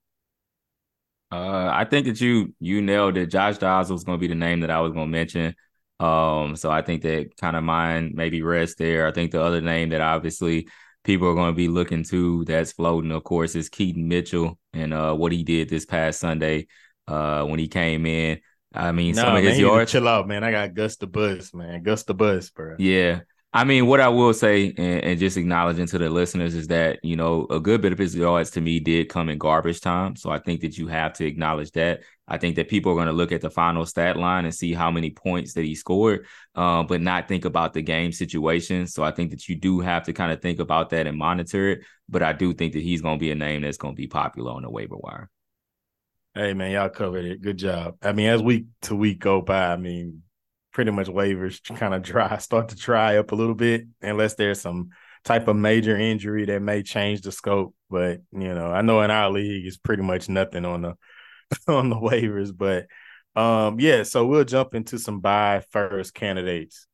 Uh, 1.33 1.69
I 1.73 1.85
think 1.85 2.07
that 2.07 2.21
you 2.21 2.55
you 2.61 2.81
nailed 2.81 3.17
it. 3.17 3.27
Josh 3.27 3.59
Dobbs 3.59 3.91
was 3.91 4.05
going 4.05 4.19
to 4.19 4.21
be 4.21 4.29
the 4.29 4.37
name 4.37 4.61
that 4.61 4.71
I 4.71 4.81
was 4.81 4.93
going 4.93 5.07
to 5.07 5.11
mention. 5.11 5.55
Um, 5.99 6.55
so 6.55 6.71
I 6.71 6.83
think 6.83 7.03
that 7.03 7.37
kind 7.37 7.57
of 7.57 7.65
mine 7.65 8.13
maybe 8.15 8.43
rests 8.43 8.77
there. 8.77 9.07
I 9.07 9.13
think 9.13 9.33
the 9.33 9.43
other 9.43 9.61
name 9.61 9.89
that 9.89 10.01
obviously 10.01 10.69
people 11.05 11.29
are 11.29 11.35
going 11.35 11.53
to 11.53 11.57
be 11.57 11.69
looking 11.69 12.03
to 12.05 12.45
that's 12.45 12.73
floating, 12.73 13.13
of 13.13 13.23
course, 13.23 13.55
is 13.55 13.69
Keaton 13.69 14.09
Mitchell 14.09 14.59
and 14.73 14.93
uh, 14.93 15.15
what 15.15 15.33
he 15.33 15.45
did 15.45 15.69
this 15.69 15.87
past 15.87 16.19
Sunday 16.19 16.67
uh, 17.07 17.45
when 17.45 17.59
he 17.59 17.69
came 17.69 18.07
in. 18.07 18.41
I 18.75 18.91
mean, 18.91 19.15
no, 19.15 19.23
some 19.23 19.37
of 19.37 19.45
man, 19.45 19.61
yards. 19.61 19.93
Chill 19.93 20.09
out, 20.09 20.27
man. 20.27 20.43
I 20.43 20.51
got 20.51 20.75
Gus 20.75 20.97
the 20.97 21.07
Bus, 21.07 21.55
man. 21.55 21.83
Gus 21.85 22.03
the 22.03 22.15
Bus, 22.15 22.51
bro. 22.51 22.75
Yeah. 22.79 23.21
I 23.57 23.63
mean, 23.63 23.87
what 23.87 24.01
I 24.01 24.09
will 24.09 24.35
say 24.35 24.75
and, 24.77 25.05
and, 25.05 25.21
just 25.21 25.37
acknowledging 25.37 25.87
to 25.87 25.97
the 25.97 26.11
listeners 26.11 26.57
is 26.57 26.67
that, 26.67 26.99
you 27.05 27.15
know, 27.15 27.47
a 27.51 27.61
good 27.61 27.81
bit 27.81 27.93
of 27.93 27.99
his 28.01 28.13
yards 28.13 28.51
to 28.51 28.61
me 28.61 28.81
did 28.81 29.09
come 29.09 29.29
in 29.29 29.39
garbage 29.39 29.81
time. 29.81 30.17
So 30.17 30.29
I 30.29 30.41
think 30.41 30.63
that 30.63 30.77
you 30.77 30.89
have 30.89 31.13
to 31.15 31.25
acknowledge 31.25 31.71
that. 31.73 32.01
I 32.27 32.37
think 32.37 32.57
that 32.57 32.69
people 32.69 32.91
are 32.91 32.97
going 32.97 33.07
to 33.07 33.13
look 33.13 33.31
at 33.31 33.43
the 33.43 33.51
final 33.51 33.87
stat 33.87 34.17
line 34.17 34.45
and 34.45 34.53
see 34.53 34.75
how 34.75 34.91
many 34.91 35.11
points 35.11 35.53
that 35.53 35.65
he 35.65 35.77
scored, 35.77 36.27
uh, 36.57 36.83
but 36.83 37.01
not 37.01 37.29
think 37.29 37.45
about 37.45 37.75
the 37.75 37.83
game 37.83 38.11
situation. 38.11 38.89
So 38.89 39.05
I 39.05 39.13
think 39.13 39.31
that 39.31 39.49
you 39.49 39.55
do 39.55 39.79
have 39.79 40.03
to 40.07 40.13
kind 40.13 40.33
of 40.33 40.43
think 40.43 40.59
about 40.59 40.91
that 40.91 41.07
and 41.07 41.17
monitor 41.17 41.69
it. 41.69 41.83
But 42.09 42.25
I 42.25 42.33
do 42.33 42.55
think 42.55 42.73
that 42.73 42.83
he's 42.83 43.03
going 43.03 43.19
to 43.21 43.25
be 43.25 43.31
a 43.31 43.37
name 43.37 43.63
that's 43.63 43.79
going 43.79 43.95
to 43.95 43.97
be 43.97 44.09
popular 44.09 44.51
on 44.51 44.63
the 44.63 44.71
waiver 44.71 44.97
wire. 44.97 45.31
Hey 46.35 46.55
man, 46.55 46.73
y'all 46.73 46.89
covered 46.89 47.25
it. 47.25 47.41
Good 47.41 47.59
job. 47.59 47.99
I 48.03 48.15
mean, 48.15 48.27
as 48.27 48.43
week 48.43 48.65
to 48.83 48.97
week 48.97 49.21
go 49.21 49.43
by, 49.43 49.73
I 49.73 49.77
mean, 49.77 50.23
pretty 50.75 50.91
much 50.91 51.07
waivers 51.07 51.63
kind 51.79 51.95
of 51.95 52.03
dry, 52.03 52.37
start 52.37 52.69
to 52.69 52.77
dry 52.77 53.17
up 53.17 53.33
a 53.33 53.35
little 53.35 53.55
bit, 53.55 53.87
unless 54.03 54.35
there's 54.35 54.61
some 54.61 54.91
type 55.25 55.49
of 55.49 55.57
major 55.57 55.97
injury 55.97 56.45
that 56.45 56.61
may 56.61 56.83
change 56.83 57.23
the 57.23 57.33
scope. 57.33 57.75
But 57.89 58.21
you 58.33 58.53
know, 58.53 58.67
I 58.67 58.83
know 58.83 59.01
in 59.01 59.11
our 59.11 59.31
league 59.31 59.67
it's 59.67 59.79
pretty 59.79 60.03
much 60.03 60.29
nothing 60.29 60.67
on 60.67 60.83
the 60.83 60.95
on 61.69 61.89
the 61.89 61.97
waivers. 61.97 62.55
But 62.55 62.87
um, 63.41 63.81
yeah, 63.81 64.03
so 64.03 64.27
we'll 64.27 64.45
jump 64.45 64.75
into 64.75 64.99
some 64.99 65.21
buy 65.21 65.63
first 65.71 66.13
candidates. 66.13 66.87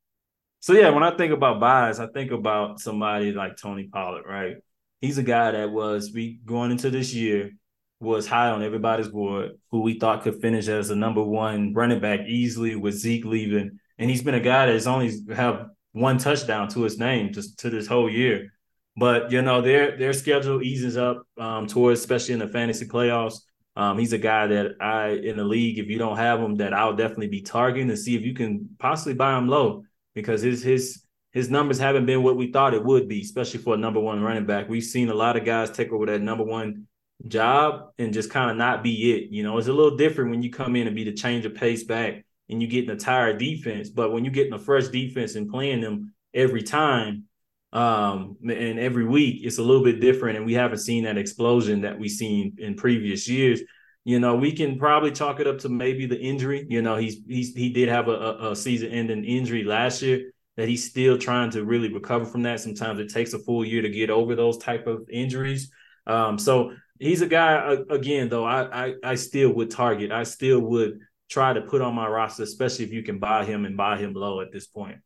So 0.61 0.75
yeah, 0.75 0.91
when 0.91 1.03
I 1.03 1.17
think 1.17 1.33
about 1.33 1.59
buys, 1.59 1.99
I 1.99 2.07
think 2.09 2.33
about 2.33 2.81
somebody 2.81 3.33
like 3.33 3.57
Tony 3.57 3.89
Pollard, 3.91 4.25
right? 4.29 4.57
He's 5.01 5.17
a 5.17 5.23
guy 5.23 5.53
that 5.53 5.71
was 5.71 6.13
we 6.13 6.39
going 6.45 6.71
into 6.71 6.91
this 6.91 7.15
year 7.15 7.53
was 8.01 8.27
high 8.27 8.51
on 8.51 8.63
everybody's 8.63 9.09
board, 9.09 9.53
who 9.71 9.83
we 9.83 9.99
thought 9.99 10.23
could 10.23 10.41
finish 10.41 10.69
as 10.69 10.89
the 10.89 10.97
number 10.97 11.23
one 11.23 11.75
running 11.75 12.01
back 12.01 12.21
easily 12.27 12.75
with 12.75 12.95
Zeke 12.95 13.27
leaving. 13.27 13.79
And 13.99 14.11
he's 14.11 14.23
been 14.23 14.35
a 14.35 14.41
guy 14.41 14.67
that's 14.67 14.87
only 14.87 15.13
have 15.35 15.67
one 15.93 16.19
touchdown 16.19 16.69
to 16.69 16.83
his 16.83 16.99
name 16.99 17.33
just 17.33 17.59
to 17.61 17.71
this 17.71 17.87
whole 17.87 18.11
year. 18.11 18.53
But 18.97 19.31
you 19.31 19.43
know, 19.43 19.61
their 19.61 19.97
their 19.97 20.13
schedule 20.13 20.63
eases 20.63 20.97
up 20.97 21.23
um, 21.39 21.67
towards, 21.67 22.01
especially 22.01 22.35
in 22.35 22.41
the 22.41 22.49
fantasy 22.49 22.87
playoffs. 22.87 23.37
Um, 23.77 23.99
he's 23.99 24.13
a 24.13 24.19
guy 24.19 24.47
that 24.49 24.73
I 24.81 25.11
in 25.11 25.37
the 25.37 25.45
league, 25.45 25.79
if 25.79 25.89
you 25.89 25.99
don't 25.99 26.17
have 26.17 26.41
him, 26.41 26.57
that 26.57 26.73
I'll 26.73 26.97
definitely 26.97 27.29
be 27.29 27.43
targeting 27.43 27.89
to 27.89 27.97
see 27.97 28.17
if 28.17 28.23
you 28.23 28.35
can 28.35 28.69
possibly 28.79 29.15
buy 29.15 29.37
him 29.37 29.47
low 29.47 29.85
because 30.15 30.43
his 30.43 30.63
his 30.63 31.05
his 31.33 31.51
numbers 31.51 31.79
haven't 31.79 32.07
been 32.07 32.23
what 32.23 32.37
we 32.37 32.51
thought 32.51 32.75
it 32.75 32.85
would 32.85 33.09
be, 33.09 33.21
especially 33.21 33.61
for 33.61 33.75
a 33.75 33.79
number 33.79 34.01
one 34.01 34.21
running 34.21 34.47
back. 34.47 34.69
We've 34.69 34.83
seen 34.83 35.11
a 35.11 35.15
lot 35.15 35.37
of 35.37 35.45
guys 35.45 35.71
take 35.71 35.93
over 35.93 36.07
that 36.07 36.21
number 36.21 36.45
one 36.45 36.89
job 37.27 37.91
and 37.99 38.13
just 38.13 38.31
kind 38.31 38.51
of 38.51 38.57
not 38.57 38.83
be 38.83 39.13
it. 39.13 39.31
You 39.31 39.43
know, 39.43 39.59
it's 39.59 39.69
a 39.69 39.73
little 39.73 39.97
different 39.97 40.31
when 40.31 40.43
you 40.43 40.51
come 40.51 40.77
in 40.77 40.87
and 40.87 40.97
be 40.97 41.05
the 41.05 41.13
change 41.13 41.45
of 41.45 41.55
pace 41.55 41.85
back 41.85 42.25
and 42.49 42.61
you 42.61 42.69
get 42.69 42.85
an 42.85 42.91
entire 42.91 43.37
defense. 43.37 43.91
But 43.91 44.13
when 44.13 44.25
you 44.25 44.31
get 44.31 44.47
in 44.47 44.53
the 44.53 44.59
fresh 44.59 44.89
defense 44.89 45.35
and 45.35 45.51
playing 45.51 45.81
them 45.81 46.15
every 46.33 46.63
time 46.63 47.25
um 47.73 48.37
and 48.43 48.81
every 48.81 49.05
week, 49.05 49.43
it's 49.45 49.59
a 49.59 49.63
little 49.63 49.85
bit 49.85 50.01
different. 50.01 50.37
And 50.37 50.47
we 50.47 50.55
haven't 50.55 50.79
seen 50.79 51.05
that 51.05 51.19
explosion 51.19 51.83
that 51.83 51.99
we've 51.99 52.11
seen 52.11 52.57
in 52.59 52.75
previous 52.75 53.29
years. 53.29 53.61
You 54.05 54.19
know, 54.19 54.35
we 54.35 54.53
can 54.53 54.79
probably 54.79 55.13
chalk 55.13 55.41
it 55.41 55.47
up 55.47 55.59
to 55.59 55.69
maybe 55.69 56.07
the 56.07 56.19
injury. 56.19 56.67
You 56.69 56.83
know, 56.83 56.97
he's 56.97 57.19
he's 57.29 57.55
he 57.55 57.71
did 57.71 57.89
have 57.89 58.09
a, 58.09 58.51
a 58.51 58.57
season-ending 58.57 59.25
injury 59.25 59.63
last 59.63 60.03
year 60.03 60.33
that 60.57 60.69
he's 60.69 60.89
still 60.89 61.17
trying 61.17 61.51
to 61.51 61.65
really 61.65 61.93
recover 61.93 62.25
from 62.25 62.43
that. 62.43 62.61
Sometimes 62.61 62.99
it 62.99 63.11
takes 63.11 63.35
a 63.35 63.39
full 63.39 63.65
year 63.65 63.83
to 63.83 63.89
get 63.89 64.11
over 64.11 64.35
those 64.35 64.59
type 64.59 64.87
of 64.87 65.09
injuries. 65.11 65.71
Um, 66.07 66.39
so 66.39 66.73
he's 67.01 67.23
a 67.23 67.27
guy 67.27 67.77
again 67.91 68.29
though. 68.29 68.45
I, 68.45 68.87
I 68.89 68.95
I 69.03 69.15
still 69.17 69.53
would 69.55 69.71
target. 69.71 70.13
I 70.13 70.23
still 70.25 70.61
would 70.61 71.01
try 71.29 71.53
to 71.53 71.63
put 71.63 71.83
on 71.83 71.95
my 71.95 72.09
roster, 72.09 72.45
especially 72.45 72.85
if 72.85 72.93
you 72.93 73.03
can 73.03 73.19
buy 73.19 73.45
him 73.45 73.65
and 73.65 73.77
buy 73.77 73.99
him 73.99 74.15
low 74.15 74.41
at 74.41 74.53
this 74.53 74.67
point. 74.67 74.99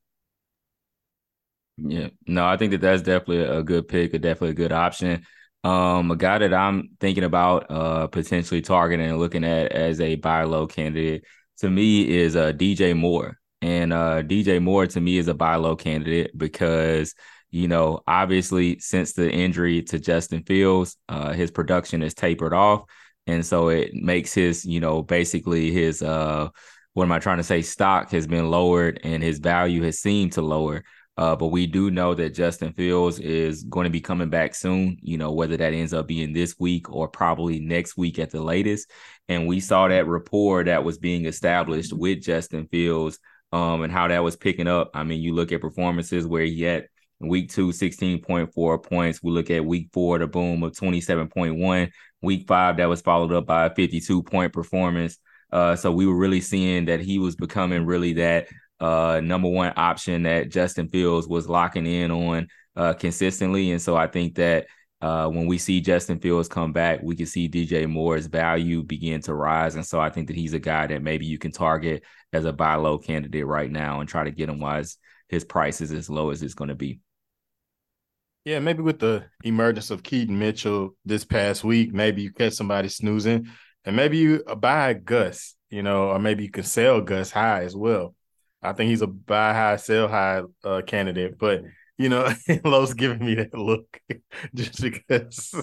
Yeah, 1.77 2.09
no, 2.27 2.47
I 2.47 2.57
think 2.57 2.71
that 2.73 2.81
that's 2.81 3.03
definitely 3.03 3.43
a 3.43 3.63
good 3.63 3.89
pick, 3.89 4.15
a 4.15 4.19
definitely 4.19 4.51
a 4.51 4.55
good 4.55 4.73
option. 4.73 5.25
Um, 5.65 6.11
a 6.11 6.17
guy 6.17 6.39
that 6.39 6.55
I'm 6.55 6.91
thinking 7.01 7.25
about 7.25 7.71
uh 7.71 8.07
potentially 8.09 8.61
targeting 8.63 9.09
and 9.09 9.19
looking 9.19 9.45
at 9.45 9.73
as 9.73 10.01
a 10.01 10.17
buy 10.17 10.45
low 10.45 10.67
candidate 10.67 11.25
to 11.59 11.71
me 11.71 12.09
is 12.09 12.37
uh 12.37 12.53
DJ 12.53 12.95
Moore. 12.95 13.39
And 13.63 13.93
uh 13.93 14.23
DJ 14.23 14.61
Moore 14.61 14.87
to 14.87 15.01
me 15.01 15.19
is 15.19 15.27
a 15.29 15.35
buy 15.35 15.57
low 15.57 15.75
candidate 15.75 16.37
because 16.37 17.15
you 17.55 17.69
know, 17.69 18.01
obviously, 18.09 18.81
since 18.81 19.13
the 19.13 19.31
injury 19.31 19.81
to 19.81 20.01
Justin 20.01 20.43
Fields, 20.43 20.97
uh, 21.09 21.33
his 21.33 21.53
production 21.53 22.03
is 22.03 22.13
tapered 22.13 22.53
off. 22.53 22.83
And 23.29 23.47
so 23.47 23.69
it 23.69 23.95
makes 23.95 24.35
his, 24.35 24.65
you 24.65 24.81
know, 24.81 25.03
basically 25.03 25.71
his, 25.71 26.03
uh, 26.03 26.49
what 26.95 27.05
am 27.05 27.13
I 27.13 27.21
trying 27.21 27.37
to 27.37 27.45
say? 27.45 27.63
Stock 27.63 28.11
has 28.11 28.27
been 28.27 28.51
lowered 28.51 28.99
and 29.05 29.23
his 29.23 29.39
value 29.39 29.85
has 29.85 30.01
seemed 30.01 30.33
to 30.33 30.43
lower. 30.43 30.83
Uh, 31.17 31.37
but 31.37 31.47
we 31.47 31.69
do 31.69 31.93
know 31.93 32.13
that 32.13 32.35
Justin 32.35 32.73
Fields 32.73 33.21
is 33.21 33.63
going 33.63 33.85
to 33.85 33.91
be 33.91 34.01
coming 34.01 34.31
back 34.31 34.57
soon, 34.57 34.99
you 35.01 35.17
know, 35.17 35.31
whether 35.31 35.57
that 35.57 35.75
ends 35.75 35.95
up 35.95 36.09
being 36.09 36.33
this 36.33 36.57
week 36.59 36.91
or 36.91 37.07
probably 37.07 37.61
next 37.61 37.97
week 37.97 38.19
at 38.19 38.33
the 38.33 38.43
latest. 38.43 38.91
And 39.29 39.47
we 39.47 39.61
saw 39.61 39.87
that 39.87 40.09
rapport 40.09 40.65
that 40.65 40.83
was 40.83 40.99
being 40.99 41.27
established 41.27 41.93
with 41.93 42.21
Justin 42.21 42.67
Fields 42.67 43.21
um, 43.53 43.83
and 43.83 43.93
how 43.93 44.09
that 44.09 44.25
was 44.25 44.35
picking 44.35 44.67
up. 44.67 44.91
I 44.93 45.05
mean, 45.05 45.23
you 45.23 45.35
look 45.35 45.53
at 45.53 45.61
performances 45.61 46.27
where 46.27 46.43
he 46.43 46.63
had 46.63 46.89
Week 47.21 47.51
two, 47.51 47.69
16.4 47.69 48.83
points. 48.83 49.23
We 49.23 49.31
look 49.31 49.51
at 49.51 49.65
week 49.65 49.89
four, 49.93 50.19
the 50.19 50.27
boom 50.27 50.63
of 50.63 50.73
27.1. 50.73 51.91
Week 52.23 52.47
five, 52.47 52.77
that 52.79 52.89
was 52.89 53.01
followed 53.01 53.33
up 53.33 53.47
by 53.47 53.67
a 53.67 53.75
52 53.75 54.23
point 54.23 54.53
performance. 54.53 55.19
Uh, 55.53 55.77
so 55.77 55.93
we 55.93 56.07
were 56.07 56.17
really 56.17 56.41
seeing 56.41 56.87
that 56.87 57.01
he 57.01 57.19
was 57.19 57.37
becoming 57.37 57.87
really 57.87 58.15
that 58.15 58.49
uh, 58.81 59.21
number 59.23 59.49
one 59.49 59.73
option 59.77 60.25
that 60.25 60.51
Justin 60.51 60.89
Fields 60.89 61.29
was 61.29 61.49
locking 61.49 61.87
in 61.87 62.11
on 62.11 62.49
uh, 62.77 62.93
consistently. 62.93 63.71
And 63.71 63.81
so 63.81 63.97
I 63.97 64.07
think 64.07 64.35
that 64.35 64.67
uh, 65.01 65.29
when 65.29 65.47
we 65.47 65.59
see 65.59 65.81
Justin 65.81 66.19
Fields 66.19 66.49
come 66.49 66.73
back, 66.73 67.01
we 67.03 67.15
can 67.15 67.27
see 67.27 67.49
DJ 67.49 67.89
Moore's 67.89 68.27
value 68.27 68.83
begin 68.83 69.21
to 69.23 69.35
rise. 69.35 69.75
And 69.75 69.85
so 69.85 70.01
I 70.01 70.11
think 70.11 70.29
that 70.29 70.37
he's 70.37 70.55
a 70.55 70.59
guy 70.59 70.87
that 70.87 71.03
maybe 71.03 71.27
you 71.27 71.39
can 71.39 71.53
target 71.53 72.03
as 72.33 72.47
a 72.47 72.53
buy 72.53 72.75
low 72.77 72.99
candidate 72.99 73.47
right 73.47 73.71
now 73.71 74.01
and 74.01 74.09
try 74.09 74.25
to 74.25 74.31
get 74.31 74.49
him 74.49 74.61
his, 74.61 74.97
his 75.29 75.45
price 75.45 75.81
is 75.81 75.93
as 75.93 76.11
low 76.11 76.31
as 76.31 76.43
it's 76.43 76.55
going 76.55 76.69
to 76.69 76.75
be. 76.75 77.01
Yeah, 78.45 78.59
maybe 78.59 78.83
with 78.83 78.99
the 78.99 79.25
emergence 79.43 79.91
of 79.91 80.03
Keaton 80.03 80.39
Mitchell 80.39 80.95
this 81.05 81.25
past 81.25 81.65
week, 81.65 81.95
maybe 81.95 82.23
you 82.23 82.33
catch 82.33 82.53
somebody 82.53 82.89
snoozing 82.89 83.49
and 83.85 83.97
maybe 83.97 84.19
you 84.19 84.43
buy 84.59 84.93
Gus, 84.93 85.55
you 85.71 85.83
know, 85.83 86.09
or 86.11 86.19
maybe 86.19 86.45
you 86.45 86.51
can 86.51 86.65
sell 86.65 87.01
Gus 87.01 87.31
high 87.31 87.63
as 87.63 87.75
well. 87.75 88.15
I 88.63 88.73
think 88.73 88.91
he's 88.91 89.03
a 89.03 89.07
buy 89.07 89.53
high, 89.53 89.77
sell 89.77 90.09
high 90.09 90.43
uh, 90.63 90.83
candidate, 90.87 91.39
but 91.39 91.63
you 91.97 92.09
know, 92.09 92.29
Los 92.65 92.93
giving 92.93 93.25
me 93.25 93.35
that 93.37 93.55
look 93.55 94.01
just 94.55 94.81
because 94.81 95.55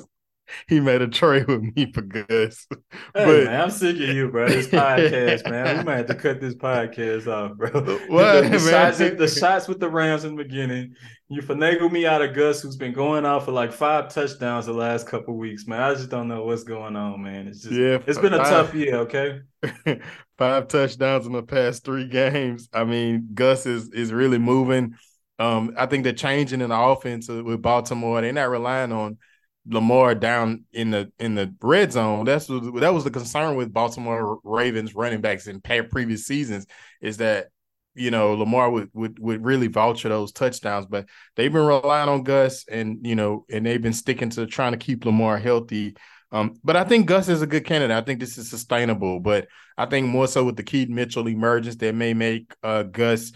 he 0.68 0.80
made 0.80 1.02
a 1.02 1.08
trade 1.08 1.48
with 1.48 1.62
me 1.62 1.92
for 1.92 2.02
Gus. 2.02 2.68
Hey, 2.70 3.26
but 3.26 3.46
man, 3.46 3.62
I'm 3.62 3.72
sick 3.72 3.96
of 3.96 4.02
you, 4.02 4.30
bro. 4.30 4.48
This 4.48 4.68
podcast, 4.68 5.50
man. 5.50 5.78
We 5.78 5.84
might 5.84 5.98
have 5.98 6.08
to 6.08 6.16
cut 6.16 6.40
this 6.40 6.56
podcast 6.56 7.28
off, 7.28 7.58
bro. 7.58 7.70
What, 8.08 8.44
the, 8.44 8.50
the 8.50 8.60
shots, 8.60 8.98
the 8.98 9.28
shots 9.28 9.68
with 9.68 9.80
the 9.80 9.90
Rams 9.90 10.24
in 10.24 10.36
the 10.36 10.44
beginning. 10.44 10.96
You 11.30 11.42
finagle 11.42 11.92
me 11.92 12.06
out 12.06 12.22
of 12.22 12.36
Gus, 12.36 12.62
who's 12.62 12.76
been 12.76 12.94
going 12.94 13.26
off 13.26 13.46
for 13.46 13.52
like 13.52 13.72
five 13.72 14.14
touchdowns 14.14 14.66
the 14.66 14.74
last 14.74 15.08
couple 15.08 15.38
weeks, 15.38 15.66
man. 15.66 15.82
I 15.82 15.94
just 15.94 16.10
don't 16.10 16.28
know 16.28 16.44
what's 16.44 16.64
going 16.64 16.96
on, 16.96 17.24
man. 17.24 17.48
It's 17.48 17.62
just 17.62 17.74
yeah, 17.74 18.00
it's 18.06 18.20
been 18.20 18.34
a 18.34 18.38
tough 18.38 18.74
year, 18.74 18.96
okay? 18.98 19.40
five 20.38 20.68
touchdowns 20.68 21.26
in 21.26 21.34
the 21.34 21.44
past 21.44 21.86
three 21.86 22.08
games. 22.08 22.68
I 22.74 22.84
mean, 22.84 23.30
Gus 23.34 23.66
is 23.66 23.90
is 23.90 24.12
really 24.12 24.40
moving. 24.40 24.96
Um, 25.40 25.74
I 25.78 25.88
think 25.88 26.04
the 26.04 26.14
changing 26.14 26.62
in 26.62 26.70
the 26.70 26.80
offense 26.80 27.28
with 27.28 27.62
Baltimore, 27.62 28.22
they're 28.22 28.32
not 28.32 28.50
relying 28.50 28.92
on 28.92 29.18
Lamar 29.66 30.16
down 30.16 30.66
in 30.74 30.92
the 30.92 31.12
in 31.20 31.36
the 31.36 31.54
red 31.62 31.92
zone. 31.92 32.26
That's 32.26 32.48
that 32.48 32.94
was 32.94 33.04
the 33.04 33.12
concern 33.12 33.56
with 33.56 33.74
Baltimore 33.74 34.40
Ravens 34.44 34.96
running 34.96 35.22
backs 35.22 35.48
in 35.48 35.62
previous 35.62 36.26
seasons 36.26 36.66
is 37.00 37.18
that 37.18 37.48
you 37.94 38.10
know 38.10 38.34
Lamar 38.34 38.72
would 38.72 38.90
would 38.94 39.20
would 39.20 39.46
really 39.46 39.68
vulture 39.68 40.10
those 40.10 40.32
touchdowns, 40.32 40.88
but 40.88 41.08
they've 41.36 41.54
been 41.54 41.66
relying 41.66 42.10
on 42.10 42.24
Gus 42.24 42.66
and 42.68 43.06
you 43.06 43.16
know 43.16 43.46
and 43.52 43.66
they've 43.66 43.82
been 43.82 43.94
sticking 43.94 44.30
to 44.32 44.48
trying 44.48 44.72
to 44.72 44.78
keep 44.78 45.06
Lamar 45.06 45.38
healthy. 45.38 45.96
Um, 46.32 46.56
but 46.64 46.78
I 46.78 46.86
think 46.86 47.08
Gus 47.08 47.28
is 47.28 47.42
a 47.42 47.48
good 47.48 47.66
candidate. 47.66 47.96
I 47.96 48.02
think 48.02 48.20
this 48.20 48.38
is 48.38 48.50
sustainable, 48.50 49.20
but 49.20 49.48
I 49.78 49.86
think 49.86 50.08
more 50.08 50.28
so 50.28 50.46
with 50.46 50.56
the 50.56 50.64
Keaton 50.64 50.96
Mitchell 50.96 51.28
emergence 51.28 51.76
that 51.78 51.94
may 51.94 52.14
make 52.14 52.54
uh, 52.64 52.84
Gus 52.84 53.34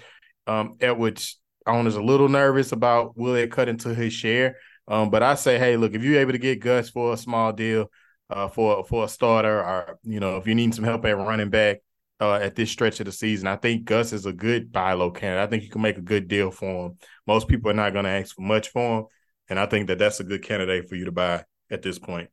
um, 0.48 0.78
Edwards 0.80 1.40
owners 1.68 1.96
a 1.96 2.02
little 2.02 2.30
nervous 2.30 2.72
about 2.72 3.18
will 3.18 3.36
it 3.36 3.52
cut 3.52 3.68
into 3.68 3.94
his 3.94 4.14
share. 4.14 4.58
Um, 4.88 5.10
but 5.10 5.24
I 5.24 5.36
say, 5.36 5.58
hey, 5.58 5.78
look, 5.78 5.94
if 5.94 6.04
you're 6.04 6.20
able 6.20 6.34
to 6.34 6.38
get 6.38 6.60
Gus 6.60 6.90
for 6.90 7.14
a 7.14 7.18
small 7.18 7.52
deal, 7.52 7.90
uh, 8.30 8.48
for 8.48 8.84
for 8.86 9.06
a 9.06 9.08
starter, 9.08 9.60
or 9.64 10.00
you 10.04 10.20
know, 10.20 10.38
if 10.38 10.48
you 10.48 10.56
need 10.56 10.74
some 10.74 10.84
help 10.84 11.06
at 11.06 11.18
running 11.18 11.50
back 11.50 11.78
uh, 12.20 12.36
at 12.36 12.56
this 12.56 12.72
stretch 12.72 13.00
of 13.00 13.06
the 13.06 13.12
season, 13.12 13.48
I 13.48 13.56
think 13.56 13.86
Gus 13.86 14.14
is 14.14 14.26
a 14.26 14.34
good 14.34 14.72
buy 14.72 14.94
low 14.94 15.12
candidate. 15.12 15.48
I 15.48 15.50
think 15.50 15.64
you 15.64 15.70
can 15.70 15.82
make 15.82 15.98
a 15.98 16.02
good 16.02 16.28
deal 16.28 16.52
for 16.52 16.88
him. 16.88 16.98
Most 17.28 17.48
people 17.48 17.70
are 17.70 17.76
not 17.76 17.94
going 17.94 18.06
to 18.06 18.12
ask 18.12 18.36
for 18.36 18.42
much 18.42 18.70
for 18.70 19.00
him, 19.00 19.06
and 19.50 19.60
I 19.60 19.66
think 19.68 19.88
that 19.88 20.00
that's 20.00 20.20
a 20.20 20.24
good 20.24 20.44
candidate 20.44 20.90
for 20.90 20.96
you 20.96 21.06
to 21.06 21.12
buy 21.12 21.44
at 21.70 21.82
this 21.82 22.00
point. 22.00 22.30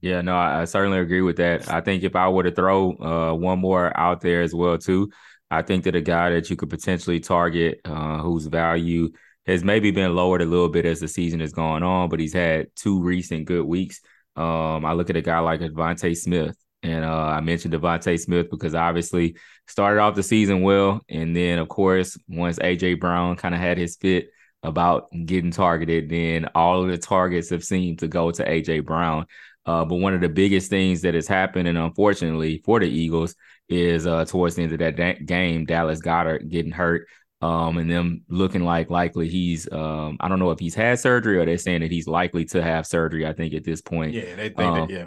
Yeah, 0.00 0.20
no, 0.20 0.34
I, 0.34 0.64
certainly 0.64 0.98
agree 0.98 1.20
with 1.20 1.36
that. 1.36 1.70
I 1.70 1.80
think 1.80 2.02
if 2.02 2.16
I 2.16 2.28
were 2.28 2.42
to 2.42 2.50
throw 2.50 2.92
uh, 2.96 3.34
one 3.34 3.60
more 3.60 3.96
out 3.96 4.20
there 4.20 4.42
as 4.42 4.52
well 4.52 4.76
too, 4.76 5.12
I 5.52 5.60
think 5.60 5.84
that 5.84 5.94
a 5.94 6.00
guy 6.00 6.30
that 6.30 6.48
you 6.48 6.56
could 6.56 6.70
potentially 6.70 7.20
target 7.20 7.82
uh, 7.84 8.18
whose 8.18 8.46
value 8.46 9.10
has 9.46 9.62
maybe 9.62 9.90
been 9.90 10.14
lowered 10.14 10.40
a 10.40 10.46
little 10.46 10.70
bit 10.70 10.86
as 10.86 11.00
the 11.00 11.08
season 11.08 11.40
has 11.40 11.52
gone 11.52 11.82
on, 11.82 12.08
but 12.08 12.20
he's 12.20 12.32
had 12.32 12.68
two 12.74 13.02
recent 13.02 13.44
good 13.44 13.66
weeks. 13.66 14.00
Um, 14.34 14.86
I 14.86 14.94
look 14.94 15.10
at 15.10 15.16
a 15.16 15.20
guy 15.20 15.40
like 15.40 15.60
DeVonta 15.60 16.16
Smith, 16.16 16.56
and 16.82 17.04
uh, 17.04 17.08
I 17.08 17.40
mentioned 17.42 17.74
DeVonta 17.74 18.18
Smith 18.18 18.48
because 18.50 18.74
obviously 18.74 19.36
started 19.66 20.00
off 20.00 20.14
the 20.14 20.22
season 20.22 20.62
well, 20.62 21.02
and 21.10 21.36
then 21.36 21.58
of 21.58 21.68
course 21.68 22.16
once 22.28 22.58
AJ 22.58 22.98
Brown 22.98 23.36
kind 23.36 23.54
of 23.54 23.60
had 23.60 23.76
his 23.76 23.96
fit 23.96 24.30
about 24.62 25.08
getting 25.26 25.50
targeted, 25.50 26.08
then 26.08 26.48
all 26.54 26.82
of 26.82 26.88
the 26.88 26.96
targets 26.96 27.50
have 27.50 27.62
seemed 27.62 27.98
to 27.98 28.08
go 28.08 28.30
to 28.30 28.42
AJ 28.42 28.86
Brown. 28.86 29.26
Uh, 29.66 29.84
but 29.84 29.96
one 29.96 30.14
of 30.14 30.22
the 30.22 30.28
biggest 30.28 30.70
things 30.70 31.02
that 31.02 31.14
has 31.14 31.28
happened, 31.28 31.68
and 31.68 31.76
unfortunately 31.76 32.62
for 32.64 32.80
the 32.80 32.88
Eagles, 32.88 33.34
is 33.72 34.06
uh, 34.06 34.24
towards 34.24 34.54
the 34.56 34.62
end 34.62 34.72
of 34.72 34.78
that 34.80 34.96
da- 34.96 35.18
game, 35.24 35.64
Dallas 35.64 36.00
Goedert 36.00 36.48
getting 36.48 36.72
hurt. 36.72 37.08
Um, 37.40 37.76
and 37.78 37.90
them 37.90 38.22
looking 38.28 38.62
like 38.62 38.88
likely 38.88 39.28
he's 39.28 39.66
um, 39.72 40.16
I 40.20 40.28
don't 40.28 40.38
know 40.38 40.52
if 40.52 40.60
he's 40.60 40.76
had 40.76 41.00
surgery 41.00 41.38
or 41.38 41.44
they're 41.44 41.58
saying 41.58 41.80
that 41.80 41.90
he's 41.90 42.06
likely 42.06 42.44
to 42.46 42.62
have 42.62 42.86
surgery. 42.86 43.26
I 43.26 43.32
think 43.32 43.52
at 43.54 43.64
this 43.64 43.80
point, 43.80 44.12
yeah, 44.12 44.36
they 44.36 44.50
think 44.50 44.60
um, 44.60 44.74
that, 44.74 44.90
yeah, 44.90 45.06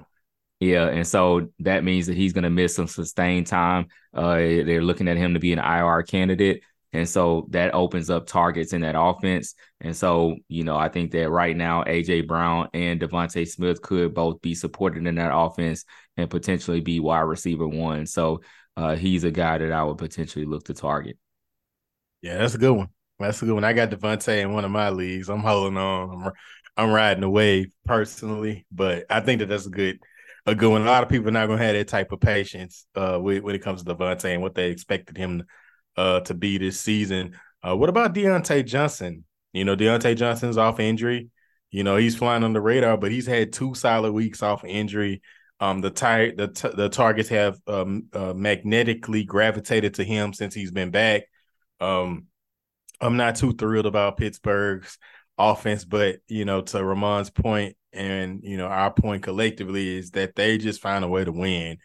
yeah, 0.59 0.87
and 0.87 1.07
so 1.07 1.49
that 1.59 1.83
means 1.83 2.07
that 2.07 2.17
he's 2.17 2.33
going 2.33 2.43
to 2.43 2.49
miss 2.49 2.75
some 2.75 2.87
sustained 2.87 3.47
time. 3.47 3.87
Uh, 4.13 4.35
they're 4.35 4.81
looking 4.81 5.07
at 5.07 5.17
him 5.17 5.33
to 5.33 5.39
be 5.39 5.53
an 5.53 5.59
IR 5.59 6.03
candidate, 6.03 6.63
and 6.95 7.09
so 7.09 7.45
that 7.49 7.73
opens 7.73 8.09
up 8.09 8.25
targets 8.25 8.71
in 8.71 8.81
that 8.81 8.95
offense. 8.97 9.53
And 9.81 9.95
so 9.95 10.37
you 10.47 10.63
know, 10.63 10.77
I 10.77 10.87
think 10.87 11.11
that 11.11 11.29
right 11.29 11.55
now 11.55 11.83
AJ 11.83 12.25
Brown 12.25 12.69
and 12.73 13.01
DeVonta 13.01 13.45
Smith 13.45 13.81
could 13.81 14.13
both 14.13 14.41
be 14.41 14.55
supported 14.55 15.05
in 15.05 15.15
that 15.15 15.35
offense 15.35 15.83
and 16.15 16.29
potentially 16.29 16.79
be 16.79 17.01
wide 17.01 17.21
receiver 17.21 17.67
one. 17.67 18.05
So 18.05 18.41
uh, 18.77 18.95
he's 18.95 19.25
a 19.25 19.31
guy 19.31 19.57
that 19.57 19.73
I 19.73 19.83
would 19.83 19.97
potentially 19.97 20.45
look 20.45 20.65
to 20.65 20.73
target. 20.73 21.17
Yeah, 22.21 22.37
that's 22.37 22.55
a 22.55 22.59
good 22.59 22.73
one. 22.73 22.87
That's 23.19 23.41
a 23.41 23.45
good 23.45 23.55
one. 23.55 23.65
I 23.65 23.73
got 23.73 23.89
DeVonta 23.89 24.41
in 24.41 24.53
one 24.53 24.63
of 24.63 24.71
my 24.71 24.89
leagues. 24.89 25.29
I'm 25.29 25.41
holding 25.41 25.77
on. 25.77 26.25
I'm 26.25 26.31
I'm 26.77 26.91
riding 26.91 27.21
the 27.21 27.29
wave 27.29 27.73
personally, 27.85 28.65
but 28.71 29.05
I 29.09 29.19
think 29.19 29.39
that 29.39 29.47
that's 29.47 29.65
a 29.65 29.69
good 29.69 29.99
a 30.45 30.55
good 30.55 30.69
one. 30.69 30.83
A 30.83 30.85
lot 30.85 31.03
of 31.03 31.09
people 31.09 31.27
are 31.27 31.31
not 31.31 31.47
gonna 31.47 31.61
have 31.61 31.75
that 31.75 31.89
type 31.89 32.13
of 32.13 32.21
patience 32.21 32.85
uh 32.95 33.17
when, 33.17 33.53
it 33.53 33.61
comes 33.61 33.83
to 33.83 33.93
DeVonta 33.93 34.33
and 34.33 34.41
what 34.41 34.55
they 34.55 34.69
expected 34.69 35.17
him 35.17 35.43
uh 35.97 36.21
to 36.21 36.33
be 36.33 36.57
this 36.57 36.79
season. 36.79 37.37
Uh, 37.65 37.75
what 37.75 37.89
about 37.89 38.13
Diontae 38.13 38.65
Johnson? 38.65 39.25
You 39.53 39.65
know, 39.65 39.75
Diontae 39.75 40.17
Johnson's 40.17 40.57
off 40.57 40.79
injury. 40.79 41.29
You 41.71 41.83
know, 41.83 41.95
he's 41.95 42.15
flying 42.15 42.43
on 42.43 42.53
the 42.53 42.61
radar, 42.61 42.97
but 42.97 43.11
he's 43.11 43.25
had 43.25 43.51
two 43.51 43.73
solid 43.73 44.11
weeks 44.11 44.43
off 44.43 44.63
injury. 44.63 45.21
Um, 45.59 45.81
the 45.81 45.89
tar- 45.89 46.33
the 46.35 46.49
t- 46.49 46.75
the 46.75 46.89
targets 46.89 47.29
have 47.29 47.59
um, 47.67 48.05
uh, 48.13 48.33
magnetically 48.33 49.23
gravitated 49.23 49.95
to 49.95 50.03
him 50.03 50.33
since 50.33 50.53
he's 50.53 50.71
been 50.71 50.91
back. 50.91 51.23
Um, 51.79 52.27
I'm 53.01 53.17
not 53.17 53.35
too 53.35 53.53
thrilled 53.53 53.85
about 53.85 54.17
Pittsburgh's 54.17 54.97
offense, 55.37 55.85
but 55.85 56.17
you 56.27 56.45
know, 56.45 56.61
to 56.61 56.83
Ramon's 56.83 57.29
point 57.29 57.75
and 57.93 58.41
you 58.43 58.57
know 58.57 58.67
our 58.67 58.91
point 58.91 59.23
collectively 59.23 59.97
is 59.97 60.11
that 60.11 60.35
they 60.35 60.57
just 60.57 60.81
find 60.81 61.03
a 61.03 61.07
way 61.07 61.23
to 61.23 61.31
win. 61.31 61.77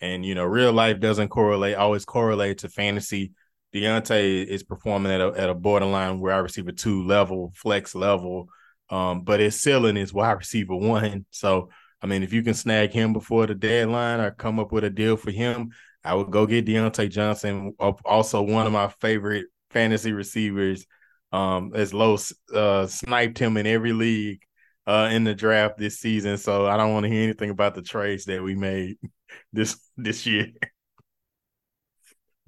And 0.00 0.24
you 0.24 0.34
know, 0.34 0.44
real 0.44 0.72
life 0.72 1.00
doesn't 1.00 1.28
correlate 1.28 1.76
always 1.76 2.04
correlate 2.04 2.58
to 2.58 2.68
fantasy. 2.68 3.32
Diontae 3.74 4.46
is 4.46 4.62
performing 4.62 5.12
at 5.12 5.20
a 5.20 5.32
at 5.36 5.50
a 5.50 5.54
borderline 5.54 6.20
wide 6.20 6.38
receiver 6.38 6.72
two 6.72 7.04
level, 7.06 7.52
flex 7.54 7.94
level, 7.94 8.48
um, 8.90 9.22
but 9.22 9.40
his 9.40 9.60
ceiling 9.60 9.96
is 9.96 10.12
wide 10.12 10.38
receiver 10.38 10.76
one. 10.76 11.26
So 11.30 11.70
I 12.00 12.06
mean, 12.06 12.22
if 12.22 12.32
you 12.32 12.42
can 12.42 12.54
snag 12.54 12.92
him 12.92 13.12
before 13.12 13.46
the 13.46 13.54
deadline 13.54 14.20
or 14.20 14.30
come 14.30 14.58
up 14.58 14.72
with 14.72 14.84
a 14.84 14.90
deal 14.90 15.16
for 15.16 15.30
him, 15.30 15.72
I 16.04 16.14
would 16.14 16.30
go 16.30 16.46
get 16.46 16.66
Diontae 16.66 17.10
Johnson. 17.10 17.74
Also, 18.04 18.42
one 18.42 18.66
of 18.66 18.72
my 18.72 18.88
favorite 19.00 19.46
fantasy 19.70 20.12
receivers. 20.12 20.86
Um, 21.30 21.72
as 21.74 21.92
low 21.92 22.16
uh, 22.54 22.86
sniped 22.86 23.38
him 23.38 23.58
in 23.58 23.66
every 23.66 23.92
league 23.92 24.40
uh, 24.86 25.10
in 25.12 25.24
the 25.24 25.34
draft 25.34 25.76
this 25.76 25.98
season. 26.00 26.38
So 26.38 26.66
I 26.66 26.78
don't 26.78 26.94
want 26.94 27.04
to 27.04 27.10
hear 27.10 27.22
anything 27.22 27.50
about 27.50 27.74
the 27.74 27.82
trades 27.82 28.24
that 28.24 28.42
we 28.42 28.54
made 28.54 28.96
this 29.52 29.78
this 29.96 30.26
year. 30.26 30.46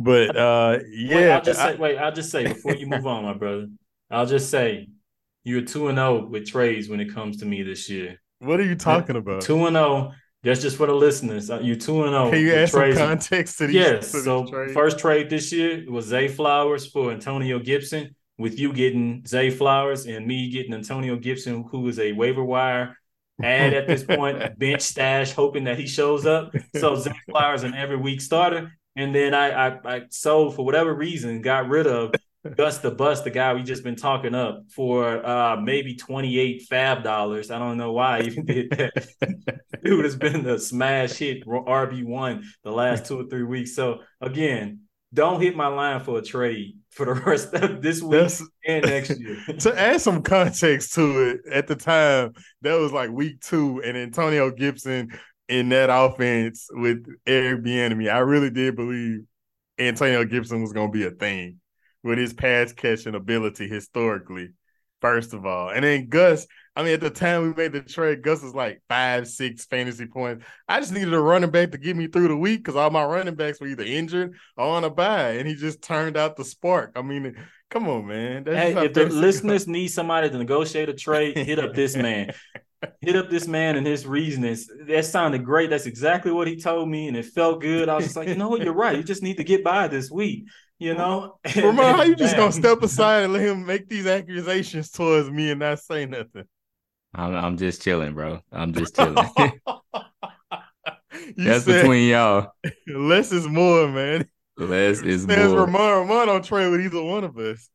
But 0.03 0.35
uh, 0.35 0.79
yeah, 0.91 1.15
wait, 1.15 1.31
I'll 1.31 1.43
just 1.43 1.61
I, 1.61 1.73
say, 1.73 1.79
wait, 1.79 1.99
I'll 1.99 2.13
just 2.13 2.31
say 2.31 2.45
before 2.45 2.75
you 2.75 2.87
move 2.87 3.07
on, 3.07 3.23
my 3.23 3.35
brother, 3.35 3.69
I'll 4.11 4.25
just 4.25 4.51
say 4.51 4.89
you're 5.45 5.61
two 5.61 5.89
and 5.89 5.99
zero 5.99 6.23
oh 6.23 6.27
with 6.27 6.47
trades 6.47 6.89
when 6.89 7.01
it 7.01 7.13
comes 7.13 7.37
to 7.39 7.45
me 7.45 7.63
this 7.63 7.91
year. 7.91 8.19
What 8.39 8.61
are 8.61 8.65
you 8.65 8.77
talking 8.77 9.17
about? 9.17 9.43
Two 9.43 9.67
and 9.67 9.77
zero. 9.77 9.85
Oh. 9.87 10.12
That's 10.43 10.62
just 10.62 10.79
for 10.79 10.87
the 10.87 10.95
listeners. 10.95 11.51
Uh, 11.51 11.61
you 11.61 11.77
two 11.77 12.05
and 12.05 12.12
zero. 12.12 12.29
Oh. 12.29 12.31
Can 12.31 12.41
you 12.41 12.55
add 12.55 12.70
some 12.70 12.95
context 12.95 13.59
to 13.59 13.66
these? 13.66 13.77
Yes. 13.77 14.12
To 14.12 14.20
so 14.22 14.47
trades? 14.47 14.72
first 14.72 14.99
trade 14.99 15.29
this 15.29 15.53
year 15.53 15.85
was 15.87 16.07
Zay 16.07 16.29
Flowers 16.29 16.87
for 16.87 17.12
Antonio 17.12 17.59
Gibson. 17.59 18.16
With 18.39 18.59
you 18.59 18.72
getting 18.72 19.22
Zay 19.27 19.51
Flowers 19.51 20.07
and 20.07 20.27
me 20.27 20.49
getting 20.49 20.72
Antonio 20.72 21.16
Gibson, 21.16 21.62
who 21.70 21.87
is 21.89 21.99
a 21.99 22.12
waiver 22.12 22.43
wire 22.43 22.97
add 23.43 23.74
at 23.74 23.87
this 23.87 24.03
point, 24.03 24.59
bench 24.59 24.81
stash, 24.81 25.33
hoping 25.33 25.64
that 25.64 25.79
he 25.79 25.87
shows 25.87 26.24
up. 26.24 26.55
So 26.77 26.97
Zay 26.97 27.12
Flowers 27.29 27.64
an 27.64 27.74
every 27.74 27.97
week 27.99 28.22
starter. 28.22 28.72
And 28.97 29.14
then 29.14 29.34
I, 29.34 29.68
I 29.68 29.78
I 29.84 30.03
sold 30.11 30.57
for 30.57 30.64
whatever 30.64 30.93
reason, 30.95 31.43
got 31.43 31.68
rid 31.68 31.86
of 31.86 32.12
Gus 32.57 32.78
the 32.78 32.91
Bus, 32.91 33.20
the 33.20 33.30
guy 33.30 33.53
we 33.55 33.62
just 33.62 33.84
been 33.84 33.97
talking 33.97 34.34
up 34.34 34.64
for 34.70 35.24
uh 35.24 35.57
maybe 35.57 35.95
28 35.95 36.66
FAAB 36.70 37.03
dollars. 37.03 37.51
I 37.51 37.59
don't 37.59 37.76
know 37.76 37.93
why 37.93 38.18
I 38.18 38.20
even 38.22 38.45
did 38.47 38.70
that. 38.70 39.61
Dude 39.84 40.05
has 40.05 40.16
been 40.16 40.43
the 40.43 40.59
smash 40.59 41.12
hit 41.12 41.45
RB1 41.47 42.45
the 42.64 42.72
last 42.72 43.07
two 43.07 43.20
or 43.20 43.24
three 43.24 43.45
weeks. 43.45 43.74
So 43.74 44.01
again, 44.20 44.80
don't 45.12 45.41
hit 45.41 45.57
my 45.57 45.66
line 45.66 46.01
for 46.01 46.18
a 46.18 46.22
trade 46.22 46.76
for 46.91 47.07
the 47.07 47.14
rest 47.26 47.53
of 47.55 47.82
this 47.82 48.03
week 48.03 48.12
That's, 48.12 48.43
and 48.66 48.84
next 48.84 49.18
year. 49.18 49.36
to 49.59 49.78
add 49.78 50.01
some 50.01 50.22
context 50.22 50.95
to 50.95 51.30
it, 51.30 51.41
at 51.53 51.66
the 51.66 51.76
time, 51.76 52.32
that 52.62 52.74
was 52.74 52.93
like 52.93 53.11
week 53.11 53.41
two, 53.41 53.82
and 53.82 53.97
Antonio 53.97 54.51
Gibson 54.51 55.11
in 55.51 55.68
that 55.70 55.90
offense 55.90 56.68
with 56.70 57.05
Eric 57.26 57.64
Bieniemy, 57.64 58.11
I 58.11 58.18
really 58.18 58.51
did 58.51 58.76
believe 58.76 59.22
Antonio 59.78 60.24
Gibson 60.24 60.62
was 60.62 60.72
going 60.72 60.92
to 60.92 60.98
be 60.98 61.05
a 61.05 61.11
thing 61.11 61.59
with 62.05 62.18
his 62.18 62.32
pass 62.32 62.72
catching 62.72 63.16
ability 63.16 63.68
historically. 63.68 64.51
First 65.01 65.34
of 65.34 65.46
all, 65.46 65.70
and 65.70 65.84
then 65.84 66.09
Gus. 66.09 66.46
I 66.76 66.84
mean, 66.84 66.94
at 66.94 67.01
the 67.01 67.11
time 67.11 67.42
we 67.42 67.53
made 67.53 67.72
the 67.72 67.80
trade, 67.80 68.22
Gus 68.22 68.42
was 68.42 68.55
like 68.55 68.80
five, 68.88 69.26
six 69.26 69.66
fantasy 69.66 70.07
points. 70.07 70.46
I 70.68 70.78
just 70.78 70.92
needed 70.92 71.12
a 71.12 71.20
running 71.20 71.51
back 71.51 71.72
to 71.72 71.78
get 71.78 71.96
me 71.96 72.07
through 72.07 72.28
the 72.28 72.36
week 72.36 72.61
because 72.61 72.76
all 72.76 72.90
my 72.90 73.05
running 73.05 73.34
backs 73.34 73.61
were 73.61 73.66
either 73.66 73.82
injured 73.82 74.34
or 74.57 74.66
on 74.66 74.84
a 74.84 74.90
bye, 74.90 75.32
and 75.32 75.48
he 75.48 75.57
just 75.57 75.82
turned 75.82 76.16
out 76.16 76.36
the 76.36 76.44
spark. 76.44 76.92
I 76.94 77.03
mean, 77.03 77.34
come 77.70 77.88
on, 77.88 78.07
man. 78.07 78.44
That's 78.44 78.74
hey, 78.74 78.86
if 78.86 78.92
the 78.92 79.07
listeners 79.11 79.66
need 79.66 79.88
somebody 79.88 80.30
to 80.30 80.38
negotiate 80.38 80.88
a 80.88 80.94
trade, 80.94 81.36
hit 81.36 81.59
up 81.59 81.74
this 81.74 81.96
man. 81.96 82.34
Hit 83.01 83.16
up 83.16 83.31
this 83.31 83.47
man 83.47 83.76
and 83.76 83.87
his 83.87 84.07
reasonings. 84.07 84.68
That 84.87 85.05
sounded 85.05 85.45
great. 85.45 85.70
That's 85.70 85.87
exactly 85.87 86.33
what 86.33 86.49
he 86.49 86.57
told 86.57 86.89
me, 86.89 87.09
and 87.09 87.16
it 87.16 87.26
felt 87.26 87.61
good. 87.61 87.89
I 87.89 87.97
was 87.97 88.05
just 88.07 88.16
like, 88.16 88.28
you 88.28 88.35
know 88.37 88.49
what, 88.49 88.62
you're 88.62 88.74
right. 88.74 88.97
You 88.97 89.03
just 89.03 89.22
need 89.22 89.37
to 89.37 89.45
get 89.45 89.64
by 89.64 89.89
this 89.89 90.11
week. 90.11 90.47
You 90.78 90.95
know, 90.95 91.39
Ramon, 91.57 91.95
how 91.95 92.03
you 92.05 92.16
just 92.16 92.37
gonna 92.39 92.53
step 92.53 92.83
aside 92.83 93.24
and 93.24 93.35
let 93.35 93.43
him 93.43 93.66
make 93.66 93.89
these 93.89 94.07
accusations 94.07 94.91
towards 94.91 95.31
me 95.31 95.51
and 95.51 95.61
not 95.61 95.78
say 95.78 96.07
nothing? 96.07 96.45
I'm, 97.14 97.35
I'm 97.35 97.57
just 97.59 97.83
chilling, 97.83 98.14
bro. 98.14 98.41
I'm 98.51 98.72
just 98.72 98.97
chilling. 98.97 99.28
That's 101.37 101.64
between 101.64 102.09
y'all. 102.09 102.53
Less 102.87 103.31
is 103.31 103.47
more, 103.47 103.89
man. 103.89 104.26
Less 104.57 105.03
is 105.03 105.24
Says 105.24 105.53
more. 105.53 105.66
Ramon, 105.66 106.09
Ramon 106.09 106.26
don't 106.28 106.45
trade 106.45 106.70
with 106.70 106.81
either 106.81 107.03
one 107.03 107.24
of 107.24 107.37
us. 107.37 107.68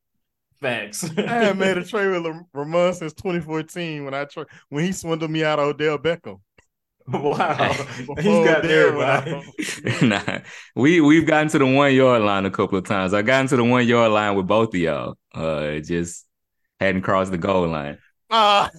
Facts. 0.66 1.08
I 1.16 1.22
haven't 1.22 1.60
made 1.60 1.78
a 1.78 1.86
trade 1.86 2.08
with 2.08 2.26
Ramon 2.52 2.96
since 2.96 3.14
2014 3.14 4.04
when 4.04 4.16
I 4.16 4.26
tra- 4.26 4.48
when 4.70 4.84
he 4.84 4.94
swindled 4.94 5.30
me 5.30 5.44
out 5.44 5.60
of 5.60 5.68
Odell 5.68 6.00
Beckham. 6.00 6.40
Wow, 7.08 7.72
he's 8.18 8.48
got 8.48 8.64
there. 8.64 8.92
nah, 10.02 10.40
we 10.76 11.02
we've 11.02 11.28
gotten 11.28 11.50
to 11.50 11.60
the 11.60 11.68
one 11.68 11.94
yard 11.94 12.24
line 12.24 12.48
a 12.48 12.50
couple 12.50 12.80
of 12.80 12.86
times. 12.86 13.14
I 13.14 13.22
got 13.22 13.42
into 13.42 13.58
the 13.58 13.64
one 13.64 13.88
yard 13.88 14.12
line 14.12 14.36
with 14.36 14.48
both 14.48 14.70
of 14.70 14.80
y'all. 14.80 15.16
Uh, 15.32 15.78
just 15.82 16.26
hadn't 16.80 17.04
crossed 17.04 17.30
the 17.30 17.38
goal 17.38 17.68
line. 17.68 18.00
Uh, 18.32 18.70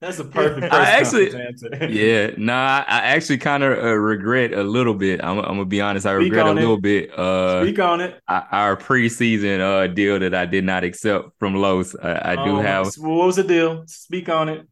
That's 0.00 0.18
a 0.18 0.24
perfect. 0.24 0.72
I 0.72 0.90
actually, 0.90 1.30
yeah, 1.88 2.30
nah, 2.36 2.84
I 2.86 2.98
actually 2.98 3.38
kind 3.38 3.62
of 3.62 3.78
uh, 3.78 3.94
regret 3.94 4.52
a 4.52 4.62
little 4.62 4.94
bit. 4.94 5.22
I'm, 5.24 5.38
I'm, 5.38 5.44
gonna 5.44 5.64
be 5.64 5.80
honest. 5.80 6.06
I 6.06 6.14
Speak 6.16 6.32
regret 6.32 6.46
a 6.46 6.52
little 6.52 6.80
bit. 6.80 7.18
Uh, 7.18 7.62
Speak 7.62 7.78
on 7.78 8.00
it. 8.00 8.20
Our 8.28 8.76
preseason 8.76 9.60
uh 9.60 9.86
deal 9.86 10.18
that 10.18 10.34
I 10.34 10.44
did 10.44 10.64
not 10.64 10.84
accept 10.84 11.30
from 11.38 11.54
Los. 11.54 11.96
I, 11.96 12.32
I 12.32 12.44
do 12.44 12.56
um, 12.56 12.64
have. 12.64 12.86
What 12.98 13.26
was 13.26 13.36
the 13.36 13.44
deal? 13.44 13.84
Speak 13.86 14.28
on 14.28 14.48
it. 14.50 14.68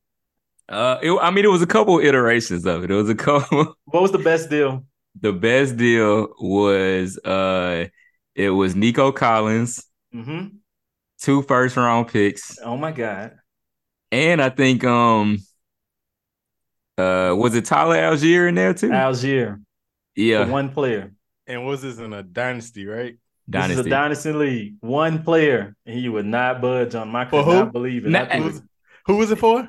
Uh, 0.69 0.99
it, 1.03 1.11
I 1.21 1.31
mean, 1.31 1.45
it 1.45 1.49
was 1.49 1.63
a 1.63 1.67
couple 1.67 1.99
iterations 2.01 2.65
of 2.67 2.85
it. 2.85 2.91
It 2.91 2.95
was 2.95 3.09
a 3.09 3.15
couple. 3.15 3.77
What 3.87 4.03
was 4.03 4.13
the 4.13 4.19
best 4.19 4.51
deal? 4.51 4.85
The 5.21 5.33
best 5.33 5.77
deal 5.77 6.35
was 6.39 7.19
uh, 7.19 7.87
it 8.35 8.51
was 8.51 8.75
Nico 8.75 9.13
Collins, 9.13 9.85
mm-hmm. 10.15 10.57
two 11.21 11.43
first 11.43 11.77
round 11.77 12.09
picks. 12.09 12.59
Oh 12.63 12.77
my 12.77 12.93
god! 12.93 13.37
And 14.15 14.41
I 14.41 14.49
think 14.49 14.85
um, 14.85 15.39
uh, 16.97 17.35
was 17.37 17.57
it 17.57 17.65
Tyler 17.65 17.97
Allgeier 17.97 18.49
in 18.49 18.55
there 18.55 18.73
too? 18.73 18.91
Allgeier, 18.91 19.61
yeah, 20.15 20.49
one 20.49 20.69
player. 20.69 21.11
And 21.49 21.67
was 21.67 21.83
this 21.83 21.99
in 21.99 22.13
a 22.13 22.23
dynasty, 22.23 22.87
right? 22.87 23.17
Dynasty. 23.51 23.75
This 23.75 23.81
is 23.81 23.87
a 23.87 23.91
dynasty 23.91 24.33
league. 24.33 24.75
One 24.79 25.25
player, 25.25 25.75
and 25.85 25.99
he 25.99 26.09
would 26.09 26.27
not 26.27 26.61
budge 26.63 26.95
on 26.95 27.09
my. 27.09 27.25
Could 27.25 27.45
not 27.45 27.73
believe 27.73 28.07
it. 28.07 28.11
Not, 28.11 28.31
who 29.07 29.17
was 29.17 29.33
it 29.33 29.39
for? 29.39 29.69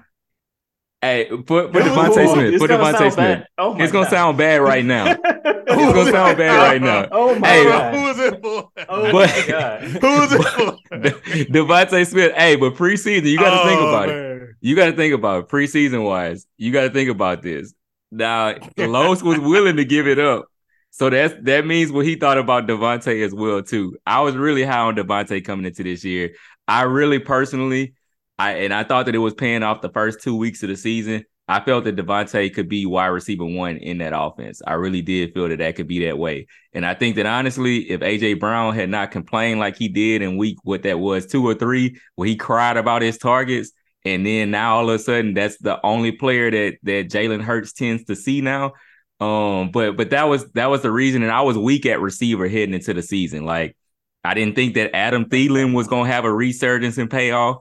Hey, 1.01 1.25
put 1.25 1.71
put 1.71 1.73
DeVonta 1.73 2.31
Smith. 2.31 2.59
Put 2.59 2.69
DeVonta 2.69 3.11
Smith. 3.11 3.47
Oh 3.57 3.75
it's 3.81 3.91
gonna 3.91 4.05
God. 4.05 4.11
sound 4.11 4.37
bad 4.37 4.61
right 4.61 4.85
now. 4.85 5.15
it's 5.79 5.93
gonna 5.93 6.11
sound 6.11 6.37
bad 6.37 6.57
right 6.57 6.81
now. 6.81 7.07
Oh 7.11 7.37
my 7.39 7.47
hey, 7.47 7.63
God. 7.65 7.93
Who 7.93 8.07
is 8.07 8.19
it 8.19 8.41
for? 8.41 8.69
Oh 8.89 9.11
but, 9.11 9.29
my 9.29 9.45
God. 9.47 9.81
who 9.83 10.21
is 10.23 10.31
it 10.33 10.43
for? 10.43 10.77
DeVonta 11.51 12.07
Smith. 12.07 12.33
Hey, 12.33 12.55
but 12.55 12.73
preseason, 12.73 13.25
you 13.25 13.37
got 13.37 13.51
to 13.51 13.61
oh, 13.61 13.67
think 13.67 13.81
about 13.81 14.07
man. 14.07 14.41
it. 14.41 14.49
You 14.61 14.75
got 14.75 14.85
to 14.85 14.95
think 14.95 15.13
about 15.13 15.43
it. 15.43 15.49
Preseason 15.49 16.03
wise, 16.03 16.45
you 16.57 16.71
got 16.71 16.81
to 16.81 16.89
think 16.89 17.09
about 17.09 17.41
this. 17.41 17.73
Now, 18.11 18.55
Los 18.77 19.21
was 19.23 19.39
willing 19.39 19.77
to 19.77 19.85
give 19.85 20.07
it 20.07 20.19
up. 20.19 20.45
So 20.91 21.09
that's 21.09 21.33
that 21.41 21.65
means 21.65 21.91
what 21.91 22.05
he 22.05 22.15
thought 22.15 22.37
about 22.37 22.67
DeVonta 22.67 23.23
as 23.23 23.33
well 23.33 23.61
too. 23.61 23.97
I 24.05 24.21
was 24.21 24.35
really 24.35 24.63
high 24.63 24.79
on 24.79 24.95
DeVonta 24.95 25.43
coming 25.43 25.65
into 25.65 25.83
this 25.83 26.05
year. 26.05 26.35
I 26.67 26.83
really 26.83 27.19
personally 27.19 27.95
I 28.37 28.51
and 28.53 28.73
I 28.73 28.83
thought 28.83 29.05
that 29.07 29.15
it 29.15 29.19
was 29.19 29.33
paying 29.33 29.63
off 29.63 29.81
the 29.81 29.89
first 29.89 30.21
two 30.21 30.35
weeks 30.35 30.63
of 30.63 30.69
the 30.69 30.77
season. 30.77 31.25
I 31.47 31.63
felt 31.63 31.83
that 31.83 31.95
DeVonta 31.95 32.51
could 32.53 32.67
be 32.67 32.87
wide 32.87 33.07
receiver 33.07 33.45
one 33.45 33.77
in 33.77 33.99
that 33.99 34.19
offense. 34.19 34.63
I 34.65 34.73
really 34.73 35.03
did 35.03 35.33
feel 35.33 35.47
that 35.47 35.59
that 35.59 35.75
could 35.75 35.87
be 35.87 36.03
that 36.05 36.17
way. 36.17 36.47
And 36.73 36.83
I 36.85 36.95
think 36.95 37.17
that 37.17 37.27
honestly, 37.27 37.91
if 37.91 38.01
AJ 38.01 38.39
Brown 38.39 38.73
had 38.73 38.89
not 38.89 39.11
complained 39.11 39.59
like 39.59 39.77
he 39.77 39.87
did 39.87 40.23
in 40.23 40.37
week 40.37 40.57
what 40.63 40.83
that 40.83 40.99
was 40.99 41.27
two 41.27 41.47
or 41.47 41.53
three, 41.53 41.99
where 42.15 42.27
he 42.27 42.35
cried 42.35 42.77
about 42.77 43.03
his 43.03 43.19
targets, 43.19 43.71
and 44.03 44.25
then 44.25 44.51
now 44.51 44.77
all 44.77 44.89
of 44.89 44.95
a 44.95 44.99
sudden 44.99 45.35
that's 45.35 45.57
the 45.59 45.79
only 45.85 46.11
player 46.11 46.49
that 46.49 46.77
that 46.83 47.09
Jalen 47.09 47.43
Hurts 47.43 47.73
tends 47.73 48.05
to 48.05 48.15
see 48.15 48.41
now. 48.41 48.73
Um, 49.19 49.69
but 49.71 49.97
but 49.97 50.09
that 50.09 50.23
was 50.23 50.51
that 50.53 50.69
was 50.71 50.81
the 50.81 50.91
reason, 50.91 51.21
and 51.21 51.31
I 51.31 51.41
was 51.41 51.57
weak 51.57 51.85
at 51.85 52.01
receiver 52.01 52.47
heading 52.47 52.73
into 52.73 52.93
the 52.93 53.03
season. 53.03 53.45
Like 53.45 53.77
I 54.23 54.33
didn't 54.33 54.55
think 54.55 54.73
that 54.75 54.95
Adam 54.95 55.25
Thielen 55.25 55.73
was 55.73 55.87
gonna 55.87 56.09
have 56.09 56.25
a 56.25 56.33
resurgence 56.33 56.97
and 56.97 57.09
payoff. 57.09 57.57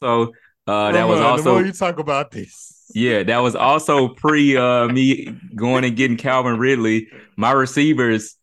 So 0.00 0.32
uh, 0.68 0.92
that 0.92 1.08
was 1.08 1.20
also 1.20 1.42
the 1.42 1.50
more 1.50 1.64
you 1.64 1.72
talk 1.72 1.98
about 1.98 2.30
this. 2.30 2.74
Yeah, 2.94 3.22
that 3.22 3.38
was 3.38 3.54
also 3.54 4.08
pre 4.08 4.56
uh, 4.56 4.88
me 4.88 5.34
going 5.54 5.84
and 5.84 5.96
getting 5.96 6.16
Calvin 6.16 6.58
Ridley. 6.58 7.08
My 7.36 7.52
receivers, 7.52 8.36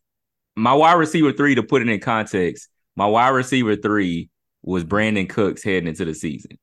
my 0.56 0.74
wide 0.74 0.94
receiver 0.94 1.32
three, 1.32 1.54
to 1.54 1.62
put 1.62 1.82
it 1.82 1.88
in 1.88 2.00
context, 2.00 2.68
my 2.96 3.06
wide 3.06 3.28
receiver 3.28 3.76
three 3.76 4.28
was 4.62 4.84
Brandin 4.84 5.28
Cooks 5.28 5.62
heading 5.62 5.88
into 5.88 6.04
the 6.04 6.14
season. 6.14 6.58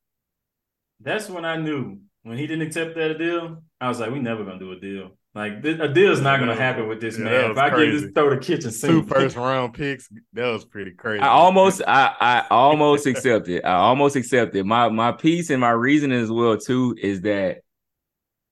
That's 0.99 1.29
when 1.29 1.45
I 1.45 1.57
knew 1.57 1.99
when 2.23 2.37
he 2.37 2.47
didn't 2.47 2.67
accept 2.67 2.95
that 2.95 3.17
deal. 3.17 3.63
I 3.79 3.87
was 3.87 3.99
like, 3.99 4.11
we 4.11 4.19
never 4.19 4.43
gonna 4.43 4.59
do 4.59 4.71
a 4.71 4.79
deal. 4.79 5.11
Like 5.35 5.65
a 5.65 5.87
deal 5.87 6.11
is 6.11 6.21
not 6.21 6.37
going 6.37 6.49
to 6.49 6.55
happen 6.55 6.87
with 6.87 7.01
this 7.01 7.17
yeah, 7.17 7.23
man. 7.23 7.51
If 7.51 7.57
I 7.57 7.71
crazy. 7.71 7.91
get 7.91 8.01
this 8.01 8.11
throw 8.13 8.29
the 8.29 8.37
kitchen 8.37 8.69
sink, 8.69 8.93
two 8.93 9.03
first 9.13 9.35
round 9.35 9.73
picks, 9.73 10.07
that 10.33 10.47
was 10.47 10.63
pretty 10.63 10.91
crazy. 10.91 11.21
I 11.21 11.29
almost, 11.29 11.81
I, 11.87 12.15
I 12.19 12.45
almost 12.51 13.07
accepted. 13.07 13.55
It. 13.55 13.65
I 13.65 13.73
almost 13.73 14.15
accepted. 14.15 14.63
My 14.65 14.89
my 14.89 15.11
piece 15.11 15.49
and 15.49 15.59
my 15.59 15.71
reasoning 15.71 16.21
as 16.21 16.29
well 16.29 16.57
too 16.57 16.95
is 17.01 17.21
that 17.21 17.61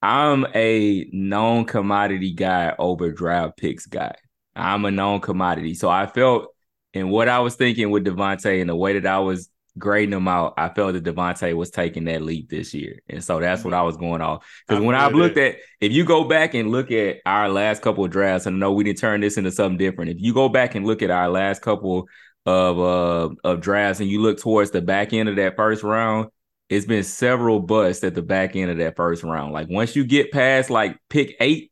I'm 0.02 0.44
a 0.56 1.08
known 1.12 1.66
commodity 1.66 2.32
guy 2.32 2.74
over 2.76 3.12
draft 3.12 3.58
picks 3.58 3.86
guy. 3.86 4.16
I'm 4.56 4.84
a 4.84 4.90
known 4.90 5.20
commodity, 5.20 5.74
so 5.74 5.88
I 5.88 6.06
felt 6.06 6.52
and 6.94 7.10
what 7.12 7.28
I 7.28 7.38
was 7.38 7.54
thinking 7.54 7.90
with 7.90 8.04
DeVonta 8.04 8.60
and 8.60 8.68
the 8.68 8.76
way 8.76 8.98
that 8.98 9.06
I 9.06 9.20
was 9.20 9.48
grading 9.78 10.10
them 10.10 10.28
out, 10.28 10.54
I 10.56 10.68
felt 10.68 10.94
that 10.94 11.04
DeVonta 11.04 11.54
was 11.54 11.70
taking 11.70 12.04
that 12.04 12.22
leap 12.22 12.50
this 12.50 12.74
year. 12.74 13.00
And 13.08 13.24
so 13.24 13.40
that's 13.40 13.64
what 13.64 13.74
I 13.74 13.82
was 13.82 13.96
going 13.96 14.20
off. 14.20 14.46
Because 14.66 14.82
when 14.82 14.94
I've 14.94 15.14
looked 15.14 15.38
at, 15.38 15.56
if 15.80 15.92
you 15.92 16.04
go 16.04 16.24
back 16.24 16.54
and 16.54 16.70
look 16.70 16.90
at 16.90 17.18
our 17.24 17.48
last 17.48 17.82
couple 17.82 18.04
of 18.04 18.10
drafts, 18.10 18.46
and 18.46 18.56
I 18.56 18.58
know 18.58 18.72
we 18.72 18.84
didn't 18.84 18.98
turn 18.98 19.20
this 19.20 19.38
into 19.38 19.50
something 19.50 19.78
different. 19.78 20.10
If 20.10 20.18
you 20.20 20.34
go 20.34 20.48
back 20.48 20.74
and 20.74 20.86
look 20.86 21.02
at 21.02 21.10
our 21.10 21.28
last 21.28 21.62
couple 21.62 22.08
of 22.44 22.76
uh 22.80 23.28
of 23.44 23.60
drafts 23.60 24.00
and 24.00 24.10
you 24.10 24.20
look 24.20 24.40
towards 24.40 24.72
the 24.72 24.82
back 24.82 25.12
end 25.12 25.28
of 25.28 25.36
that 25.36 25.56
first 25.56 25.82
round, 25.82 26.28
it's 26.68 26.86
been 26.86 27.04
several 27.04 27.60
busts 27.60 28.02
at 28.02 28.14
the 28.14 28.22
back 28.22 28.56
end 28.56 28.70
of 28.70 28.78
that 28.78 28.96
first 28.96 29.22
round. 29.22 29.52
Like 29.52 29.68
once 29.68 29.94
you 29.94 30.04
get 30.04 30.32
past 30.32 30.68
like 30.68 30.98
pick 31.08 31.36
eight, 31.38 31.70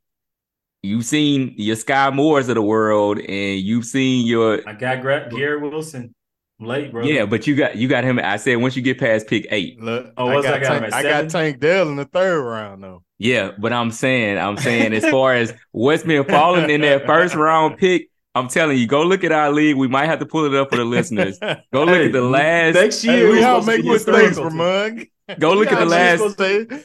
you've 0.83 1.05
seen 1.05 1.55
your 1.57 1.77
Skyy 1.77 2.15
Moores 2.15 2.49
of 2.49 2.55
the 2.55 2.63
world, 2.63 3.19
and 3.19 3.61
you've 3.61 3.85
seen 3.85 4.27
your 4.27 4.67
I 4.69 4.75
got 4.75 5.03
Garrett 5.03 5.61
Wilson 5.61 6.15
late, 6.61 6.93
bro. 6.93 7.05
Yeah, 7.05 7.27
but 7.27 7.47
you 7.47 7.57
got 7.57 7.77
you 7.77 7.89
got 7.89 8.05
him. 8.05 8.19
I 8.19 8.37
said 8.37 8.57
once 8.57 8.77
you 8.77 8.83
get 8.83 8.99
past 8.99 9.27
pick 9.27 9.47
eight. 9.51 9.81
Look, 9.81 10.13
oh, 10.17 10.29
I 10.29 10.43
got, 10.43 10.55
I 10.55 10.59
got, 10.61 10.81
Tank, 10.81 10.95
I 10.95 11.03
got 11.03 11.31
Tank 11.31 11.61
Dell 11.61 11.89
in 11.89 11.97
the 11.97 12.05
third 12.05 12.43
round 12.43 12.83
though. 12.83 13.03
Yeah, 13.19 13.53
but 13.59 13.73
I'm 13.73 13.91
saying, 13.91 14.39
I'm 14.39 14.57
saying 14.57 14.93
as 14.93 15.07
far 15.11 15.35
as 15.35 15.53
what's 15.73 16.03
been 16.03 16.25
falling 16.25 16.71
in 16.71 16.81
that 16.83 17.07
first 17.07 17.35
round 17.35 17.79
pick, 17.79 18.11
I'm 18.35 18.49
telling 18.49 18.79
you, 18.79 18.87
go 18.87 19.03
look 19.03 19.25
at 19.25 19.33
our 19.33 19.51
league. 19.51 19.77
We 19.77 19.89
might 19.89 20.07
have 20.07 20.21
to 20.21 20.27
pull 20.27 20.45
it 20.45 20.55
up 20.55 20.71
for 20.71 20.77
the 20.77 20.85
listeners. 20.85 21.39
Go 21.73 21.85
look 21.85 21.97
hey, 21.97 22.07
at 22.07 22.13
the 22.13 22.23
last 22.23 22.75
next 22.75 23.05
year. 23.05 23.27
Hey, 23.27 23.33
we 23.33 23.43
all 23.43 23.63
make 23.63 23.85
mistakes, 23.85 24.39
Ramon. 24.39 25.07
Go 25.39 25.53
look 25.55 25.71
at 25.71 25.79
the 25.79 25.87
last. 25.87 26.41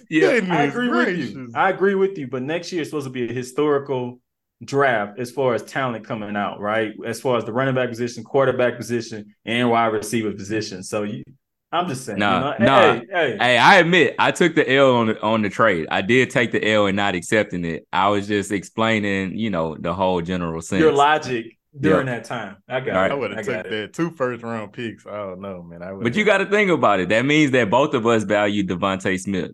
yeah, 0.10 0.40
I 0.50 0.64
agree 0.64 0.90
gracious. 0.90 1.34
with 1.34 1.36
you. 1.36 1.52
I 1.56 1.70
agree 1.70 1.96
with 1.96 2.18
you. 2.18 2.28
But 2.28 2.44
next 2.44 2.72
year 2.72 2.82
is 2.82 2.90
supposed 2.90 3.06
to 3.08 3.12
be 3.12 3.30
a 3.30 3.34
historical 3.34 4.20
draft 4.64 5.20
as 5.20 5.32
far 5.32 5.54
as 5.54 5.64
talent 5.64 6.06
coming 6.06 6.36
out, 6.36 6.60
right? 6.60 6.94
As 7.06 7.20
far 7.22 7.38
as 7.38 7.44
the 7.46 7.54
running 7.54 7.76
back 7.76 7.90
position, 7.90 8.24
quarterback 8.24 8.78
position, 8.78 9.36
and 9.46 9.70
wide 9.70 9.88
receiver 9.88 10.32
position. 10.32 10.82
So 10.84 11.04
you, 11.04 11.24
I'm 11.72 11.88
just 11.88 12.06
saying. 12.06 12.20
No, 12.20 12.56
you 12.58 12.66
know, 12.66 12.94
no. 12.94 12.94
Hey, 12.94 13.06
hey, 13.12 13.38
Hey, 13.40 13.58
I 13.58 13.76
admit 13.78 14.16
I 14.18 14.32
took 14.32 14.56
the 14.56 14.70
L 14.72 14.96
on 14.96 15.08
the, 15.08 15.22
on 15.22 15.42
the 15.42 15.50
trade. 15.50 15.88
I 15.92 16.02
did 16.02 16.30
take 16.30 16.52
the 16.52 16.66
L 16.72 16.88
and 16.88 16.96
not 16.96 17.16
accepting 17.16 17.66
it. 17.66 17.86
I 17.92 18.08
was 18.10 18.28
just 18.28 18.52
explaining, 18.52 19.38
you 19.38 19.50
know, 19.50 19.76
the 19.78 19.94
whole 19.94 20.22
general 20.22 20.62
sense. 20.62 20.80
your 20.82 20.94
logic 20.94 21.58
during 21.78 22.06
that 22.06 22.24
time. 22.24 22.56
I 22.70 22.80
got 22.80 22.96
Right. 22.96 23.06
it. 23.08 23.14
I 23.14 23.16
would 23.16 23.32
have 23.32 23.46
got 23.46 23.64
took 23.64 23.66
it. 23.66 23.70
that 23.72 23.94
two 23.94 24.10
first 24.12 24.42
round 24.44 24.72
picks. 24.72 25.06
I 25.06 25.18
don't 25.18 25.42
know, 25.42 25.62
man. 25.64 25.84
I 25.84 25.92
But 25.92 26.16
you 26.16 26.24
got 26.24 26.38
to 26.38 26.46
think 26.46 26.72
about 26.72 27.02
it. 27.02 27.10
That 27.10 27.26
means 27.26 27.52
that 27.52 27.70
both 27.70 27.94
of 27.94 28.08
us 28.08 28.24
value 28.24 28.64
DeVonta 28.64 29.20
Smith. 29.20 29.52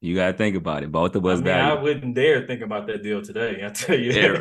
You 0.00 0.14
got 0.14 0.28
to 0.28 0.32
think 0.32 0.56
about 0.56 0.82
it. 0.82 0.90
Both 0.90 1.14
of 1.14 1.26
I 1.26 1.30
us 1.30 1.38
mean, 1.38 1.44
value. 1.44 1.78
I 1.78 1.82
wouldn't 1.82 2.14
dare 2.14 2.46
think 2.46 2.62
about 2.62 2.86
that 2.86 3.02
deal 3.02 3.20
today. 3.22 3.62
I 3.64 3.68
tell 3.68 3.98
you. 3.98 4.12
Yeah, 4.12 4.28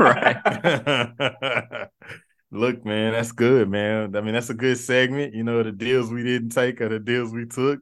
right. 0.00 1.88
Look, 2.50 2.84
man, 2.84 3.12
that's 3.12 3.32
good, 3.32 3.68
man. 3.68 4.14
I 4.16 4.20
mean, 4.20 4.34
that's 4.34 4.50
a 4.50 4.54
good 4.54 4.78
segment. 4.78 5.34
You 5.34 5.44
know, 5.44 5.62
the 5.62 5.72
deals 5.72 6.10
we 6.10 6.22
didn't 6.22 6.50
take 6.50 6.80
or 6.80 6.88
the 6.88 6.98
deals 6.98 7.32
we 7.32 7.46
took. 7.46 7.80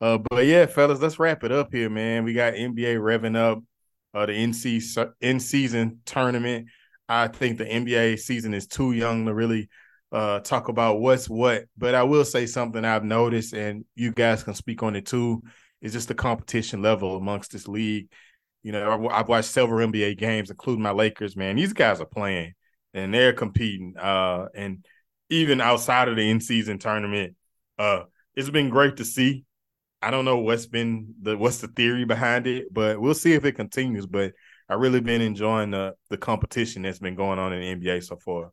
Uh, 0.00 0.18
but 0.30 0.46
yeah, 0.46 0.66
fellas, 0.66 1.00
let's 1.00 1.18
wrap 1.18 1.44
it 1.44 1.52
up 1.52 1.72
here, 1.72 1.88
man. 1.88 2.24
We 2.24 2.34
got 2.34 2.54
NBA 2.54 2.96
revving 2.96 3.36
up 3.36 3.62
uh, 4.14 4.26
the 4.26 4.32
NC 4.32 5.12
in 5.20 5.40
season 5.40 6.00
tournament. 6.04 6.68
I 7.08 7.28
think 7.28 7.58
the 7.58 7.64
NBA 7.64 8.18
season 8.18 8.52
is 8.52 8.66
too 8.66 8.92
young 8.92 9.26
to 9.26 9.34
really 9.34 9.68
uh, 10.12 10.40
talk 10.40 10.68
about 10.68 11.00
what's 11.00 11.28
what. 11.28 11.64
But 11.76 11.94
I 11.94 12.02
will 12.02 12.24
say 12.24 12.46
something 12.46 12.84
I've 12.84 13.04
noticed, 13.04 13.54
and 13.54 13.84
you 13.94 14.12
guys 14.12 14.42
can 14.42 14.54
speak 14.54 14.82
on 14.82 14.96
it 14.96 15.06
too. 15.06 15.42
Is 15.80 15.92
just 15.92 16.08
the 16.08 16.14
competition 16.14 16.82
level 16.82 17.16
amongst 17.16 17.52
this 17.52 17.68
league. 17.68 18.10
You 18.62 18.72
know, 18.72 19.08
I've 19.10 19.28
watched 19.28 19.50
several 19.50 19.86
NBA 19.86 20.14
games, 20.16 20.50
including 20.50 20.82
my 20.82 20.90
Lakers. 20.90 21.36
Man, 21.36 21.56
these 21.56 21.72
guys 21.72 22.00
are 22.00 22.06
playing 22.06 22.54
and 22.94 23.12
they're 23.12 23.32
competing. 23.32 23.94
Uh, 23.96 24.46
and 24.54 24.84
even 25.30 25.60
outside 25.60 26.08
of 26.08 26.16
the 26.16 26.28
in-season 26.28 26.78
tournament, 26.78 27.36
uh, 27.78 28.04
it's 28.34 28.50
been 28.50 28.70
great 28.70 28.96
to 28.96 29.04
see. 29.04 29.44
I 30.02 30.10
don't 30.10 30.24
know 30.24 30.38
what's 30.38 30.66
been 30.66 31.14
the 31.22 31.36
what's 31.36 31.58
the 31.58 31.68
theory 31.68 32.04
behind 32.04 32.46
it, 32.46 32.72
but 32.72 33.00
we'll 33.00 33.14
see 33.14 33.32
if 33.32 33.44
it 33.44 33.52
continues. 33.52 34.06
But 34.06 34.32
I 34.68 34.74
really 34.74 35.00
been 35.00 35.22
enjoying 35.22 35.70
the 35.70 35.94
the 36.10 36.18
competition 36.18 36.82
that's 36.82 36.98
been 36.98 37.14
going 37.14 37.38
on 37.38 37.52
in 37.52 37.60
the 37.60 37.88
NBA 37.88 38.00
so 38.00 38.16
far. 38.16 38.52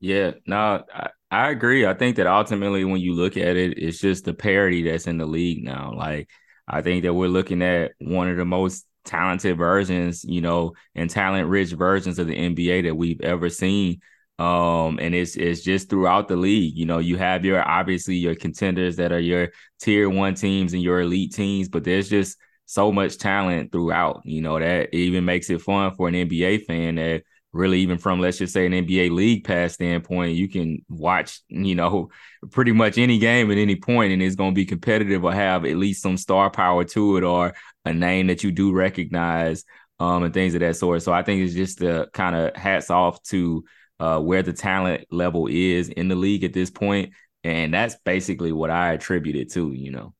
Yeah, 0.00 0.32
no, 0.46 0.84
I, 0.94 1.10
I 1.30 1.50
agree. 1.50 1.86
I 1.86 1.92
think 1.94 2.16
that 2.16 2.26
ultimately, 2.26 2.84
when 2.84 3.00
you 3.00 3.14
look 3.14 3.36
at 3.36 3.56
it, 3.56 3.78
it's 3.78 3.98
just 4.00 4.24
the 4.24 4.32
parity 4.34 4.82
that's 4.82 5.06
in 5.06 5.18
the 5.18 5.26
league 5.26 5.62
now. 5.62 5.92
Like, 5.94 6.30
I 6.66 6.80
think 6.80 7.02
that 7.02 7.12
we're 7.14 7.28
looking 7.28 7.62
at 7.62 7.92
one 7.98 8.30
of 8.30 8.36
the 8.38 8.46
most 8.46 8.86
talented 9.04 9.58
versions, 9.58 10.24
you 10.24 10.40
know, 10.40 10.72
and 10.94 11.10
talent 11.10 11.48
rich 11.48 11.72
versions 11.72 12.18
of 12.18 12.26
the 12.28 12.34
NBA 12.34 12.82
that 12.82 12.96
we've 12.96 13.20
ever 13.20 13.50
seen. 13.50 14.00
Um, 14.38 14.98
and 15.02 15.14
it's 15.14 15.36
it's 15.36 15.62
just 15.62 15.90
throughout 15.90 16.28
the 16.28 16.36
league. 16.36 16.76
You 16.78 16.86
know, 16.86 16.98
you 16.98 17.18
have 17.18 17.44
your 17.44 17.62
obviously 17.66 18.16
your 18.16 18.34
contenders 18.34 18.96
that 18.96 19.12
are 19.12 19.18
your 19.20 19.48
tier 19.80 20.08
one 20.08 20.34
teams 20.34 20.72
and 20.72 20.82
your 20.82 21.00
elite 21.00 21.34
teams, 21.34 21.68
but 21.68 21.84
there's 21.84 22.08
just 22.08 22.38
so 22.64 22.90
much 22.92 23.18
talent 23.18 23.72
throughout. 23.72 24.22
You 24.24 24.40
know, 24.40 24.58
that 24.58 24.94
even 24.94 25.24
makes 25.26 25.50
it 25.50 25.60
fun 25.60 25.94
for 25.94 26.08
an 26.08 26.14
NBA 26.14 26.58
fan 26.58 26.94
that 26.94 27.24
really 27.52 27.80
even 27.80 27.98
from 27.98 28.20
let's 28.20 28.38
just 28.38 28.52
say 28.52 28.66
an 28.66 28.74
NBA 28.74 29.10
league 29.10 29.44
pass 29.44 29.74
standpoint, 29.74 30.36
you 30.36 30.48
can 30.48 30.84
watch, 30.88 31.40
you 31.48 31.74
know, 31.74 32.10
pretty 32.50 32.72
much 32.72 32.98
any 32.98 33.18
game 33.18 33.50
at 33.50 33.58
any 33.58 33.76
point 33.76 34.12
and 34.12 34.22
it's 34.22 34.36
going 34.36 34.52
to 34.52 34.54
be 34.54 34.66
competitive 34.66 35.24
or 35.24 35.32
have 35.32 35.64
at 35.64 35.76
least 35.76 36.02
some 36.02 36.16
star 36.16 36.50
power 36.50 36.84
to 36.84 37.16
it 37.16 37.24
or 37.24 37.54
a 37.84 37.92
name 37.92 38.26
that 38.28 38.44
you 38.44 38.52
do 38.52 38.72
recognize 38.72 39.64
um 40.00 40.22
and 40.22 40.34
things 40.34 40.54
of 40.54 40.60
that 40.60 40.76
sort. 40.76 41.02
So 41.02 41.12
I 41.12 41.22
think 41.22 41.42
it's 41.42 41.54
just 41.54 41.78
the 41.78 42.08
kind 42.12 42.36
of 42.36 42.54
hats 42.56 42.90
off 42.90 43.22
to 43.24 43.64
uh 43.98 44.20
where 44.20 44.42
the 44.42 44.52
talent 44.52 45.06
level 45.10 45.48
is 45.48 45.88
in 45.88 46.08
the 46.08 46.14
league 46.14 46.44
at 46.44 46.52
this 46.52 46.70
point 46.70 47.12
and 47.44 47.72
that's 47.72 47.96
basically 48.04 48.52
what 48.52 48.70
I 48.70 48.92
attribute 48.92 49.36
it 49.36 49.52
to, 49.52 49.72
you 49.72 49.90
know. 49.90 50.14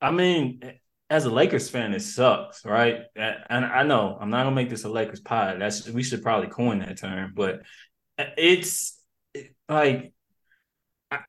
I 0.00 0.10
mean, 0.10 0.60
as 1.10 1.24
a 1.24 1.30
Lakers 1.30 1.68
fan, 1.68 1.92
it 1.92 2.00
sucks, 2.00 2.64
right? 2.64 3.02
And 3.14 3.64
I 3.64 3.82
know 3.82 4.16
I'm 4.20 4.30
not 4.30 4.44
gonna 4.44 4.56
make 4.56 4.70
this 4.70 4.84
a 4.84 4.88
Lakers 4.88 5.20
pod. 5.20 5.60
That's 5.60 5.88
we 5.88 6.02
should 6.02 6.22
probably 6.22 6.48
coin 6.48 6.78
that 6.80 6.98
term, 6.98 7.32
but 7.34 7.60
uh, 8.18 8.24
it's 8.36 8.98
like 9.68 10.12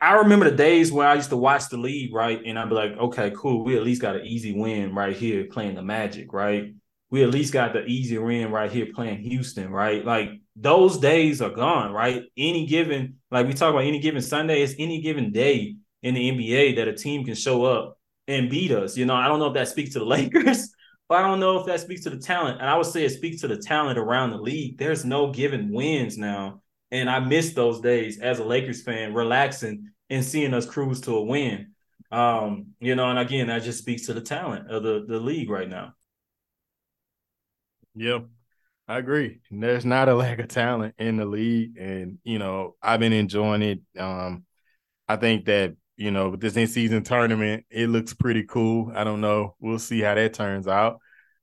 I 0.02 0.14
remember 0.16 0.50
the 0.50 0.56
days 0.56 0.92
where 0.92 1.08
I 1.08 1.16
used 1.16 1.30
to 1.30 1.38
watch 1.38 1.70
the 1.70 1.78
league, 1.78 2.14
right? 2.14 2.42
And 2.46 2.58
I'd 2.58 2.70
be 2.70 2.76
like, 2.76 2.98
okay, 2.98 3.32
cool. 3.36 3.64
We 3.64 3.78
at 3.78 3.84
least 3.84 4.02
got 4.02 4.16
an 4.16 4.26
easy 4.26 4.54
win 4.54 4.96
right 4.96 5.16
here 5.16 5.46
playing 5.52 5.76
the 5.76 5.84
Magic, 5.84 6.34
right? 6.34 6.74
We 7.12 7.24
at 7.24 7.30
least 7.30 7.54
got 7.54 7.74
the 7.74 7.86
easy 7.86 8.18
win 8.18 8.52
right 8.52 8.72
here 8.72 8.88
playing 8.94 9.20
Houston, 9.20 9.70
right? 9.70 10.04
Like 10.04 10.30
those 10.56 10.98
days 10.98 11.42
are 11.42 11.52
gone, 11.52 11.92
right? 11.92 12.24
Any 12.38 12.66
given, 12.66 13.18
like 13.30 13.46
we 13.48 13.54
talk 13.54 13.70
about 13.72 13.84
any 13.84 14.00
given 14.00 14.22
Sunday, 14.22 14.64
it's 14.64 14.74
any 14.80 15.02
given 15.02 15.32
day 15.32 15.76
in 16.02 16.14
the 16.14 16.32
NBA 16.32 16.78
that 16.78 16.88
a 16.88 16.94
team 16.94 17.24
can 17.26 17.36
show 17.36 17.66
up 17.66 18.00
and 18.28 18.50
beat 18.50 18.72
us. 18.72 18.98
You 18.98 19.06
know, 19.06 19.16
I 19.16 19.28
don't 19.28 19.40
know 19.40 19.48
if 19.48 19.54
that 19.54 19.68
speaks 19.68 19.94
to 19.94 20.00
the 20.00 20.06
Lakers, 20.18 20.74
but 21.08 21.20
I 21.20 21.28
don't 21.28 21.40
know 21.40 21.60
if 21.60 21.66
that 21.68 21.80
speaks 21.80 22.02
to 22.04 22.10
the 22.10 22.18
talent. 22.18 22.60
And 22.62 22.70
I 22.70 22.78
would 22.78 22.86
say 22.86 23.06
it 23.06 23.12
speaks 23.12 23.42
to 23.42 23.48
the 23.48 23.58
talent 23.58 24.00
around 24.00 24.32
the 24.32 24.38
league. 24.38 24.78
There's 24.78 25.06
no 25.06 25.32
given 25.32 25.72
wins 25.72 26.18
now. 26.18 26.62
And 26.92 27.10
I 27.10 27.20
miss 27.20 27.54
those 27.54 27.82
days 27.82 28.20
as 28.20 28.40
a 28.40 28.44
Lakers 28.44 28.84
fan, 28.84 29.14
relaxing 29.14 29.90
and 30.10 30.24
seeing 30.24 30.54
us 30.54 30.66
cruise 30.66 31.02
to 31.02 31.16
a 31.16 31.24
win. 31.24 31.72
Um, 32.12 32.68
you 32.80 32.96
know, 32.96 33.10
and 33.10 33.20
again, 33.20 33.48
that 33.48 33.64
just 33.64 33.80
speaks 33.80 34.06
to 34.06 34.14
the 34.14 34.22
talent 34.22 34.70
of 34.70 34.84
the, 34.84 35.06
the 35.08 35.20
league 35.20 35.50
right 35.50 35.68
now. 35.68 35.94
Yep. 37.96 38.26
I 38.88 39.00
agree. 39.00 39.40
There's 39.50 39.86
not 39.86 40.10
a 40.10 40.16
lack 40.16 40.40
of 40.40 40.48
talent 40.48 40.94
in 41.00 41.18
the 41.18 41.26
league. 41.26 41.78
And, 41.78 42.20
you 42.24 42.38
know, 42.38 42.76
I've 42.82 43.00
been 43.00 43.14
enjoying 43.14 43.64
it. 43.64 43.82
Um, 44.00 44.46
I 45.08 45.16
think 45.16 45.46
that 45.46 45.76
you 45.98 46.12
know, 46.12 46.30
with 46.30 46.42
this 46.42 46.58
in 46.58 46.68
season 46.68 47.04
tournament, 47.04 47.66
it 47.70 47.90
looks 47.90 48.14
pretty 48.14 48.44
cool. 48.44 48.92
I 48.94 49.04
don't 49.04 49.22
know. 49.22 49.56
We'll 49.60 49.80
see 49.80 50.02
how 50.02 50.16
that 50.16 50.34
turns 50.34 50.68
out. 50.68 51.00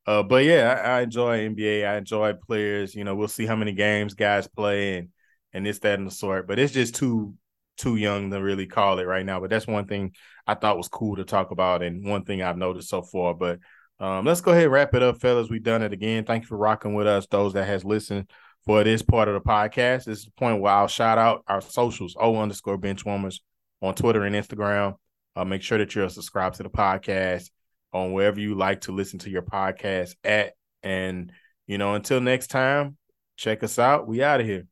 Uh, 0.06 0.22
but 0.22 0.44
yeah, 0.44 0.82
I, 0.84 0.98
I, 0.98 1.00
enjoy 1.02 1.48
NBA. 1.48 1.86
I 1.86 1.96
enjoy 1.96 2.32
players. 2.34 2.94
You 2.94 3.04
know, 3.04 3.14
we'll 3.14 3.28
see 3.28 3.46
how 3.46 3.56
many 3.56 3.72
games 3.72 4.14
guys 4.14 4.48
play 4.48 4.98
and 4.98 5.08
and 5.54 5.66
this, 5.66 5.78
that, 5.80 5.98
and 5.98 6.06
the 6.06 6.10
sort. 6.10 6.48
But 6.48 6.58
it's 6.58 6.72
just 6.72 6.94
too 6.96 7.34
too 7.78 7.96
young 7.96 8.30
to 8.30 8.42
really 8.42 8.66
call 8.66 8.98
it 8.98 9.06
right 9.06 9.24
now. 9.24 9.40
But 9.40 9.50
that's 9.50 9.66
one 9.66 9.86
thing 9.86 10.12
I 10.46 10.54
thought 10.54 10.76
was 10.76 10.88
cool 10.88 11.16
to 11.16 11.24
talk 11.24 11.50
about, 11.50 11.82
and 11.82 12.04
one 12.04 12.24
thing 12.24 12.42
I've 12.42 12.56
noticed 12.56 12.88
so 12.88 13.02
far. 13.02 13.34
But 13.34 13.60
um, 14.00 14.24
let's 14.24 14.40
go 14.40 14.50
ahead 14.50 14.64
and 14.64 14.72
wrap 14.72 14.94
it 14.94 15.02
up, 15.02 15.20
fellas. 15.20 15.48
We've 15.48 15.62
done 15.62 15.82
it 15.82 15.92
again. 15.92 16.24
Thank 16.24 16.42
you 16.42 16.48
for 16.48 16.58
rocking 16.58 16.94
with 16.94 17.06
us, 17.06 17.26
those 17.28 17.52
that 17.52 17.66
has 17.66 17.84
listened 17.84 18.28
for 18.66 18.82
this 18.84 19.02
part 19.02 19.28
of 19.28 19.34
the 19.34 19.40
podcast. 19.40 20.04
This 20.04 20.18
is 20.18 20.24
the 20.24 20.32
point 20.32 20.60
where 20.60 20.72
I'll 20.72 20.88
shout 20.88 21.18
out 21.18 21.44
our 21.46 21.60
socials, 21.60 22.16
O 22.18 22.36
underscore 22.36 22.78
benchwarmers 22.78 23.38
on 23.82 23.94
Twitter 23.94 24.22
and 24.24 24.34
Instagram. 24.34 24.94
Uh, 25.34 25.44
make 25.44 25.62
sure 25.62 25.78
that 25.78 25.94
you're 25.94 26.08
subscribed 26.08 26.56
to 26.56 26.62
the 26.62 26.70
podcast 26.70 27.50
on 27.92 28.12
wherever 28.12 28.40
you 28.40 28.54
like 28.54 28.82
to 28.82 28.92
listen 28.92 29.18
to 29.18 29.30
your 29.30 29.42
podcast 29.42 30.14
at. 30.24 30.52
And, 30.82 31.32
you 31.66 31.78
know, 31.78 31.94
until 31.94 32.20
next 32.20 32.48
time, 32.48 32.96
check 33.36 33.62
us 33.62 33.78
out. 33.78 34.06
We 34.06 34.22
out 34.22 34.40
of 34.40 34.46
here. 34.46 34.66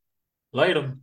Later. 0.52 0.96